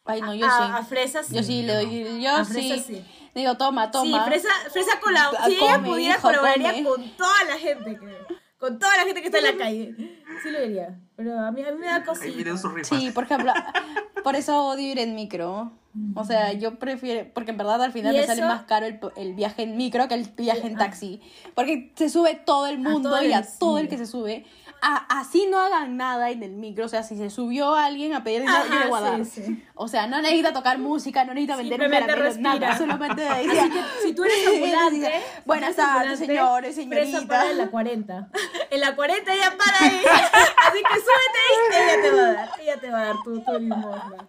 Ay, 0.08 0.22
no, 0.22 0.34
yo 0.34 0.46
a, 0.46 0.50
sí. 0.50 0.72
a 0.74 0.82
fresas 0.84 1.28
Yo 1.30 1.42
sí 1.42 1.62
le 1.62 1.74
doy, 1.74 2.22
yo 2.22 2.30
A 2.34 2.42
sí. 2.42 2.52
Fresa 2.54 2.82
sí. 2.82 3.04
Digo, 3.34 3.56
toma, 3.58 3.90
toma. 3.90 4.24
Sí, 4.24 4.30
Fresa, 4.30 4.48
Fresa. 4.72 4.92
Ah, 5.04 5.46
Si 5.46 5.54
ella 5.54 5.74
come, 5.74 5.88
pudiera, 5.90 6.16
colaboraría 6.18 6.82
con 6.82 7.10
toda 7.10 7.44
la 7.44 7.58
gente, 7.58 7.98
creo. 7.98 8.26
Con 8.56 8.78
toda 8.78 8.96
la 8.96 9.04
gente 9.04 9.20
que 9.20 9.26
está 9.26 9.38
en 9.38 9.44
la 9.44 9.56
calle. 9.56 9.94
Sí 10.42 10.50
lo 10.50 10.60
diría. 10.60 10.98
Pero 11.16 11.38
a 11.38 11.50
mí, 11.50 11.62
a 11.62 11.72
mí 11.72 11.78
me 11.78 11.86
da 11.86 12.04
cosita. 12.04 12.54
Sí, 12.84 13.10
por 13.10 13.24
ejemplo, 13.24 13.52
por 14.24 14.36
eso 14.36 14.64
odio 14.66 14.92
ir 14.92 14.98
en 14.98 15.14
micro. 15.14 15.72
O 16.14 16.24
sea, 16.24 16.52
yo 16.52 16.78
prefiero, 16.78 17.28
porque 17.34 17.50
en 17.50 17.56
verdad 17.56 17.82
al 17.82 17.92
final 17.92 18.14
¿Y 18.14 18.18
me 18.18 18.26
sale 18.26 18.42
más 18.42 18.62
caro 18.62 18.86
el, 18.86 19.00
el 19.16 19.34
viaje 19.34 19.62
en 19.64 19.76
micro 19.76 20.06
que 20.06 20.14
el 20.14 20.28
viaje 20.36 20.66
en 20.68 20.76
ah. 20.76 20.78
taxi. 20.78 21.20
Porque 21.54 21.92
se 21.96 22.08
sube 22.08 22.36
todo 22.36 22.66
el 22.68 22.78
mundo 22.78 23.10
todo 23.10 23.22
y 23.24 23.32
a 23.32 23.38
el- 23.40 23.46
todo 23.58 23.78
el 23.78 23.88
que 23.88 23.98
se 23.98 24.06
sube. 24.06 24.44
A- 24.80 25.18
así 25.18 25.48
no 25.50 25.58
hagan 25.58 25.96
nada 25.96 26.30
en 26.30 26.44
el 26.44 26.52
micro. 26.52 26.84
O 26.84 26.88
sea, 26.88 27.02
si 27.02 27.16
se 27.16 27.30
subió 27.30 27.74
alguien 27.74 28.12
a 28.14 28.22
pedir 28.22 28.42
dinero, 28.42 28.60
yo 28.70 28.78
le 28.78 28.86
voy 28.86 28.98
a 28.98 29.02
dar. 29.02 29.24
sí, 29.24 29.42
sí. 29.44 29.64
O 29.74 29.88
sea, 29.88 30.06
no 30.06 30.22
necesita 30.22 30.52
tocar 30.52 30.78
música, 30.78 31.24
no 31.24 31.34
necesita 31.34 31.56
vender 31.56 31.80
un 31.80 31.86
Simplemente 31.86 32.14
caramelo, 32.14 32.40
nada. 32.60 32.78
Solamente 32.78 33.26
Así 33.28 33.46
decía, 33.48 33.68
que 33.68 34.06
si 34.06 34.12
tú 34.12 34.22
eres 34.22 34.36
ambulante. 34.54 35.12
Buenas 35.46 35.74
tardes, 35.74 36.18
señores, 36.20 36.76
señorita. 36.76 37.26
para 37.26 37.50
en 37.50 37.58
la 37.58 37.70
40. 37.70 38.28
En 38.70 38.80
la 38.80 38.94
40 38.94 39.34
ella 39.34 39.56
para 39.56 39.78
ahí. 39.80 40.02
Así 40.66 40.82
que 40.82 41.00
súbete 41.00 41.38
ahí. 41.48 41.82
Ella 41.82 42.02
te 42.02 42.10
va 42.10 42.22
a 42.22 42.32
dar. 42.32 42.60
Ella 42.60 42.80
te 42.80 42.90
va 42.90 42.98
a 43.00 43.04
dar 43.06 43.16
tu, 43.24 43.40
tu 43.44 43.52
limosna. 43.58 44.28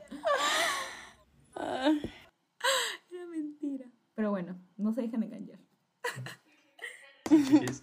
Era 3.10 3.26
mentira. 3.28 3.86
Pero 4.16 4.32
bueno, 4.32 4.60
no 4.78 4.94
se 4.94 5.02
dejen 5.02 5.24
engañar. 5.24 5.60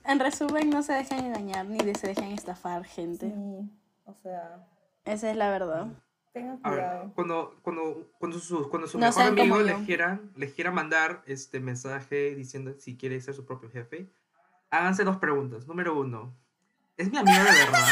En 0.04 0.18
resumen, 0.18 0.70
no 0.70 0.82
se 0.82 0.92
dejen 0.92 1.24
engañar 1.24 1.66
ni 1.66 1.78
se 1.94 2.08
dejen 2.08 2.32
estafar, 2.32 2.84
gente. 2.84 3.26
Sí. 3.26 3.70
O 4.04 4.14
sea, 4.14 4.66
Esa 5.04 5.30
es 5.30 5.36
la 5.36 5.50
verdad. 5.50 5.86
tengan 6.32 6.60
A 6.62 6.70
ver, 6.70 6.78
cuidado. 6.80 7.12
cuando, 7.14 7.58
cuando, 7.62 8.10
cuando 8.18 8.38
su, 8.38 8.68
cuando 8.68 8.88
su 8.88 8.98
No 8.98 9.06
mejor 9.06 9.22
amigo 9.22 9.58
les 9.60 9.76
quiera, 9.86 10.20
les 10.34 10.52
quiera 10.52 10.70
mandar 10.72 11.22
este 11.26 11.60
mensaje 11.60 12.34
diciendo 12.34 12.74
si 12.78 12.96
quiere 12.96 13.20
ser 13.20 13.34
su 13.34 13.46
propio 13.46 13.70
jefe, 13.70 14.10
háganse 14.70 15.04
dos 15.04 15.16
preguntas. 15.18 15.66
Número 15.66 15.98
uno, 15.98 16.36
¿es 16.96 17.10
mi 17.10 17.18
amigo 17.18 17.38
de 17.38 17.44
verdad? 17.44 17.88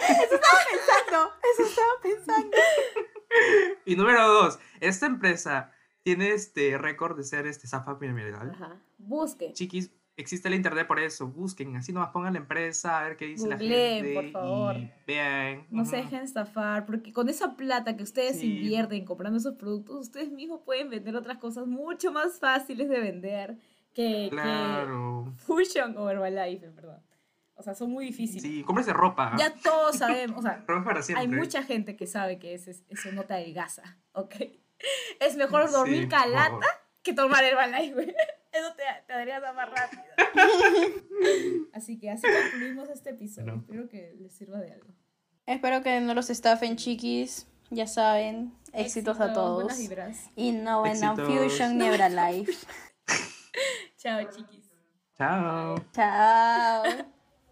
Pensando, 0.00 1.32
eso 1.54 1.62
estaba 1.68 1.92
pensando. 2.02 2.56
y 3.84 3.96
número 3.96 4.26
dos, 4.28 4.58
¿esta 4.80 5.06
empresa 5.06 5.72
tiene 6.02 6.30
este 6.32 6.78
récord 6.78 7.16
de 7.16 7.24
ser 7.24 7.46
este 7.46 7.66
zafa 7.66 7.98
piramidal? 7.98 8.50
Ajá. 8.50 8.76
Busque. 8.98 9.52
Chiquis, 9.52 9.90
existe 10.16 10.48
el 10.48 10.54
internet 10.54 10.86
por 10.86 10.98
eso, 10.98 11.26
busquen, 11.28 11.76
así 11.76 11.92
nomás 11.92 12.10
pongan 12.10 12.32
la 12.34 12.38
empresa, 12.40 13.00
a 13.00 13.04
ver 13.04 13.16
qué 13.16 13.26
dice 13.26 13.46
Googleen, 13.48 13.98
la 13.98 14.08
gente. 14.08 14.14
por 14.14 14.30
favor. 14.42 14.76
Y 14.76 14.92
vean. 15.06 15.66
No 15.70 15.84
se 15.84 15.96
dejen 15.96 16.20
estafar, 16.22 16.86
porque 16.86 17.12
con 17.12 17.28
esa 17.28 17.56
plata 17.56 17.96
que 17.96 18.02
ustedes 18.02 18.38
Sí. 18.40 18.56
invierten 18.56 19.04
comprando 19.04 19.38
esos 19.38 19.54
productos, 19.54 20.00
ustedes 20.00 20.30
mismos 20.30 20.60
pueden 20.64 20.90
vender 20.90 21.16
otras 21.16 21.38
cosas 21.38 21.66
mucho 21.66 22.12
más 22.12 22.38
fáciles 22.38 22.88
de 22.88 23.00
vender 23.00 23.58
que, 23.94 24.28
Claro. 24.30 25.26
que 25.36 25.42
Fusion 25.44 25.96
o 25.98 26.08
Herbalife, 26.10 26.68
verdad. 26.70 27.02
O 27.60 27.62
sea, 27.62 27.74
son 27.74 27.90
muy 27.90 28.06
difíciles. 28.06 28.42
Sí, 28.42 28.62
cómprese 28.64 28.94
ropa. 28.94 29.34
Ya 29.38 29.52
todos 29.54 29.96
sabemos, 29.96 30.38
o 30.38 30.42
sea, 30.42 30.64
Ropa 30.66 30.82
para 30.82 31.02
siempre. 31.02 31.20
hay 31.20 31.28
mucha 31.28 31.62
gente 31.62 31.94
que 31.94 32.06
sabe 32.06 32.38
que 32.38 32.54
ese, 32.54 32.70
eso 32.88 33.12
no 33.12 33.24
te 33.24 33.34
adelgaza, 33.34 33.98
¿ok? 34.12 34.34
Es 35.20 35.36
mejor 35.36 35.70
dormir 35.70 36.04
Sí, 36.04 36.08
calata 36.08 36.66
que 37.02 37.12
tomar 37.12 37.44
Herbalife, 37.44 37.92
güey. 37.92 38.08
Eso 38.52 38.74
te, 38.74 38.82
te 39.06 39.12
adelgaza 39.12 39.52
más 39.52 39.68
rápido. 39.70 40.02
Así 41.72 41.98
que 41.98 42.10
así 42.10 42.26
concluimos 42.26 42.88
este 42.88 43.10
episodio. 43.10 43.62
Bueno. 43.66 43.84
Espero 43.84 43.88
que 43.88 44.16
les 44.18 44.32
sirva 44.32 44.58
de 44.58 44.72
algo. 44.72 44.88
Espero 45.46 45.82
que 45.82 46.00
no 46.00 46.14
los 46.14 46.30
estafen, 46.30 46.76
chiquis. 46.76 47.46
Ya 47.70 47.86
saben, 47.86 48.52
éxitos 48.72 49.20
a 49.20 49.26
Éxito, 49.26 49.40
todos. 49.40 49.62
Buenas 49.62 49.78
vibras. 49.78 50.30
Y 50.34 50.50
no 50.50 50.84
Éxitos. 50.84 51.28
Fusion 51.28 51.78
ni 51.78 51.86
Herbalife. 51.86 52.66
Chao, 53.98 54.28
chiquis. 54.30 54.68
Chao. 55.16 55.76
Chao. 55.92 56.82